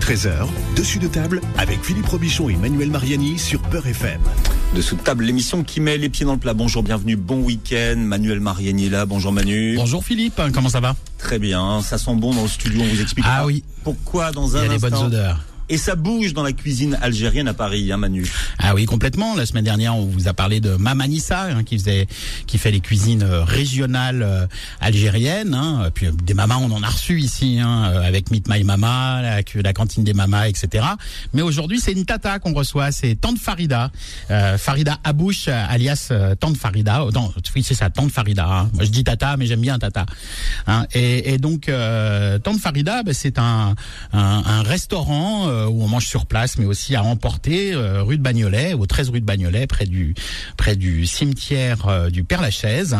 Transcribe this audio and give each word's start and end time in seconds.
13h, 0.00 0.46
dessus 0.76 0.98
de 0.98 1.06
table 1.08 1.40
avec 1.58 1.82
Philippe 1.84 2.06
Robichon 2.06 2.48
et 2.48 2.56
Manuel 2.56 2.90
Mariani 2.90 3.38
sur 3.38 3.60
Peur 3.62 3.86
FM. 3.86 4.20
Dessous 4.74 4.96
de 4.96 5.00
table, 5.00 5.24
l'émission 5.24 5.62
qui 5.64 5.80
met 5.80 5.98
les 5.98 6.08
pieds 6.08 6.24
dans 6.24 6.32
le 6.32 6.38
plat. 6.38 6.54
Bonjour, 6.54 6.82
bienvenue, 6.82 7.16
bon 7.16 7.40
week-end. 7.42 7.96
Manuel 7.96 8.40
Mariani 8.40 8.86
est 8.86 8.90
là. 8.90 9.06
Bonjour 9.06 9.32
Manu. 9.32 9.76
Bonjour 9.76 10.04
Philippe, 10.04 10.40
comment 10.54 10.68
ça 10.68 10.80
va? 10.80 10.94
Très 11.18 11.38
bien, 11.38 11.82
ça 11.82 11.98
sent 11.98 12.14
bon 12.14 12.34
dans 12.34 12.42
le 12.42 12.48
studio, 12.48 12.80
on 12.82 12.86
vous 12.88 13.00
explique 13.00 13.26
Ah 13.28 13.44
oui. 13.46 13.62
pourquoi 13.84 14.30
dans 14.32 14.56
un 14.56 14.64
Il 14.64 14.66
y 14.66 14.74
a 14.74 14.78
des 14.78 14.78
bonnes 14.78 14.94
odeurs. 15.06 15.40
Et 15.68 15.76
ça 15.76 15.96
bouge 15.96 16.32
dans 16.32 16.42
la 16.42 16.52
cuisine 16.52 16.98
algérienne 17.02 17.48
à 17.48 17.54
Paris, 17.54 17.92
hein 17.92 17.98
Manu 17.98 18.26
Ah 18.58 18.74
oui, 18.74 18.86
complètement. 18.86 19.34
La 19.34 19.44
semaine 19.44 19.64
dernière, 19.64 19.96
on 19.96 20.06
vous 20.06 20.28
a 20.28 20.32
parlé 20.32 20.60
de 20.60 20.76
Mamanissa, 20.76 21.42
hein, 21.42 21.62
qui 21.62 21.78
faisait, 21.78 22.06
qui 22.46 22.58
fait 22.58 22.70
les 22.70 22.80
cuisines 22.80 23.22
euh, 23.22 23.44
régionales 23.44 24.22
euh, 24.22 24.46
algériennes. 24.80 25.54
Hein. 25.54 25.90
Puis 25.92 26.06
euh, 26.06 26.12
des 26.12 26.34
mamas, 26.34 26.56
on 26.56 26.70
en 26.70 26.82
a 26.82 26.88
reçu 26.88 27.20
ici, 27.20 27.58
hein, 27.60 27.82
avec 28.02 28.30
Meet 28.30 28.48
My 28.48 28.64
Mama, 28.64 29.42
la, 29.54 29.72
cantine 29.72 30.04
des 30.04 30.14
mamas, 30.14 30.48
etc. 30.48 30.84
Mais 31.34 31.42
aujourd'hui, 31.42 31.80
c'est 31.80 31.92
une 31.92 32.04
tata 32.06 32.38
qu'on 32.38 32.54
reçoit, 32.54 32.90
c'est 32.90 33.14
Tante 33.14 33.38
Farida, 33.38 33.90
euh, 34.30 34.56
Farida 34.56 34.98
Abouche, 35.04 35.48
alias 35.48 36.12
Tante 36.40 36.56
Farida. 36.56 37.04
Oh, 37.04 37.10
non, 37.10 37.32
oui, 37.54 37.62
c'est 37.62 37.74
ça, 37.74 37.90
Tante 37.90 38.10
Farida. 38.10 38.46
Hein. 38.46 38.70
Moi, 38.72 38.84
je 38.84 38.90
dis 38.90 39.04
tata, 39.04 39.36
mais 39.36 39.46
j'aime 39.46 39.60
bien 39.60 39.78
tata. 39.78 40.06
Hein. 40.66 40.86
Et, 40.94 41.34
et 41.34 41.38
donc, 41.38 41.68
euh, 41.68 42.38
Tante 42.38 42.58
Farida, 42.58 43.02
bah, 43.02 43.12
c'est 43.12 43.38
un, 43.38 43.74
un, 44.12 44.42
un 44.46 44.62
restaurant. 44.62 45.48
Euh, 45.58 45.66
où 45.66 45.82
on 45.82 45.88
mange 45.88 46.06
sur 46.06 46.26
place, 46.26 46.58
mais 46.58 46.64
aussi 46.64 46.96
à 46.96 47.02
emporter, 47.02 47.74
euh, 47.74 48.02
rue 48.02 48.16
de 48.16 48.22
Bagnolet, 48.22 48.74
au 48.74 48.86
13 48.86 49.10
rue 49.10 49.20
de 49.20 49.26
Bagnolet, 49.26 49.66
près 49.66 49.86
du 49.86 50.14
près 50.56 50.76
du 50.76 51.06
cimetière 51.06 51.86
euh, 51.88 52.10
du 52.10 52.24
Père 52.24 52.40
Lachaise, 52.40 52.96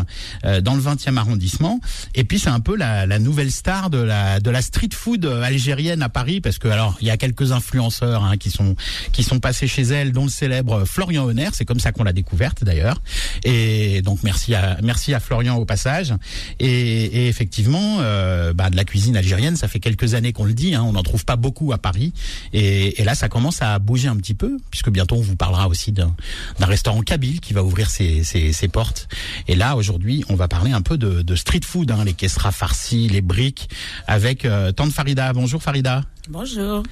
dans 0.62 0.74
le 0.74 0.80
20e 0.80 1.16
arrondissement. 1.16 1.80
Et 2.14 2.24
puis 2.24 2.38
c'est 2.38 2.50
un 2.50 2.60
peu 2.60 2.76
la, 2.76 3.06
la 3.06 3.18
nouvelle 3.18 3.50
star 3.50 3.90
de 3.90 3.98
la 3.98 4.40
de 4.40 4.50
la 4.50 4.62
street 4.62 4.90
food 4.92 5.24
algérienne 5.24 6.02
à 6.02 6.08
Paris, 6.08 6.40
parce 6.40 6.58
que 6.58 6.68
alors 6.68 6.96
il 7.00 7.06
y 7.06 7.10
a 7.10 7.16
quelques 7.16 7.52
influenceurs 7.52 8.24
hein, 8.24 8.36
qui 8.36 8.50
sont 8.50 8.76
qui 9.12 9.22
sont 9.22 9.40
passés 9.40 9.66
chez 9.66 9.82
elle, 9.82 10.12
dont 10.12 10.24
le 10.24 10.30
célèbre 10.30 10.84
Florian 10.84 11.24
Honner. 11.24 11.48
C'est 11.52 11.64
comme 11.64 11.80
ça 11.80 11.92
qu'on 11.92 12.04
l'a 12.04 12.12
découverte 12.12 12.64
d'ailleurs. 12.64 13.00
Et 13.44 14.02
donc 14.02 14.22
merci 14.22 14.54
à 14.54 14.78
merci 14.82 15.14
à 15.14 15.20
Florian 15.20 15.56
au 15.56 15.64
passage. 15.64 16.14
Et, 16.58 16.68
et 16.68 17.28
effectivement, 17.28 17.98
euh, 18.00 18.52
bah, 18.52 18.70
de 18.70 18.76
la 18.76 18.84
cuisine 18.84 19.16
algérienne, 19.16 19.56
ça 19.56 19.68
fait 19.68 19.80
quelques 19.80 20.14
années 20.14 20.32
qu'on 20.32 20.44
le 20.44 20.54
dit. 20.54 20.74
Hein, 20.74 20.82
on 20.82 20.92
n'en 20.92 21.02
trouve 21.02 21.24
pas 21.24 21.36
beaucoup 21.36 21.72
à 21.72 21.78
Paris. 21.78 22.12
Et, 22.52 23.00
et, 23.00 23.04
là, 23.04 23.14
ça 23.14 23.28
commence 23.28 23.62
à 23.62 23.78
bouger 23.78 24.08
un 24.08 24.16
petit 24.16 24.34
peu, 24.34 24.58
puisque 24.70 24.90
bientôt 24.90 25.16
on 25.16 25.20
vous 25.20 25.36
parlera 25.36 25.68
aussi 25.68 25.92
d'un 25.92 26.14
restaurant 26.60 27.00
kabyle 27.02 27.40
qui 27.40 27.52
va 27.52 27.62
ouvrir 27.62 27.90
ses, 27.90 28.24
ses, 28.24 28.52
ses, 28.52 28.68
portes. 28.68 29.08
Et 29.46 29.54
là, 29.54 29.76
aujourd'hui, 29.76 30.24
on 30.28 30.34
va 30.34 30.48
parler 30.48 30.72
un 30.72 30.82
peu 30.82 30.98
de, 30.98 31.22
de 31.22 31.36
street 31.36 31.60
food, 31.64 31.90
hein, 31.90 32.04
les 32.04 32.14
kessras 32.14 32.52
farcis, 32.52 33.08
les 33.08 33.20
briques, 33.20 33.68
avec 34.06 34.44
euh, 34.44 34.72
Tante 34.72 34.92
Farida. 34.92 35.32
Bonjour 35.32 35.62
Farida. 35.62 36.02
Bonjour. 36.28 36.82
Bon, 36.82 36.84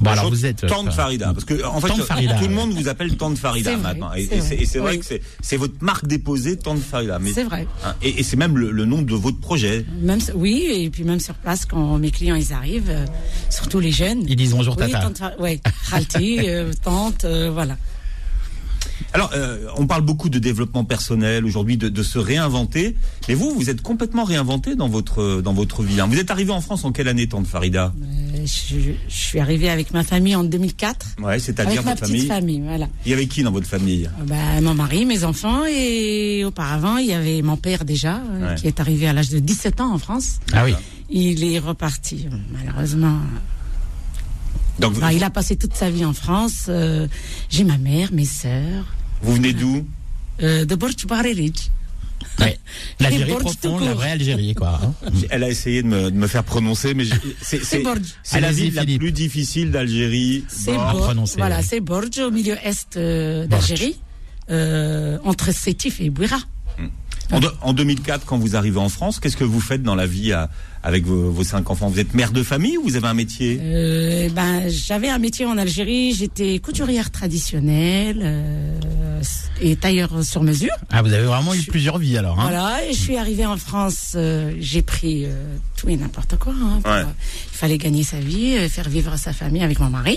Bonjour, 0.00 0.12
alors 0.18 0.30
vous 0.30 0.46
êtes 0.46 0.66
Tante 0.66 0.92
Farida, 0.92 1.32
parce 1.34 1.44
que 1.44 1.62
en 1.64 1.80
fait, 1.80 2.02
Farida, 2.02 2.34
tout 2.38 2.48
le 2.48 2.54
monde 2.54 2.72
vous 2.72 2.88
appelle 2.88 3.14
Tante 3.18 3.36
Farida 3.36 3.72
vrai, 3.76 3.82
maintenant, 3.82 4.12
et, 4.14 4.26
c'est 4.64 4.78
vrai 4.78 4.98
que 4.98 5.04
c'est- 5.04 5.56
votre 5.58 5.74
marque 5.82 6.06
déposée, 6.06 6.56
Tante 6.56 6.80
Farida. 6.80 7.18
C'est 7.34 7.44
vrai. 7.44 7.66
hein, 7.84 7.94
et 8.02 8.20
et 8.20 8.22
c'est 8.22 8.36
même 8.38 8.56
le, 8.56 8.70
le 8.70 8.84
nom 8.86 9.02
de 9.02 9.14
votre 9.14 9.38
projet. 9.38 9.84
Même, 10.00 10.20
oui, 10.34 10.66
et 10.70 10.88
puis 10.90 11.04
même 11.04 11.20
sur 11.20 11.34
place, 11.34 11.66
quand 11.66 11.98
mes 11.98 12.10
clients 12.10 12.36
ils 12.36 12.52
arrivent, 12.54 12.88
euh, 12.88 13.04
surtout 13.50 13.80
les 13.80 13.92
jeunes. 13.92 14.24
Ils 14.26 14.36
disent 14.36 14.52
bonjour 14.52 14.76
oui, 14.78 14.90
tata. 14.90 15.10
tante, 15.10 15.38
ouais, 15.40 15.60
Khalti, 15.90 16.48
euh, 16.48 16.72
tante, 16.82 17.24
euh, 17.26 17.50
voilà. 17.52 17.76
Alors, 19.12 19.30
euh, 19.34 19.66
on 19.76 19.86
parle 19.88 20.02
beaucoup 20.02 20.28
de 20.28 20.38
développement 20.38 20.84
personnel 20.84 21.44
aujourd'hui, 21.44 21.76
de, 21.76 21.88
de 21.88 22.02
se 22.04 22.16
réinventer. 22.18 22.94
Mais 23.28 23.34
vous, 23.34 23.52
vous 23.54 23.68
êtes 23.68 23.82
complètement 23.82 24.22
réinventé 24.22 24.76
dans 24.76 24.88
votre 24.88 25.40
dans 25.42 25.52
votre 25.52 25.82
vie. 25.82 26.00
hein. 26.00 26.06
Vous 26.08 26.16
êtes 26.18 26.30
arrivé 26.30 26.52
en 26.52 26.60
France 26.60 26.84
en 26.84 26.92
quelle 26.92 27.08
année, 27.08 27.26
Tante 27.26 27.48
Farida? 27.48 27.92
Euh, 28.00 28.46
je, 28.46 28.76
je 29.08 29.14
suis 29.14 29.40
arrivée 29.40 29.68
avec 29.68 29.92
ma 29.92 30.04
famille 30.04 30.36
en 30.36 30.44
2004. 30.44 31.16
Ouais, 31.22 31.40
c'est-à-dire 31.40 31.72
Avec 31.80 31.84
ma 31.84 31.90
votre 31.94 32.02
petite 32.02 32.28
famille. 32.28 32.28
famille, 32.28 32.60
voilà. 32.60 32.86
Il 33.04 33.10
y 33.10 33.14
avait 33.14 33.26
qui 33.26 33.42
dans 33.42 33.50
votre 33.50 33.66
famille? 33.66 34.06
Euh, 34.06 34.24
bah, 34.26 34.60
mon 34.62 34.74
mari, 34.74 35.04
mes 35.06 35.24
enfants, 35.24 35.62
et 35.68 36.44
auparavant, 36.44 36.96
il 36.98 37.06
y 37.08 37.12
avait 37.12 37.42
mon 37.42 37.56
père 37.56 37.84
déjà, 37.84 38.18
euh, 38.30 38.50
Ouais. 38.50 38.54
qui 38.54 38.68
est 38.68 38.78
arrivé 38.78 39.08
à 39.08 39.12
l'âge 39.12 39.30
de 39.30 39.40
17 39.40 39.80
ans 39.80 39.92
en 39.92 39.98
France. 39.98 40.38
Ah 40.52 40.64
oui. 40.64 40.74
Il 41.10 41.42
est 41.42 41.58
reparti, 41.58 42.28
euh, 42.32 42.36
malheureusement. 42.52 43.18
Donc, 44.78 44.92
Enfin, 44.96 45.10
il 45.10 45.24
a 45.24 45.30
passé 45.30 45.56
toute 45.56 45.74
sa 45.74 45.90
vie 45.90 46.04
en 46.04 46.12
France. 46.14 46.66
euh, 46.68 47.06
J'ai 47.50 47.64
ma 47.64 47.76
mère, 47.76 48.10
mes 48.12 48.24
sœurs, 48.24 48.84
vous 49.22 49.34
venez 49.34 49.52
d'où 49.52 49.86
euh, 50.42 50.64
de 50.64 50.74
Borj 50.74 51.06
Barerij. 51.06 51.70
Ouais. 52.38 52.58
L'Algérie 53.00 53.32
profonde, 53.32 53.84
la 53.84 53.94
vraie 53.94 54.10
Algérie, 54.12 54.54
quoi. 54.54 54.80
hein. 54.82 54.94
Elle 55.30 55.44
a 55.44 55.48
essayé 55.48 55.82
de 55.82 55.88
me, 55.88 56.10
de 56.10 56.16
me 56.16 56.26
faire 56.26 56.44
prononcer, 56.44 56.94
mais 56.94 57.04
c'est 57.42 57.82
la 58.40 58.52
ville 58.52 58.74
la 58.74 58.84
plus 58.84 59.12
difficile 59.12 59.70
d'Algérie. 59.70 60.44
C'est 60.48 60.72
Borj. 60.72 60.92
Borj, 60.92 61.02
prononcer, 61.04 61.36
voilà, 61.38 61.58
ouais. 61.58 61.62
c'est 61.68 61.80
Borj 61.80 62.18
au 62.18 62.30
milieu 62.30 62.56
est 62.62 62.96
euh, 62.96 63.46
d'Algérie, 63.46 64.00
euh, 64.50 65.18
entre 65.24 65.52
Sétif 65.52 66.00
et 66.00 66.10
Bouira. 66.10 66.38
En, 67.32 67.40
de- 67.40 67.50
en 67.62 67.72
2004, 67.72 68.24
quand 68.26 68.38
vous 68.38 68.56
arrivez 68.56 68.78
en 68.78 68.88
France, 68.88 69.20
qu'est-ce 69.20 69.36
que 69.36 69.44
vous 69.44 69.60
faites 69.60 69.82
dans 69.82 69.94
la 69.94 70.06
vie 70.06 70.32
à- 70.32 70.50
avec 70.82 71.04
vos, 71.04 71.30
vos 71.30 71.44
cinq 71.44 71.70
enfants? 71.70 71.88
Vous 71.88 72.00
êtes 72.00 72.14
mère 72.14 72.32
de 72.32 72.42
famille 72.42 72.76
ou 72.78 72.82
vous 72.84 72.96
avez 72.96 73.06
un 73.06 73.14
métier? 73.14 73.58
Euh, 73.62 74.28
ben, 74.30 74.68
j'avais 74.68 75.08
un 75.08 75.18
métier 75.18 75.46
en 75.46 75.56
Algérie, 75.58 76.12
j'étais 76.14 76.58
couturière 76.58 77.10
traditionnelle 77.10 78.20
euh, 78.22 79.22
et 79.60 79.76
tailleur 79.76 80.24
sur 80.24 80.42
mesure. 80.42 80.72
Ah, 80.90 81.02
vous 81.02 81.12
avez 81.12 81.24
vraiment 81.24 81.54
eu 81.54 81.62
plusieurs 81.62 81.98
vies 81.98 82.16
alors. 82.18 82.40
Hein? 82.40 82.44
Voilà, 82.48 82.84
et 82.84 82.92
je 82.92 82.98
suis 82.98 83.16
arrivée 83.16 83.46
en 83.46 83.56
France, 83.56 84.12
euh, 84.16 84.52
j'ai 84.58 84.82
pris 84.82 85.24
euh, 85.26 85.30
tout 85.76 85.88
et 85.88 85.96
n'importe 85.96 86.36
quoi. 86.36 86.52
hein, 86.54 86.80
pour- 86.82 86.92
Ouais. 86.92 87.02
il 87.52 87.56
fallait 87.56 87.78
gagner 87.78 88.02
sa 88.02 88.18
vie, 88.18 88.56
euh, 88.56 88.68
faire 88.68 88.88
vivre 88.88 89.16
sa 89.16 89.32
famille 89.32 89.62
avec 89.62 89.78
mon 89.78 89.90
mari. 89.90 90.16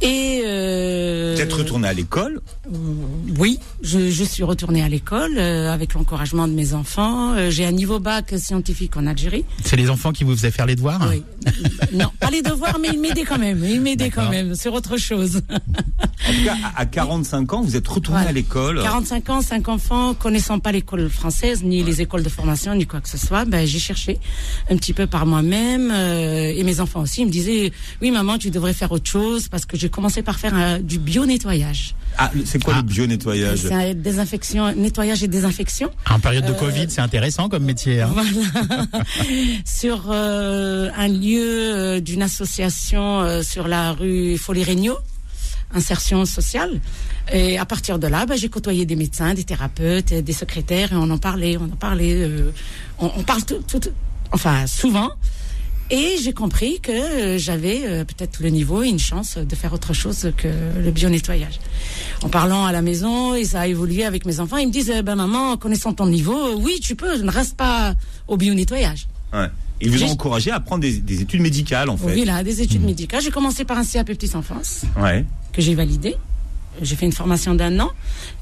Et 0.00 0.42
euh, 0.46 1.32
Vous 1.34 1.42
êtes 1.42 1.52
retourné 1.52 1.88
à 1.88 1.92
l'école? 1.92 2.40
Oui, 3.38 3.58
je, 3.82 4.10
je 4.10 4.24
suis 4.24 4.44
retournée 4.44 4.82
à 4.82 4.88
l'école 4.88 5.36
euh, 5.38 5.72
avec 5.72 5.94
l'encouragement 5.94 6.46
de 6.46 6.52
mes 6.52 6.72
enfants. 6.72 7.32
Euh, 7.34 7.50
j'ai 7.50 7.64
un 7.66 7.72
niveau 7.72 7.98
bac 7.98 8.32
scientifique 8.38 8.96
en 8.96 9.06
Algérie. 9.08 9.44
C'est 9.64 9.74
les 9.76 9.90
enfants 9.90 10.12
qui 10.12 10.22
vous 10.22 10.36
faisaient 10.36 10.52
faire 10.52 10.66
les 10.66 10.76
devoirs? 10.76 11.04
Oui. 11.10 11.22
non, 11.92 12.10
pas 12.20 12.30
les 12.30 12.42
devoirs, 12.42 12.78
mais 12.80 12.90
ils 12.92 13.00
m'aidaient 13.00 13.24
quand 13.24 13.38
même. 13.38 13.64
Ils 13.64 13.80
m'aidaient 13.80 14.10
quand 14.10 14.30
même 14.30 14.54
sur 14.54 14.72
autre 14.74 14.96
chose. 14.98 15.42
En 15.50 16.32
tout 16.32 16.44
cas, 16.44 16.56
à, 16.76 16.82
à 16.82 16.86
45 16.86 17.52
ans, 17.54 17.62
vous 17.62 17.74
êtes 17.76 17.88
retourné 17.88 18.18
Voilà. 18.20 18.30
à 18.30 18.32
l'école. 18.32 18.80
45 18.82 19.30
ans, 19.30 19.40
5 19.42 19.68
enfants, 19.68 20.14
connaissant 20.14 20.60
pas 20.60 20.70
l'école 20.70 21.08
française, 21.10 21.64
ni 21.64 21.82
les 21.82 22.02
écoles 22.02 22.22
de 22.22 22.28
formation, 22.28 22.74
ni 22.74 22.86
quoi 22.86 23.00
que 23.00 23.08
ce 23.08 23.18
soit, 23.18 23.44
ben, 23.46 23.66
j'ai 23.66 23.78
cherché 23.80 24.18
un 24.70 24.76
petit 24.76 24.92
peu 24.92 25.06
par 25.08 25.26
moi-même. 25.26 25.90
euh, 25.92 26.52
et 26.54 26.62
mes 26.62 26.78
enfants 26.80 27.00
aussi, 27.00 27.22
ils 27.22 27.26
me 27.26 27.30
disaient, 27.32 27.72
oui 28.00 28.10
maman, 28.12 28.38
tu 28.38 28.50
devrais 28.50 28.74
faire 28.74 28.92
autre 28.92 29.08
chose, 29.10 29.48
parce 29.48 29.64
que 29.66 29.76
j'ai 29.88 29.90
commencé 29.90 30.22
par 30.22 30.38
faire 30.38 30.52
euh, 30.54 30.78
du 30.80 30.98
bio-nettoyage. 30.98 31.94
Ah, 32.18 32.30
c'est 32.44 32.62
quoi 32.62 32.74
le 32.76 32.82
bio-nettoyage? 32.82 33.60
C'est 33.60 33.72
un 33.72 33.94
désinfection, 33.94 34.74
nettoyage 34.74 35.22
et 35.22 35.28
désinfection. 35.28 35.90
En 36.10 36.20
période 36.20 36.44
de 36.44 36.50
Euh, 36.52 36.54
Covid, 36.56 36.86
c'est 36.90 37.00
intéressant 37.00 37.48
comme 37.48 37.64
métier. 37.64 38.02
Hein 38.02 38.10
Voilà. 38.12 38.28
sur 39.64 40.08
euh, 40.10 40.90
un 40.94 41.08
lieu 41.08 41.40
euh, 41.74 42.00
d'une 42.00 42.20
association 42.22 43.20
euh, 43.22 43.42
sur 43.42 43.66
la 43.66 43.92
rue 43.92 44.36
Folie-Regnault, 44.36 44.98
insertion 45.74 46.26
sociale. 46.26 46.80
Et 47.32 47.58
à 47.58 47.64
partir 47.64 47.98
de 47.98 48.06
là, 48.08 48.26
ben, 48.26 48.36
j'ai 48.36 48.50
côtoyé 48.50 48.84
des 48.84 48.96
médecins, 48.96 49.32
des 49.32 49.44
thérapeutes, 49.44 50.12
des 50.12 50.32
secrétaires, 50.34 50.92
et 50.92 50.96
on 50.96 51.08
en 51.10 51.18
parlait, 51.18 51.56
on 51.56 51.64
en 51.64 51.76
parlait, 51.76 52.14
euh, 52.24 52.50
on, 52.98 53.10
on 53.16 53.22
parle 53.22 53.42
tout, 53.46 53.62
tout- 53.66 53.88
enfin 54.32 54.66
souvent. 54.66 55.08
Et 55.90 56.16
j'ai 56.22 56.34
compris 56.34 56.80
que 56.80 56.92
euh, 56.92 57.38
j'avais 57.38 57.80
euh, 57.84 58.04
peut-être 58.04 58.40
le 58.42 58.50
niveau 58.50 58.82
et 58.82 58.88
une 58.88 58.98
chance 58.98 59.38
de 59.38 59.54
faire 59.54 59.72
autre 59.72 59.94
chose 59.94 60.30
que 60.36 60.48
le 60.48 60.90
bio-nettoyage. 60.90 61.60
En 62.22 62.28
parlant 62.28 62.66
à 62.66 62.72
la 62.72 62.82
maison, 62.82 63.34
et 63.34 63.44
ça 63.44 63.60
a 63.60 63.66
évolué 63.66 64.04
avec 64.04 64.26
mes 64.26 64.38
enfants, 64.40 64.58
ils 64.58 64.66
me 64.68 64.72
disent, 64.72 64.92
eh 64.94 65.00
ben 65.02 65.14
maman, 65.16 65.56
connaissant 65.56 65.94
ton 65.94 66.06
niveau, 66.06 66.36
euh, 66.36 66.54
oui, 66.58 66.78
tu 66.82 66.94
peux, 66.94 67.16
ne 67.22 67.30
reste 67.30 67.56
pas 67.56 67.94
au 68.26 68.36
bio-nettoyage. 68.36 69.08
Ouais. 69.32 69.46
Ils 69.80 69.90
vous 69.90 70.02
ont 70.02 70.10
encouragé 70.10 70.50
à 70.50 70.60
prendre 70.60 70.82
des, 70.82 70.98
des 70.98 71.22
études 71.22 71.40
médicales, 71.40 71.88
en 71.88 71.96
fait. 71.96 72.12
Oui, 72.12 72.24
là, 72.24 72.42
des 72.42 72.60
études 72.60 72.84
médicales. 72.84 73.22
J'ai 73.22 73.30
commencé 73.30 73.64
par 73.64 73.78
un 73.78 73.84
CAP 73.84 74.06
Petite 74.08 74.34
Enfance, 74.34 74.82
Ouais. 75.00 75.24
que 75.52 75.62
j'ai 75.62 75.74
validé. 75.74 76.16
J'ai 76.82 76.96
fait 76.96 77.06
une 77.06 77.12
formation 77.12 77.54
d'un 77.54 77.78
an 77.80 77.90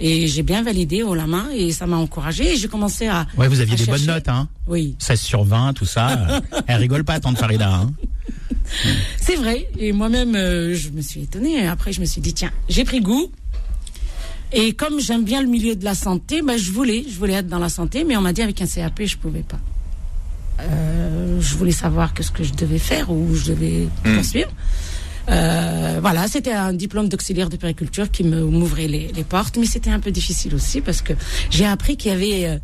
et 0.01 0.27
j'ai 0.27 0.43
bien 0.43 0.63
validé 0.63 1.03
haut 1.03 1.15
la 1.15 1.27
main 1.27 1.47
et 1.55 1.73
ça 1.73 1.87
m'a 1.87 1.97
encouragé 1.97 2.53
et 2.53 2.57
j'ai 2.57 2.69
commencé 2.69 3.07
à. 3.07 3.27
Ouais, 3.37 3.49
vous 3.49 3.61
aviez 3.61 3.77
des 3.77 3.87
bonnes 3.87 4.07
notes, 4.07 4.29
hein 4.29 4.49
Oui, 4.67 4.97
16 4.99 5.21
sur 5.21 5.45
20, 5.45 5.73
tout 5.75 5.87
ça. 5.87 6.43
Elle 6.67 6.77
rigole 6.79 7.05
pas, 7.05 7.19
tante 7.21 7.39
Farida. 7.39 7.73
Hein 7.73 7.93
c'est 9.21 9.37
vrai. 9.37 9.69
Et 9.79 9.93
moi-même, 9.93 10.35
euh, 10.35 10.75
je 10.75 10.91
me 10.91 11.01
suis 11.01 11.23
étonnée. 11.23 11.67
Après, 11.67 11.93
je 11.93 12.01
me 12.01 12.07
suis 12.07 12.21
dit, 12.21 12.35
tiens, 12.35 12.51
j'ai 12.69 12.85
pris 12.85 13.01
goût. 13.01 13.31
Et 14.53 14.73
comme 14.73 15.01
j'aime 15.01 15.25
bien 15.25 15.43
le 15.43 15.49
milieu 15.49 15.75
de 15.75 15.85
la 15.85 15.95
santé, 15.95 16.41
ben, 16.43 16.57
je 16.57 16.71
voulais, 16.71 17.05
je 17.09 17.19
voulais 17.19 17.35
être 17.35 17.49
dans 17.49 17.59
la 17.59 17.69
santé, 17.69 18.05
mais 18.05 18.17
on 18.17 18.21
m'a 18.21 18.33
dit 18.33 18.43
avec 18.43 18.61
un 18.63 18.67
CAP, 18.67 19.03
je 19.05 19.17
pouvais 19.17 19.43
pas. 19.43 19.59
Euh, 20.61 21.41
je 21.41 21.55
voulais 21.57 21.73
savoir 21.73 22.15
qu'est-ce 22.15 22.31
que 22.31 22.45
je 22.45 22.55
devais 22.55 22.79
faire 22.79 23.11
ou 23.11 23.35
je 23.35 23.53
devais 23.53 23.89
poursuivre. 24.03 24.51
Euh, 25.29 25.99
voilà, 26.01 26.29
c'était 26.29 26.53
un 26.53 26.73
diplôme 26.73 27.09
d'auxiliaire 27.09 27.49
de 27.49 27.57
périculture 27.57 28.11
qui 28.11 28.23
me 28.25 28.45
m'ouvrait 28.45 28.87
les, 28.89 29.09
les 29.13 29.25
portes, 29.25 29.57
mais 29.59 29.67
c'était 29.67 29.91
un 29.91 30.01
peu 30.01 30.11
difficile 30.13 30.55
aussi 30.55 30.81
parce 30.81 31.03
que 31.03 31.13
j'ai 31.51 31.67
appris 31.67 31.97
qu'il 31.97 32.13
y 32.13 32.15
avait 32.15 32.47
euh, 32.47 32.59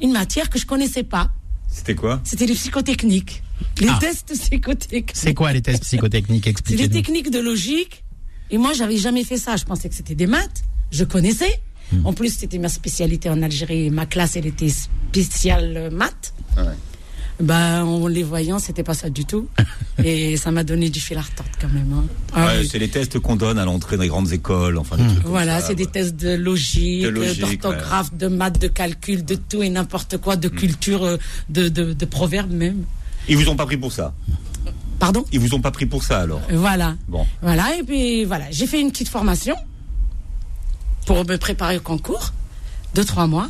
une 0.00 0.12
matière 0.12 0.48
que 0.50 0.58
je 0.58 0.66
connaissais 0.66 1.02
pas. 1.02 1.30
C'était 1.68 1.94
quoi? 1.96 2.20
C'était 2.22 2.46
les 2.46 2.54
psychotechniques. 2.54 3.42
Les 3.80 3.88
Ah. 3.88 3.98
tests 4.00 4.32
psychotechniques. 4.38 5.10
C'est 5.14 5.34
quoi 5.34 5.52
les 5.52 5.60
tests 5.62 5.82
psychotechniques? 5.88 6.44
C'est 6.44 6.50
des 6.52 6.84
Expliquez-nous. 6.84 6.92
techniques 6.94 7.30
de 7.32 7.40
logique. 7.40 8.04
Et 8.50 8.58
moi, 8.58 8.72
j'avais 8.74 8.96
jamais 8.98 9.24
fait 9.24 9.38
ça. 9.38 9.56
Je 9.56 9.64
pensais 9.64 9.88
que 9.88 9.94
c'était 9.94 10.14
des 10.14 10.26
maths. 10.28 10.62
Je 10.92 11.02
connaissais. 11.02 11.60
Hmm. 11.92 12.06
En 12.06 12.12
plus, 12.12 12.36
c'était 12.36 12.58
ma 12.58 12.68
spécialité 12.68 13.28
en 13.28 13.42
Algérie. 13.42 13.90
Ma 13.90 14.06
classe, 14.06 14.36
elle 14.36 14.46
était 14.46 14.68
spéciale 14.68 15.74
euh, 15.76 15.90
maths. 15.90 16.32
Ouais. 16.56 16.63
Ben, 17.40 17.82
en 17.84 18.06
les 18.06 18.22
voyant, 18.22 18.58
c'était 18.60 18.84
pas 18.84 18.94
ça 18.94 19.10
du 19.10 19.24
tout. 19.24 19.48
Et 20.04 20.36
ça 20.36 20.50
m'a 20.52 20.62
donné 20.64 20.88
du 20.88 21.00
fil 21.00 21.16
à 21.18 21.22
retordre 21.22 21.50
quand 21.60 21.68
même. 21.68 21.92
hein. 21.92 22.04
Ah 22.32 22.46
Ouais, 22.46 22.52
oui. 22.60 22.68
c'est 22.70 22.78
les 22.78 22.88
tests 22.88 23.18
qu'on 23.18 23.34
donne 23.36 23.58
à 23.58 23.64
l'entrée 23.64 23.96
des 23.98 24.06
grandes 24.08 24.32
écoles, 24.32 24.78
enfin 24.78 24.96
des 24.96 25.06
trucs 25.06 25.24
Voilà, 25.26 25.60
c'est 25.60 25.74
des 25.74 25.86
tests 25.86 26.14
de 26.16 26.34
logique, 26.34 27.02
De 27.04 27.40
d'orthographe, 27.40 28.14
de 28.14 28.28
maths, 28.28 28.60
de 28.60 28.68
calcul, 28.68 29.24
de 29.24 29.34
tout 29.34 29.62
et 29.62 29.68
n'importe 29.70 30.18
quoi, 30.18 30.36
de 30.36 30.48
culture, 30.48 31.04
euh, 31.04 31.16
de, 31.48 31.68
de, 31.68 31.92
de 31.92 32.04
proverbes 32.04 32.52
même. 32.52 32.84
Ils 33.28 33.36
vous 33.36 33.48
ont 33.48 33.56
pas 33.56 33.66
pris 33.66 33.76
pour 33.76 33.92
ça. 33.92 34.14
Pardon? 35.00 35.24
Ils 35.32 35.40
vous 35.40 35.54
ont 35.54 35.60
pas 35.60 35.70
pris 35.72 35.86
pour 35.86 36.04
ça 36.04 36.20
alors. 36.20 36.40
Voilà. 36.52 36.94
Bon. 37.08 37.26
Voilà, 37.42 37.76
et 37.76 37.82
puis 37.82 38.24
voilà, 38.24 38.44
j'ai 38.52 38.66
fait 38.68 38.80
une 38.80 38.90
petite 38.92 39.08
formation 39.08 39.56
pour 41.06 41.24
me 41.26 41.36
préparer 41.36 41.78
au 41.78 41.80
concours 41.80 42.32
de 42.94 43.02
trois 43.02 43.26
mois 43.26 43.48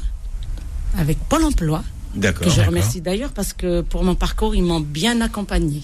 avec 0.96 1.18
Pôle 1.28 1.44
emploi, 1.44 1.84
que 2.14 2.18
D'accord. 2.20 2.48
je 2.52 2.60
remercie 2.62 3.00
d'ailleurs 3.00 3.32
parce 3.32 3.52
que 3.52 3.80
pour 3.82 4.04
mon 4.04 4.14
parcours, 4.14 4.54
ils 4.54 4.62
m'ont 4.62 4.80
bien 4.80 5.20
accompagné. 5.20 5.82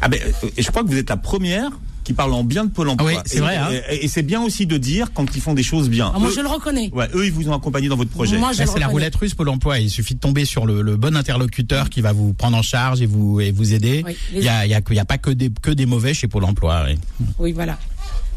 Ah 0.00 0.08
ben, 0.08 0.20
euh, 0.44 0.48
je 0.56 0.66
crois 0.68 0.82
que 0.82 0.88
vous 0.88 0.96
êtes 0.96 1.10
la 1.10 1.16
première 1.16 1.70
qui 2.04 2.14
parle 2.14 2.32
en 2.32 2.42
bien 2.44 2.64
de 2.64 2.70
Pôle 2.70 2.88
Emploi. 2.88 3.10
Ah 3.12 3.14
oui, 3.16 3.22
c'est 3.26 3.36
Et- 3.36 3.40
vrai, 3.40 3.56
hein. 3.56 3.68
Et, 3.90 4.04
et 4.04 4.08
c'est 4.08 4.22
bien 4.22 4.40
aussi 4.40 4.64
de 4.64 4.78
dire 4.78 5.12
quand 5.12 5.26
ils 5.36 5.42
font 5.42 5.52
des 5.52 5.62
choses 5.62 5.90
bien. 5.90 6.10
Ah, 6.14 6.18
moi, 6.18 6.30
Eux- 6.30 6.34
je 6.34 6.40
le 6.40 6.46
reconnais. 6.48 6.88
Ouais, 6.94 7.06
eux, 7.14 7.26
ils 7.26 7.32
vous 7.32 7.48
ont 7.50 7.52
accompagné 7.54 7.88
dans 7.88 7.96
votre 7.96 8.10
projet. 8.10 8.38
Moi, 8.38 8.52
je 8.52 8.64
c'est 8.64 8.78
la 8.78 8.86
roulette 8.86 9.14
russe 9.16 9.34
Pôle 9.34 9.50
emploi. 9.50 9.78
Il 9.78 9.90
suffit 9.90 10.14
de 10.14 10.20
tomber 10.20 10.46
sur 10.46 10.64
le, 10.64 10.80
le 10.80 10.96
bon 10.96 11.14
interlocuteur 11.16 11.90
qui 11.90 12.00
va 12.00 12.12
vous 12.12 12.32
prendre 12.32 12.56
en 12.56 12.62
charge 12.62 13.02
et 13.02 13.06
vous, 13.06 13.40
et 13.40 13.50
vous 13.50 13.74
aider. 13.74 14.02
Oui, 14.06 14.16
Il 14.32 14.38
les- 14.38 14.44
y 14.44 14.48
a, 14.48 14.64
il 14.64 14.70
y 14.70 14.74
a, 14.74 14.80
il 14.88 14.96
y 14.96 15.00
a 15.00 15.04
pas 15.04 15.18
que 15.18 15.28
des, 15.30 15.50
que 15.50 15.70
des 15.70 15.84
mauvais 15.84 16.14
chez 16.14 16.28
Pôle 16.28 16.44
emploi. 16.44 16.84
oui. 16.88 16.98
Oui, 17.38 17.52
voilà. 17.52 17.78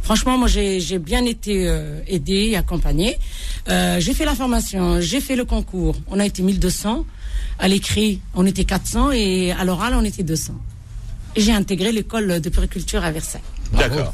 Franchement, 0.01 0.37
moi, 0.37 0.47
j'ai 0.47 0.79
j'ai 0.79 0.99
bien 0.99 1.23
été 1.25 1.67
euh, 1.67 1.99
aidée 2.07 2.49
et 2.51 2.57
accompagnée. 2.57 3.17
Euh, 3.69 3.99
j'ai 3.99 4.13
fait 4.13 4.25
la 4.25 4.35
formation, 4.35 4.99
j'ai 4.99 5.21
fait 5.21 5.35
le 5.35 5.45
concours. 5.45 5.95
On 6.07 6.19
a 6.19 6.25
été 6.25 6.41
1200. 6.41 7.05
À 7.59 7.67
l'écrit, 7.67 8.19
on 8.33 8.45
était 8.45 8.63
400 8.65 9.11
et 9.11 9.51
à 9.51 9.63
l'oral, 9.63 9.93
on 9.95 10.03
était 10.03 10.23
200. 10.23 10.53
Et 11.35 11.41
j'ai 11.41 11.53
intégré 11.53 11.91
l'école 11.91 12.41
de 12.41 12.49
puriculture 12.49 13.03
à 13.05 13.11
Versailles. 13.11 13.41
D'accord. 13.73 14.13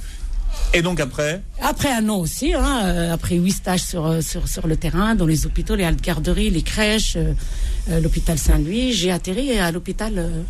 Et 0.74 0.82
donc 0.82 1.00
après, 1.00 1.42
Après 1.62 1.92
un 1.92 2.10
an 2.10 2.18
aussi, 2.18 2.54
hein, 2.54 2.82
euh, 2.84 3.14
après 3.14 3.36
huit 3.36 3.52
stages 3.54 3.84
sur, 3.84 4.06
euh, 4.06 4.22
sur, 4.22 4.48
sur 4.50 4.68
le 4.68 4.76
terrain, 4.76 5.16
dans 5.16 5.26
les 5.26 5.46
hôpitaux, 5.46 5.76
les 5.76 5.86
haltes 5.86 6.02
garderies, 6.02 6.50
les 6.50 6.62
crèches, 6.62 7.16
euh, 7.16 8.00
l'hôpital 8.02 8.38
Saint-Louis, 8.38 8.92
j'ai 8.92 9.12
atterri 9.12 9.58
à 9.58 9.72
l'hôpital. 9.72 10.14
euh, 10.18 10.42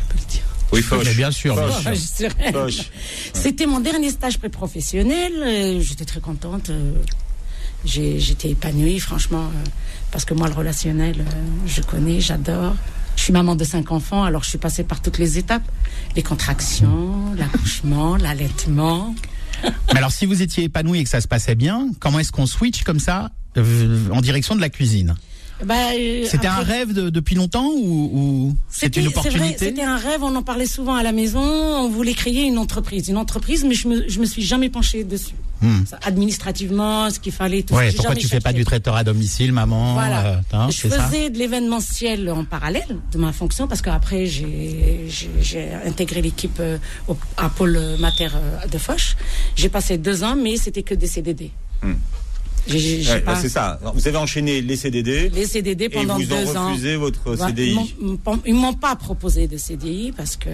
je 0.00 0.12
peux 0.12 0.18
le 0.18 0.30
dire. 0.32 0.42
Oui, 0.72 0.82
Foch. 0.82 1.02
Mais 1.04 1.14
bien 1.14 1.30
sûr, 1.30 1.56
Foch. 1.56 2.90
C'était 3.32 3.66
mon 3.66 3.80
dernier 3.80 4.10
stage 4.10 4.38
pré-professionnel. 4.38 5.32
euh, 5.36 5.80
J'étais 5.80 6.04
très 6.04 6.20
contente. 6.20 6.70
euh, 6.70 6.92
j'ai- 7.84 8.18
J'étais 8.18 8.50
épanouie, 8.50 8.98
franchement, 8.98 9.44
euh, 9.54 9.68
parce 10.10 10.24
que 10.24 10.34
moi, 10.34 10.48
le 10.48 10.54
relationnel, 10.54 11.24
je 11.66 11.80
connais, 11.82 12.20
j'adore. 12.20 12.74
Je 13.16 13.22
suis 13.22 13.32
maman 13.32 13.54
de 13.56 13.64
cinq 13.64 13.92
enfants, 13.92 14.24
alors 14.24 14.42
je 14.44 14.50
suis 14.50 14.58
passée 14.58 14.84
par 14.84 15.00
toutes 15.00 15.18
les 15.18 15.38
étapes. 15.38 15.62
Les 16.16 16.22
contractions, 16.22 17.34
l'accouchement, 17.36 18.16
l'allaitement. 18.24 19.14
Mais 19.92 19.98
alors, 19.98 20.12
si 20.12 20.26
vous 20.26 20.42
étiez 20.42 20.64
épanoui 20.64 20.98
et 21.00 21.04
que 21.04 21.08
ça 21.10 21.20
se 21.22 21.28
passait 21.28 21.54
bien, 21.54 21.88
comment 21.98 22.18
est-ce 22.18 22.30
qu'on 22.32 22.44
switch 22.46 22.82
comme 22.82 22.98
ça 23.00 23.30
euh, 23.56 24.08
en 24.12 24.20
direction 24.20 24.54
de 24.54 24.60
la 24.60 24.68
cuisine? 24.68 25.14
Bah, 25.64 25.74
euh, 25.96 26.24
C'était 26.28 26.46
un 26.48 26.56
rêve 26.62 26.92
de- 26.92 27.08
depuis 27.08 27.34
longtemps 27.34 27.66
ou, 27.68 28.10
ou 28.12 28.56
c'est 28.68 28.86
C'était 28.86 29.00
une 29.00 29.08
c'est 29.08 29.14
vrai, 29.14 29.28
opportunité? 29.28 29.64
C'était 29.66 29.82
un 29.82 29.96
rêve, 29.96 30.22
on 30.22 30.34
en 30.36 30.42
parlait 30.42 30.66
souvent 30.66 30.94
à 30.96 31.02
la 31.02 31.12
maison. 31.12 31.40
On 31.42 31.88
voulait 31.88 32.12
créer 32.14 32.42
une 32.44 32.58
entreprise. 32.58 33.08
Une 33.08 33.16
entreprise, 33.16 33.64
mais 33.64 33.74
je 33.74 33.88
me, 33.88 34.06
je 34.08 34.20
me 34.20 34.26
suis 34.26 34.42
jamais 34.42 34.68
penchée 34.68 35.02
dessus. 35.04 35.34
Hmm. 35.62 35.86
Ça, 35.86 35.98
administrativement, 36.04 37.08
ce 37.08 37.18
qu'il 37.18 37.32
fallait, 37.32 37.62
tout 37.62 37.72
Ouais, 37.74 37.90
pourquoi 37.92 38.14
tu 38.14 38.28
fais 38.28 38.40
pas 38.40 38.52
du 38.52 38.66
traiteur 38.66 38.94
à 38.96 39.04
domicile, 39.04 39.52
maman 39.52 39.94
Voilà. 39.94 40.26
euh, 40.26 40.36
hein, 40.52 40.68
je 40.70 40.88
ça? 40.88 41.00
faisais 41.08 41.30
de 41.30 41.38
l'événementiel 41.38 42.28
en 42.30 42.44
parallèle 42.44 42.98
de 43.10 43.18
ma 43.18 43.32
fonction 43.32 43.66
parce 43.66 43.80
qu'après 43.80 44.26
j'ai 44.26 45.06
j'ai- 45.08 45.30
j'ai 45.40 45.68
intégré 45.86 46.20
l'équipe 46.20 46.58
euh, 46.60 46.76
au- 47.08 47.16
à 47.38 47.48
Pôle 47.48 47.80
Mater 47.98 48.28
euh, 48.34 48.66
de 48.66 48.76
Foch. 48.76 49.16
J'ai 49.54 49.70
passé 49.70 49.96
deux 49.96 50.22
ans, 50.22 50.36
mais 50.36 50.58
c'était 50.58 50.82
que 50.82 50.94
des 50.94 51.06
CDD. 51.06 51.50
Hmm. 51.82 51.94
Ouais, 52.68 53.20
bah, 53.24 53.36
c'est 53.40 53.48
ça. 53.48 53.78
Alors, 53.80 53.94
Vous 53.94 54.06
avez 54.08 54.16
enchaîné 54.16 54.60
les 54.62 54.76
CDD 54.76 55.30
les 55.34 55.46
CDD 55.46 55.84
et 55.84 55.88
pendant 55.88 56.18
ils 56.18 56.26
vous 56.26 56.34
deux 56.34 56.50
ont 56.50 56.56
ans. 56.56 56.68
refusé 56.70 56.96
votre 56.96 57.36
CDI. 57.36 57.76
Ils 58.46 58.54
m'ont- 58.54 58.74
pas 58.74 58.96
proposé 58.96 59.46
de 59.46 59.56
CDI 59.56 60.12
parce 60.16 60.36
que 60.36 60.50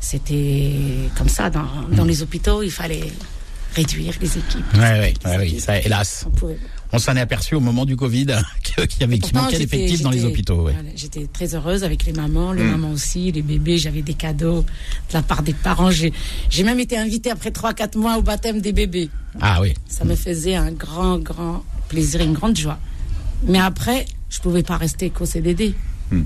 c'était 0.00 0.72
comme 1.16 1.28
ça 1.28 1.50
dans, 1.50 1.66
dans 1.92 2.04
les 2.04 2.22
hôpitaux, 2.22 2.62
il 2.62 2.70
fallait 2.70 3.04
réduire 3.74 4.14
les 4.20 4.28
équipes. 4.38 4.64
Ouais, 4.74 5.14
ouais, 5.24 5.36
oui, 5.38 5.60
ça, 5.60 5.78
hélas. 5.80 6.24
On 6.26 6.30
pouvait- 6.30 6.58
On 6.94 6.98
s'en 6.98 7.16
est 7.16 7.20
aperçu 7.20 7.54
au 7.54 7.60
moment 7.60 7.86
du 7.86 7.96
Covid 7.96 8.26
qu'il 8.62 9.00
y 9.00 9.04
avait, 9.04 9.18
qu'il 9.18 9.32
Pourtant, 9.32 9.44
manquait 9.44 9.58
d'effectifs 9.58 10.02
dans 10.02 10.10
les 10.10 10.24
hôpitaux. 10.26 10.56
ouais. 10.64 10.72
voilà, 10.74 10.90
J'étais 10.94 11.26
très 11.32 11.54
heureuse 11.54 11.82
avec 11.84 12.04
les 12.04 12.12
mamans, 12.12 12.52
Hmm. 12.52 12.56
les 12.58 12.64
mamans 12.64 12.90
aussi, 12.90 13.32
les 13.32 13.40
bébés. 13.40 13.78
J'avais 13.78 14.02
des 14.02 14.12
cadeaux 14.14 14.60
de 14.62 15.14
la 15.14 15.22
part 15.22 15.42
des 15.42 15.54
parents. 15.54 15.90
J'ai 15.90 16.12
j'ai 16.50 16.64
même 16.64 16.80
été 16.80 16.98
invitée 16.98 17.30
après 17.30 17.50
3-4 17.50 17.96
mois 17.96 18.18
au 18.18 18.22
baptême 18.22 18.60
des 18.60 18.72
bébés. 18.72 19.08
Ah 19.40 19.60
oui. 19.60 19.74
Ça 19.88 20.04
me 20.04 20.14
faisait 20.14 20.54
un 20.54 20.70
grand, 20.72 21.18
grand 21.18 21.64
plaisir, 21.88 22.20
une 22.20 22.32
grande 22.34 22.56
joie. 22.56 22.78
Mais 23.46 23.58
après, 23.58 24.06
je 24.30 24.40
pouvais 24.40 24.62
pas 24.62 24.76
rester 24.76 25.10
qu'au 25.10 25.26
CDD. 25.26 25.74
Hmm. 26.10 26.22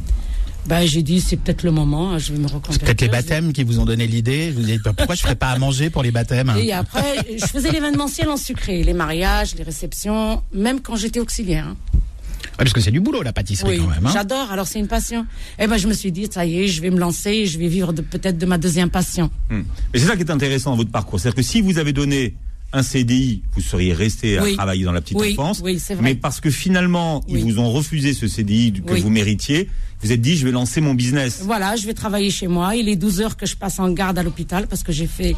Ben, 0.66 0.84
j'ai 0.84 1.02
dit, 1.02 1.20
c'est 1.20 1.36
peut-être 1.36 1.62
le 1.62 1.70
moment, 1.70 2.18
je 2.18 2.32
vais 2.32 2.38
me 2.40 2.48
C'est 2.48 2.54
reconvertir. 2.54 2.84
peut-être 2.86 3.00
les 3.02 3.08
baptêmes 3.08 3.52
qui 3.52 3.62
vous 3.62 3.78
ont 3.78 3.84
donné 3.84 4.08
l'idée. 4.08 4.50
Je 4.50 4.56
vous 4.56 4.62
dis, 4.64 4.78
pourquoi 4.96 5.14
je 5.14 5.22
ferais 5.22 5.36
pas 5.36 5.50
à 5.50 5.58
manger 5.58 5.90
pour 5.90 6.02
les 6.02 6.10
baptêmes 6.10 6.50
hein 6.50 6.56
Et 6.56 6.72
après, 6.72 7.18
je 7.38 7.46
faisais 7.46 7.70
l'événementiel 7.70 8.28
en 8.28 8.36
sucré, 8.36 8.82
les 8.82 8.92
mariages, 8.92 9.54
les 9.54 9.62
réceptions, 9.62 10.42
même 10.52 10.80
quand 10.80 10.96
j'étais 10.96 11.20
auxiliaire. 11.20 11.68
hein. 11.68 11.76
Ouais, 11.94 12.64
Parce 12.64 12.72
que 12.72 12.80
c'est 12.80 12.90
du 12.90 12.98
boulot 13.00 13.22
la 13.22 13.32
pâtisserie 13.32 13.68
Oui, 13.70 13.78
quand 13.78 13.90
même. 13.90 14.06
hein. 14.06 14.10
j'adore. 14.12 14.50
Alors 14.50 14.66
c'est 14.66 14.78
une 14.80 14.88
passion. 14.88 15.24
Eh 15.60 15.66
ben, 15.68 15.76
je 15.76 15.86
me 15.86 15.92
suis 15.92 16.10
dit, 16.10 16.26
ça 16.30 16.44
y 16.44 16.62
est, 16.64 16.66
je 16.68 16.82
vais 16.82 16.90
me 16.90 16.98
lancer, 16.98 17.30
et 17.30 17.46
je 17.46 17.58
vais 17.60 17.68
vivre 17.68 17.92
de- 17.92 18.02
peut-être 18.02 18.36
de 18.38 18.46
ma 18.46 18.58
deuxième 18.58 18.90
passion. 18.90 19.30
Hmm. 19.50 19.62
Mais 19.94 20.00
c'est 20.00 20.06
ça 20.06 20.16
qui 20.16 20.22
est 20.22 20.30
intéressant 20.30 20.70
dans 20.70 20.76
votre 20.78 20.90
parcours. 20.90 21.20
C'est-à-dire 21.20 21.36
que 21.36 21.42
si 21.42 21.60
vous 21.60 21.78
avez 21.78 21.92
donné 21.92 22.34
un 22.72 22.82
CDI, 22.82 23.42
vous 23.54 23.60
seriez 23.62 23.92
resté 23.92 24.38
à 24.38 24.42
Oui. 24.42 24.54
travailler 24.54 24.84
dans 24.84 24.92
la 24.92 25.00
petite 25.00 25.16
Oui, 25.18 25.32
enfance. 25.38 25.60
oui, 25.64 25.78
c'est 25.78 25.94
vrai. 25.94 26.02
Mais 26.02 26.14
parce 26.14 26.40
que 26.40 26.50
finalement, 26.50 27.22
Oui. 27.28 27.40
ils 27.40 27.44
vous 27.52 27.58
ont 27.58 27.70
refusé 27.70 28.12
ce 28.12 28.26
CDI 28.28 28.72
que 28.86 28.92
Oui. 28.94 29.00
vous 29.00 29.10
méritiez, 29.10 29.68
vous 30.02 30.12
êtes 30.12 30.20
dit, 30.20 30.36
je 30.36 30.44
vais 30.44 30.52
lancer 30.52 30.80
mon 30.82 30.92
business. 30.94 31.40
Voilà, 31.44 31.74
je 31.76 31.86
vais 31.86 31.94
travailler 31.94 32.30
chez 32.30 32.48
moi. 32.48 32.76
Il 32.76 32.88
est 32.88 32.96
12 32.96 33.20
heures 33.22 33.36
que 33.36 33.46
je 33.46 33.56
passe 33.56 33.78
en 33.78 33.90
garde 33.90 34.18
à 34.18 34.22
l'hôpital 34.22 34.66
parce 34.66 34.82
que 34.82 34.92
j'ai 34.92 35.06
fait 35.06 35.34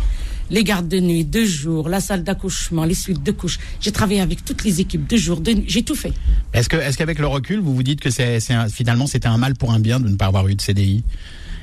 les 0.51 0.65
gardes 0.65 0.89
de 0.89 0.99
nuit, 0.99 1.25
deux 1.25 1.45
jours, 1.45 1.89
la 1.91 2.01
salle 2.01 2.25
d'accouchement, 2.25 2.85
les 2.85 2.95
suites 2.95 3.23
de 3.23 3.31
couches. 3.33 3.59
J'ai 3.81 3.93
travaillé 3.93 4.21
avec 4.21 4.45
toutes 4.45 4.65
les 4.65 4.81
équipes, 4.81 5.07
deux 5.07 5.19
jours, 5.19 5.41
deux 5.41 5.53
nuits. 5.53 5.67
J'ai 5.69 5.83
tout 5.83 5.95
fait. 5.95 6.13
Est-ce 6.55 6.69
que, 6.71 6.77
est-ce 6.77 6.97
qu'avec 6.99 7.19
le 7.19 7.27
recul, 7.27 7.61
vous 7.61 7.75
vous 7.75 7.83
dites 7.83 8.01
que 8.01 8.11
c'est, 8.11 8.41
finalement 8.73 9.07
c'était 9.07 9.29
un 9.29 9.37
mal 9.39 9.55
pour 9.55 9.73
un 9.73 9.79
bien 9.79 10.01
de 10.01 10.09
ne 10.09 10.17
pas 10.17 10.27
avoir 10.27 10.49
eu 10.49 10.55
de 10.55 10.61
CDI 10.63 11.05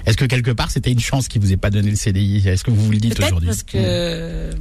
Est-ce 0.05 0.17
que 0.17 0.25
quelque 0.25 0.51
part 0.51 0.69
c'était 0.71 0.91
une 0.91 0.99
chance 0.99 1.27
qui 1.27 1.39
vous 1.39 1.51
ait 1.51 1.57
pas 1.57 1.69
donné 1.69 1.89
le 1.89 1.95
CDI 1.95 2.47
Est-ce 2.47 2.63
que 2.63 2.71
vous 2.71 2.83
vous 2.85 2.91
le 2.91 2.97
dites 2.97 3.15
Peut-être 3.15 3.27
aujourd'hui? 3.31 3.47
parce 3.49 3.63
que 3.63 4.51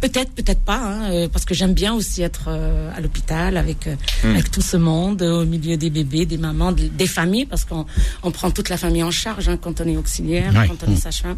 peut-être 0.00 0.32
peut-être 0.32 0.60
pas 0.60 0.78
hein, 0.78 1.10
euh, 1.12 1.28
parce 1.28 1.44
que 1.44 1.54
j'aime 1.54 1.72
bien 1.74 1.94
aussi 1.94 2.22
être 2.22 2.46
euh, 2.48 2.90
à 2.96 3.00
l'hôpital 3.00 3.56
avec 3.56 3.86
euh, 3.86 3.94
Hmm. 4.24 4.30
avec 4.30 4.50
tout 4.50 4.62
ce 4.62 4.76
monde 4.76 5.22
euh, 5.22 5.42
au 5.42 5.44
milieu 5.44 5.76
des 5.76 5.90
bébés, 5.90 6.26
des 6.26 6.38
mamans, 6.38 6.72
de- 6.72 6.88
des 6.88 7.06
familles 7.06 7.46
parce 7.46 7.64
qu'on 7.64 7.86
on 8.24 8.30
prend 8.32 8.50
toute 8.50 8.68
la 8.68 8.76
famille 8.76 9.02
en 9.04 9.12
charge 9.12 9.48
hein, 9.48 9.56
quand 9.60 9.80
on 9.80 9.86
est 9.86 9.96
auxiliaire, 9.96 10.52
Ouais. 10.54 10.66
quand 10.66 10.82
on 10.86 10.90
est 10.90 10.94
Mm. 10.96 11.00
sage-femme. 11.00 11.36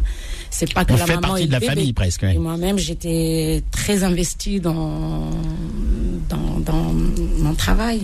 C'est 0.49 0.73
pas 0.73 0.83
que 0.85 0.93
On 0.93 0.97
la 0.97 1.05
fait 1.05 1.13
maman 1.15 1.27
partie 1.29 1.43
et 1.43 1.47
de 1.47 1.51
la 1.51 1.59
bébé. 1.59 1.71
famille 1.75 1.93
presque. 1.93 2.23
ouais. 2.23 2.33
Et 2.35 2.39
moi-même, 2.39 2.77
j'étais 2.79 3.61
très 3.71 4.03
investie 4.03 4.59
dans, 4.59 5.29
dans, 6.29 6.59
dans 6.65 6.93
mon 7.39 7.53
travail. 7.53 8.01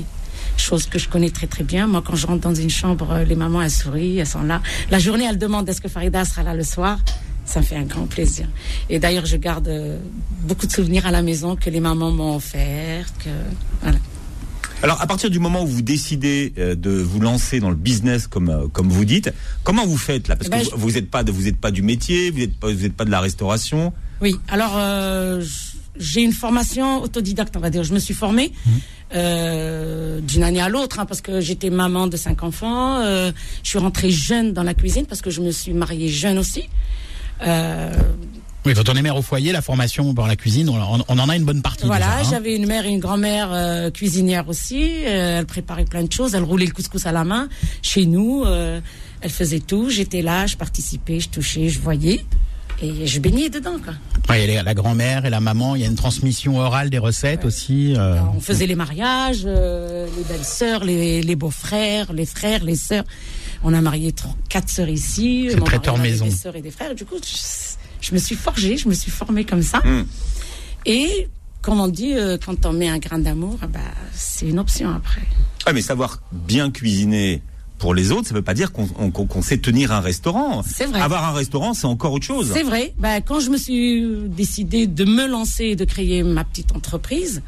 Chose 0.58 0.88
que 0.88 1.00
je 1.00 1.08
connais 1.08 1.30
très 1.30 1.48
très 1.48 1.64
bien. 1.64 1.88
Moi, 1.88 2.04
quand 2.06 2.16
je 2.16 2.28
rentre 2.28 2.42
dans 2.42 2.56
une 2.56 2.70
chambre, 2.70 3.12
euh, 3.12 3.24
les 3.24 3.36
mamans, 3.36 3.62
elles 3.62 3.72
sourient, 3.72 4.18
elles 4.18 4.28
sont 4.28 4.44
là. 4.44 4.62
La 4.92 5.00
journée, 5.00 5.26
elles 5.30 5.38
demandent 5.38 5.70
est-ce 5.70 5.82
que 5.82 5.88
Farida 5.88 6.26
sera 6.26 6.44
là 6.44 6.54
le 6.54 6.64
soir? 6.64 7.00
Ça 7.46 7.62
me 7.62 7.66
fait 7.66 7.78
un 7.78 7.84
grand 7.84 8.08
plaisir. 8.08 8.48
Et 8.90 9.00
d'ailleurs, 9.00 9.26
je 9.26 9.38
garde 9.38 9.68
euh, 9.70 9.98
beaucoup 10.42 10.68
de 10.68 10.72
souvenirs 10.72 11.06
à 11.06 11.12
la 11.12 11.22
maison 11.22 11.56
que 11.56 11.70
les 11.70 11.80
mamans 11.80 12.12
m'ont 12.12 12.36
offert. 12.36 13.06
Que, 13.24 13.30
voilà. 13.82 14.00
Alors, 14.84 15.02
à 15.02 15.08
partir 15.08 15.30
du 15.32 15.40
moment 15.40 15.64
où 15.64 15.68
vous 15.68 15.82
décidez 15.82 16.54
euh, 16.58 16.76
de 16.76 16.92
vous 16.92 17.20
lancer 17.20 17.60
dans 17.60 17.70
le 17.72 17.76
business, 17.76 18.28
comme 18.28 18.50
euh, 18.50 18.68
comme 18.68 18.90
vous 18.90 19.06
dites, 19.06 19.34
comment 19.64 19.86
vous 19.86 19.98
faites 19.98 20.28
là? 20.28 20.36
Parce 20.36 20.48
Eh 20.48 20.52
ben, 20.52 20.60
que 20.60 20.66
je- 20.70 20.76
vous- 20.76 20.92
n'êtes 20.92 21.10
pas 21.10 21.24
de 21.24 21.32
vous 21.32 21.48
êtes 21.48 21.58
pas 21.58 21.72
du 21.72 21.82
métier, 21.82 22.30
vous 22.30 22.38
n'êtes 22.40 22.56
pas 22.60 22.68
vous 22.72 22.86
êtes 22.86 22.94
pas 22.94 23.04
de 23.06 23.10
la 23.10 23.20
restauration. 23.20 23.92
Oui, 24.22 24.36
alors 24.48 24.74
euh, 24.78 25.44
j'ai 25.98 26.22
une 26.22 26.32
formation 26.32 27.02
autodidacte, 27.02 27.56
on 27.58 27.60
va 27.60 27.72
dire. 27.72 27.84
Je 27.84 27.94
me 27.94 27.98
suis 28.00 28.14
formée 28.14 28.54
euh, 29.16 30.20
d'une 30.22 30.44
année 30.44 30.62
à 30.62 30.70
l'autre, 30.70 31.00
hein, 31.00 31.06
parce 31.08 31.22
que 31.22 31.42
j'étais 31.42 31.72
maman 31.72 32.06
de 32.06 32.16
cinq 32.18 32.44
enfants. 32.44 33.00
euh, 33.00 33.32
je 33.64 33.70
suis 33.70 33.80
rentrée 33.80 34.12
jeune 34.12 34.54
dans 34.54 34.64
la 34.64 34.76
cuisine 34.76 35.06
parce 35.08 35.22
que 35.22 35.32
je 35.32 35.42
me 35.42 35.50
suis 35.52 35.74
mariée 35.74 36.08
jeune 36.10 36.38
aussi. 36.38 36.64
Oui, 38.68 38.74
quand 38.74 38.90
on 38.90 38.96
est 38.98 39.02
mère 39.02 39.16
au 39.16 39.22
foyer, 39.22 39.54
la 39.54 39.62
formation 39.62 40.14
pour 40.14 40.28
la 40.28 40.36
cuisine, 40.36 40.68
on, 40.68 41.00
en 41.20 41.30
a 41.30 41.36
une 41.38 41.46
bonne 41.46 41.62
partie. 41.62 41.86
Voilà, 41.86 42.18
déjà, 42.18 42.20
hein. 42.20 42.32
j'avais 42.32 42.54
une 42.54 42.66
mère 42.66 42.86
et 42.86 42.90
une 42.90 43.00
grand-mère 43.00 43.48
euh, 43.54 43.90
cuisinière 43.92 44.50
aussi. 44.50 45.06
Euh, 45.06 45.40
elle 45.40 45.46
préparait 45.46 45.86
plein 45.86 46.04
de 46.04 46.12
choses. 46.12 46.36
Elle 46.36 46.44
roulait 46.44 46.66
le 46.66 46.74
couscous 46.74 47.06
à 47.06 47.14
la 47.14 47.24
main 47.24 47.48
chez 47.82 48.06
nous. 48.06 48.44
euh, 48.46 48.82
elle 49.22 49.30
faisait 49.30 49.62
tout. 49.62 49.90
J'étais 49.90 50.22
là, 50.22 50.48
je 50.48 50.58
participais, 50.58 51.22
je 51.22 51.30
touchais, 51.30 51.70
je 51.70 51.80
voyais. 51.80 52.26
Et 52.82 53.08
je 53.08 53.20
baignais 53.22 53.50
dedans, 53.50 53.78
quoi. 53.82 53.94
Ouais, 54.30 54.44
il 54.44 54.54
y 54.54 54.58
a 54.58 54.64
la 54.64 54.74
grand-mère 54.74 55.26
et 55.26 55.30
la 55.30 55.40
maman, 55.40 55.76
il 55.76 55.82
y 55.84 55.86
a 55.86 55.88
une 55.88 55.96
transmission 55.96 56.60
orale 56.60 56.90
des 56.90 56.98
recettes 56.98 57.46
aussi. 57.46 57.94
euh. 57.96 58.18
On 58.36 58.42
faisait 58.42 58.68
les 58.68 58.76
mariages, 58.76 59.44
euh, 59.46 60.08
les 60.18 60.24
belles-sœurs, 60.26 60.84
les, 60.84 61.22
les 61.22 61.36
beaux-frères, 61.38 62.12
les 62.12 62.26
frères, 62.26 62.66
les 62.66 62.76
sœurs. 62.76 63.06
On 63.64 63.74
a 63.74 63.82
marié 63.82 64.12
trois, 64.12 64.36
quatre 64.50 64.70
sœurs 64.70 64.90
ici. 64.90 65.48
C'est 65.52 65.60
traiteur 65.64 65.98
maison. 65.98 66.26
Des 66.26 66.32
sœurs 66.32 66.56
et 66.58 66.62
des 66.62 66.70
frères. 66.70 66.94
Du 66.94 67.06
coup, 67.06 67.16
je, 68.02 68.14
me 68.14 68.20
suis 68.20 68.36
forgée, 68.36 68.78
je 68.78 68.88
me 68.90 68.94
suis 68.94 69.12
formée 69.12 69.44
comme 69.46 69.64
ça. 69.64 69.80
Mm. 69.80 70.06
Et 70.86 71.28
comme 71.62 71.80
on 71.80 71.88
dit, 71.88 72.14
euh, 72.14 72.38
quand 72.44 72.66
on 72.66 72.74
met 72.74 72.88
un 72.88 72.98
grain 73.00 73.20
d'amour, 73.20 73.58
bah, 73.72 73.80
c'est 74.14 74.48
une 74.48 74.60
option 74.60 74.90
après. 74.94 75.22
Ah, 75.66 75.74
mais 75.74 75.82
savoir 75.82 76.22
bien 76.32 76.72
cuisiner 76.72 77.42
pour 77.78 77.94
les 77.94 78.12
autres, 78.12 78.28
ça 78.28 78.34
veut 78.34 78.42
pas 78.42 78.54
dire 78.54 78.72
qu'on 78.72 78.88
on- 78.98 79.12
qu'on- 79.12 79.26
qu'on 79.28 79.42
sait 79.42 79.58
tenir 79.60 79.92
un 79.92 80.00
restaurant. 80.00 80.64
C'est 80.64 80.86
vrai. 80.86 81.00
Avoir 81.02 81.26
un 81.26 81.34
restaurant, 81.34 81.74
c'est 81.74 81.86
encore 81.86 82.14
autre 82.14 82.26
chose. 82.26 82.52
C'est 82.54 82.64
vrai. 82.64 82.94
Bah, 82.98 83.22
quand 83.22 83.40
je 83.40 83.50
me 83.50 83.58
suis 83.58 84.04
décidée 84.30 84.88
de 84.88 85.06
me 85.06 85.28
lancer 85.28 85.66
et 85.66 85.76
de 85.76 85.86
créer 85.86 86.24
ma 86.24 86.44
petite 86.44 86.72
entreprise, 86.76 87.42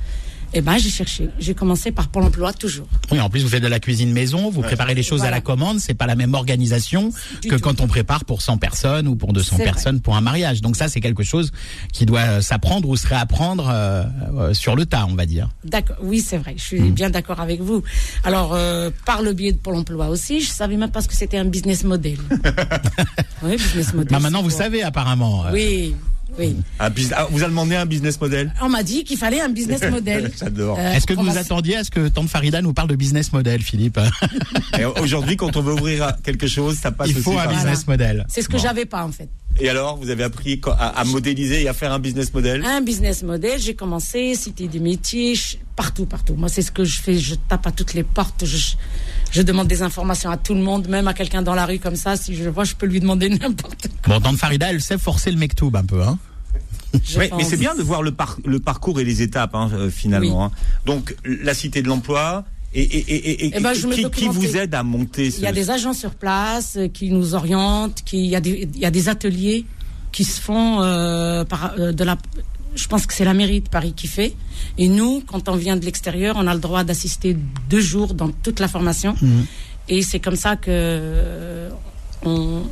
eh 0.53 0.62
ben, 0.62 0.77
j'ai 0.77 0.89
cherché. 0.89 1.29
J'ai 1.39 1.53
commencé 1.53 1.91
par 1.91 2.08
Pôle 2.10 2.24
emploi 2.24 2.53
toujours. 2.53 2.88
Oui, 3.12 3.20
en 3.20 3.29
plus 3.29 3.44
vous 3.44 3.50
faites 3.50 3.62
de 3.63 3.68
la 3.68 3.79
cuisine 3.79 4.12
maison, 4.12 4.50
vous 4.50 4.62
préparez 4.62 4.96
les 4.96 5.03
choses 5.03 5.24
à 5.24 5.29
la 5.32 5.41
commande, 5.41 5.79
c'est 5.79 5.94
pas 5.94 6.08
la 6.08 6.15
même 6.15 6.34
organisation 6.34 7.12
Du 7.41 7.50
que 7.50 7.56
tout. 7.56 7.62
quand 7.62 7.82
on 7.82 7.88
prépare 7.88 8.25
pour 8.25 8.41
100 8.41 8.58
personnes 8.58 9.08
ou 9.08 9.15
pour 9.15 9.34
200 9.34 9.50
C'est 9.50 9.56
vrai. 9.63 9.72
personnes 9.72 10.01
pour 10.01 10.15
un 10.15 10.22
mariage. 10.22 10.62
Donc 10.62 10.75
ça 10.75 10.88
c'est 10.88 11.01
quelque 11.01 11.24
chose 11.24 11.51
qui 11.94 12.06
doit 12.06 12.20
euh, 12.22 12.41
s'apprendre 12.41 12.89
ou 12.89 12.96
se 12.98 13.08
réapprendre 13.08 13.70
euh, 13.72 14.03
euh, 14.38 14.53
sur 14.53 14.75
le 14.75 14.86
tas, 14.86 15.06
on 15.10 15.15
va 15.15 15.25
dire. 15.25 15.50
D'accord. 15.63 15.98
Oui, 16.01 16.20
c'est 16.22 16.38
vrai. 16.38 16.56
Je 16.58 16.63
suis 16.63 16.79
Hmm. 16.82 16.91
bien 16.94 17.10
d'accord 17.10 17.39
avec 17.39 17.62
vous. 17.62 17.84
Alors, 18.24 18.53
euh, 18.53 18.89
par 19.06 19.22
le 19.22 19.34
biais 19.34 19.51
de 19.51 19.58
Pôle 19.58 19.75
emploi 19.75 20.08
aussi, 20.10 20.41
je 20.41 20.50
savais 20.50 20.77
même 20.77 20.89
pas 20.91 21.01
ce 21.01 21.08
que 21.08 21.15
c'était 21.15 21.38
un 21.38 21.46
business 21.46 21.84
model. 21.84 22.18
oui, 23.44 23.58
business 23.58 23.94
model. 23.94 24.12
Bah, 24.12 24.20
maintenant 24.20 24.41
vous 24.41 24.50
quoi 24.50 24.58
savez 24.58 24.84
apparemment. 24.84 25.46
euh, 25.46 25.51
Oui, 25.53 25.96
oui. 26.38 26.55
Un 26.79 26.89
ah, 27.15 27.27
vous 27.31 27.43
a 27.43 27.48
demandé 27.48 27.75
un 27.75 27.86
business 27.86 28.19
model? 28.21 28.53
On 28.62 28.69
m'a 28.69 28.83
dit 28.83 29.03
qu'il 29.03 29.17
fallait 29.17 29.41
un 29.41 29.50
business 29.50 29.81
model. 29.91 30.31
J'adore. 30.38 30.77
Euh, 30.79 30.93
Est-ce 30.93 31.05
que 31.07 31.13
vous 31.13 31.24
va- 31.24 31.39
attendiez 31.39 31.77
à 31.77 31.83
ce 31.83 31.91
que 31.91 32.07
Tante 32.07 32.29
Farida 32.29 32.62
nous 32.62 32.74
parle 32.74 32.89
de 32.89 32.95
business 32.95 33.33
model, 33.33 33.62
Philippe? 33.62 34.00
Aujourd'hui, 35.01 35.36
quand 35.38 35.55
on 35.57 35.62
veut 35.62 35.74
ouvrir 35.74 36.15
quelque 36.24 36.48
chose, 36.48 36.77
ça 36.77 36.91
passe 36.91 37.09
Il 37.09 37.15
aussi 37.15 37.24
faut 37.24 37.38
un 37.38 37.45
par 37.45 37.53
business 37.53 37.88
model. 37.88 38.25
C'est 38.29 38.41
ce 38.41 38.48
que 38.48 38.53
Bon. 38.53 38.59
j'avais 38.63 38.86
pas 38.86 39.03
en 39.03 39.12
fait. 39.12 39.29
Et 39.59 39.67
alors, 39.69 39.98
vous 39.98 40.09
avez 40.09 40.24
appris 40.24 40.62
à, 40.65 41.00
à 41.00 41.03
modéliser 41.03 41.63
et 41.63 41.67
à 41.67 41.74
faire 41.74 41.91
un 41.91 42.00
business 42.00 42.33
model? 42.33 42.63
Un 42.65 42.81
business 42.81 43.24
model, 43.24 43.59
j'ai 43.59 43.74
commencé, 43.74 44.36
cité 44.36 44.67
des 44.67 44.79
métiers, 44.79 45.33
partout, 45.75 46.05
partout. 46.05 46.36
Moi, 46.36 46.48
c'est 46.50 46.62
ce 46.62 46.71
que 46.71 46.86
je 46.86 47.00
fais. 47.01 47.17
Je 47.17 47.36
tape 47.36 47.67
à 47.67 47.71
toutes 47.71 47.93
les 47.93 48.03
portes. 48.03 48.45
Je, 48.45 48.75
je 49.31 49.41
demande 49.41 49.67
des 49.67 49.81
informations 49.81 50.29
à 50.31 50.38
tout 50.38 50.53
le 50.53 50.62
monde, 50.62 50.88
même 50.88 51.07
à 51.07 51.13
quelqu'un 51.13 51.41
dans 51.41 51.55
la 51.55 51.65
rue 51.65 51.79
comme 51.79 51.95
ça. 51.95 52.15
Si 52.15 52.36
je 52.36 52.43
le 52.43 52.50
vois, 52.50 52.63
je 52.63 52.75
peux 52.75 52.86
lui 52.86 53.00
demander 53.00 53.29
n'importe 53.41 53.88
quoi. 54.03 54.15
Bon, 54.19 54.21
Tante 54.21 54.38
Farida, 54.38 54.69
elle 54.71 54.81
sait 54.81 54.98
forcer 54.98 55.31
le 55.31 55.38
mektoub 55.38 55.71
un 55.75 55.83
peu, 55.86 56.01
hein 56.01 56.17
Oui, 57.17 57.29
mais 57.38 57.43
c'est 57.43 57.57
bien 57.57 57.75
de 57.75 57.83
voir 57.83 58.01
le, 58.01 58.12
par- 58.12 58.38
le 58.45 58.59
parcours 58.59 59.00
et 59.00 59.03
les 59.03 59.21
étapes 59.21 59.53
hein, 59.55 59.69
euh, 59.74 59.89
finalement. 59.89 60.45
hein. 60.45 60.51
Donc 60.86 61.15
la 61.24 61.53
cité 61.53 61.81
de 61.81 61.88
l'emploi 61.88 62.45
et, 62.74 62.81
et, 62.81 62.98
et, 62.98 63.15
et- 63.15 63.45
et- 63.48 63.51
Eh 63.55 63.59
ben, 63.62 63.74
qui, 64.12 64.27
vous 64.27 64.57
aide 64.57 64.75
à 64.75 64.83
monter 64.83 65.31
ce... 65.31 65.38
Il 65.38 65.43
y 65.43 65.48
a 65.48 65.51
des 65.51 65.69
agents 65.71 65.93
sur 65.93 66.12
place 66.12 66.75
euh, 66.77 66.88
qui 66.88 67.12
nous 67.12 67.33
orientent, 67.36 68.03
qui, 68.05 68.17
il, 68.25 68.29
y 68.29 68.36
a 68.36 68.41
des, 68.41 68.69
il 68.74 68.79
y 68.79 68.86
a 68.86 68.91
des 68.91 69.09
ateliers 69.09 69.65
qui 70.12 70.24
se 70.24 70.39
font 70.41 70.81
euh, 70.81 71.43
par, 71.45 71.74
euh, 71.79 71.91
de 71.91 72.03
la. 72.03 72.17
Je 72.76 72.88
pense 72.88 73.06
que 73.06 73.14
c'est 73.14 73.26
la 73.26 73.34
mairie 73.34 73.62
de 73.62 73.70
Paris 73.70 73.94
qui 73.96 74.08
fait. 74.08 74.36
Et 74.78 74.88
nous, 74.88 75.22
quand 75.26 75.50
on 75.50 75.56
vient 75.56 75.78
de 75.78 75.86
l'extérieur, 75.86 76.36
on 76.38 76.48
a 76.48 76.54
le 76.54 76.60
droit 76.60 76.84
d'assister 76.84 77.36
deux 77.70 77.82
jours 77.82 78.14
dans 78.14 78.30
toute 78.30 78.60
la 78.60 78.68
formation. 78.68 79.16
Et 79.88 80.02
c'est 80.04 80.20
comme 80.20 80.36
ça 80.36 80.56
que 80.56 80.70
euh, 80.70 81.70
on, 82.24 82.64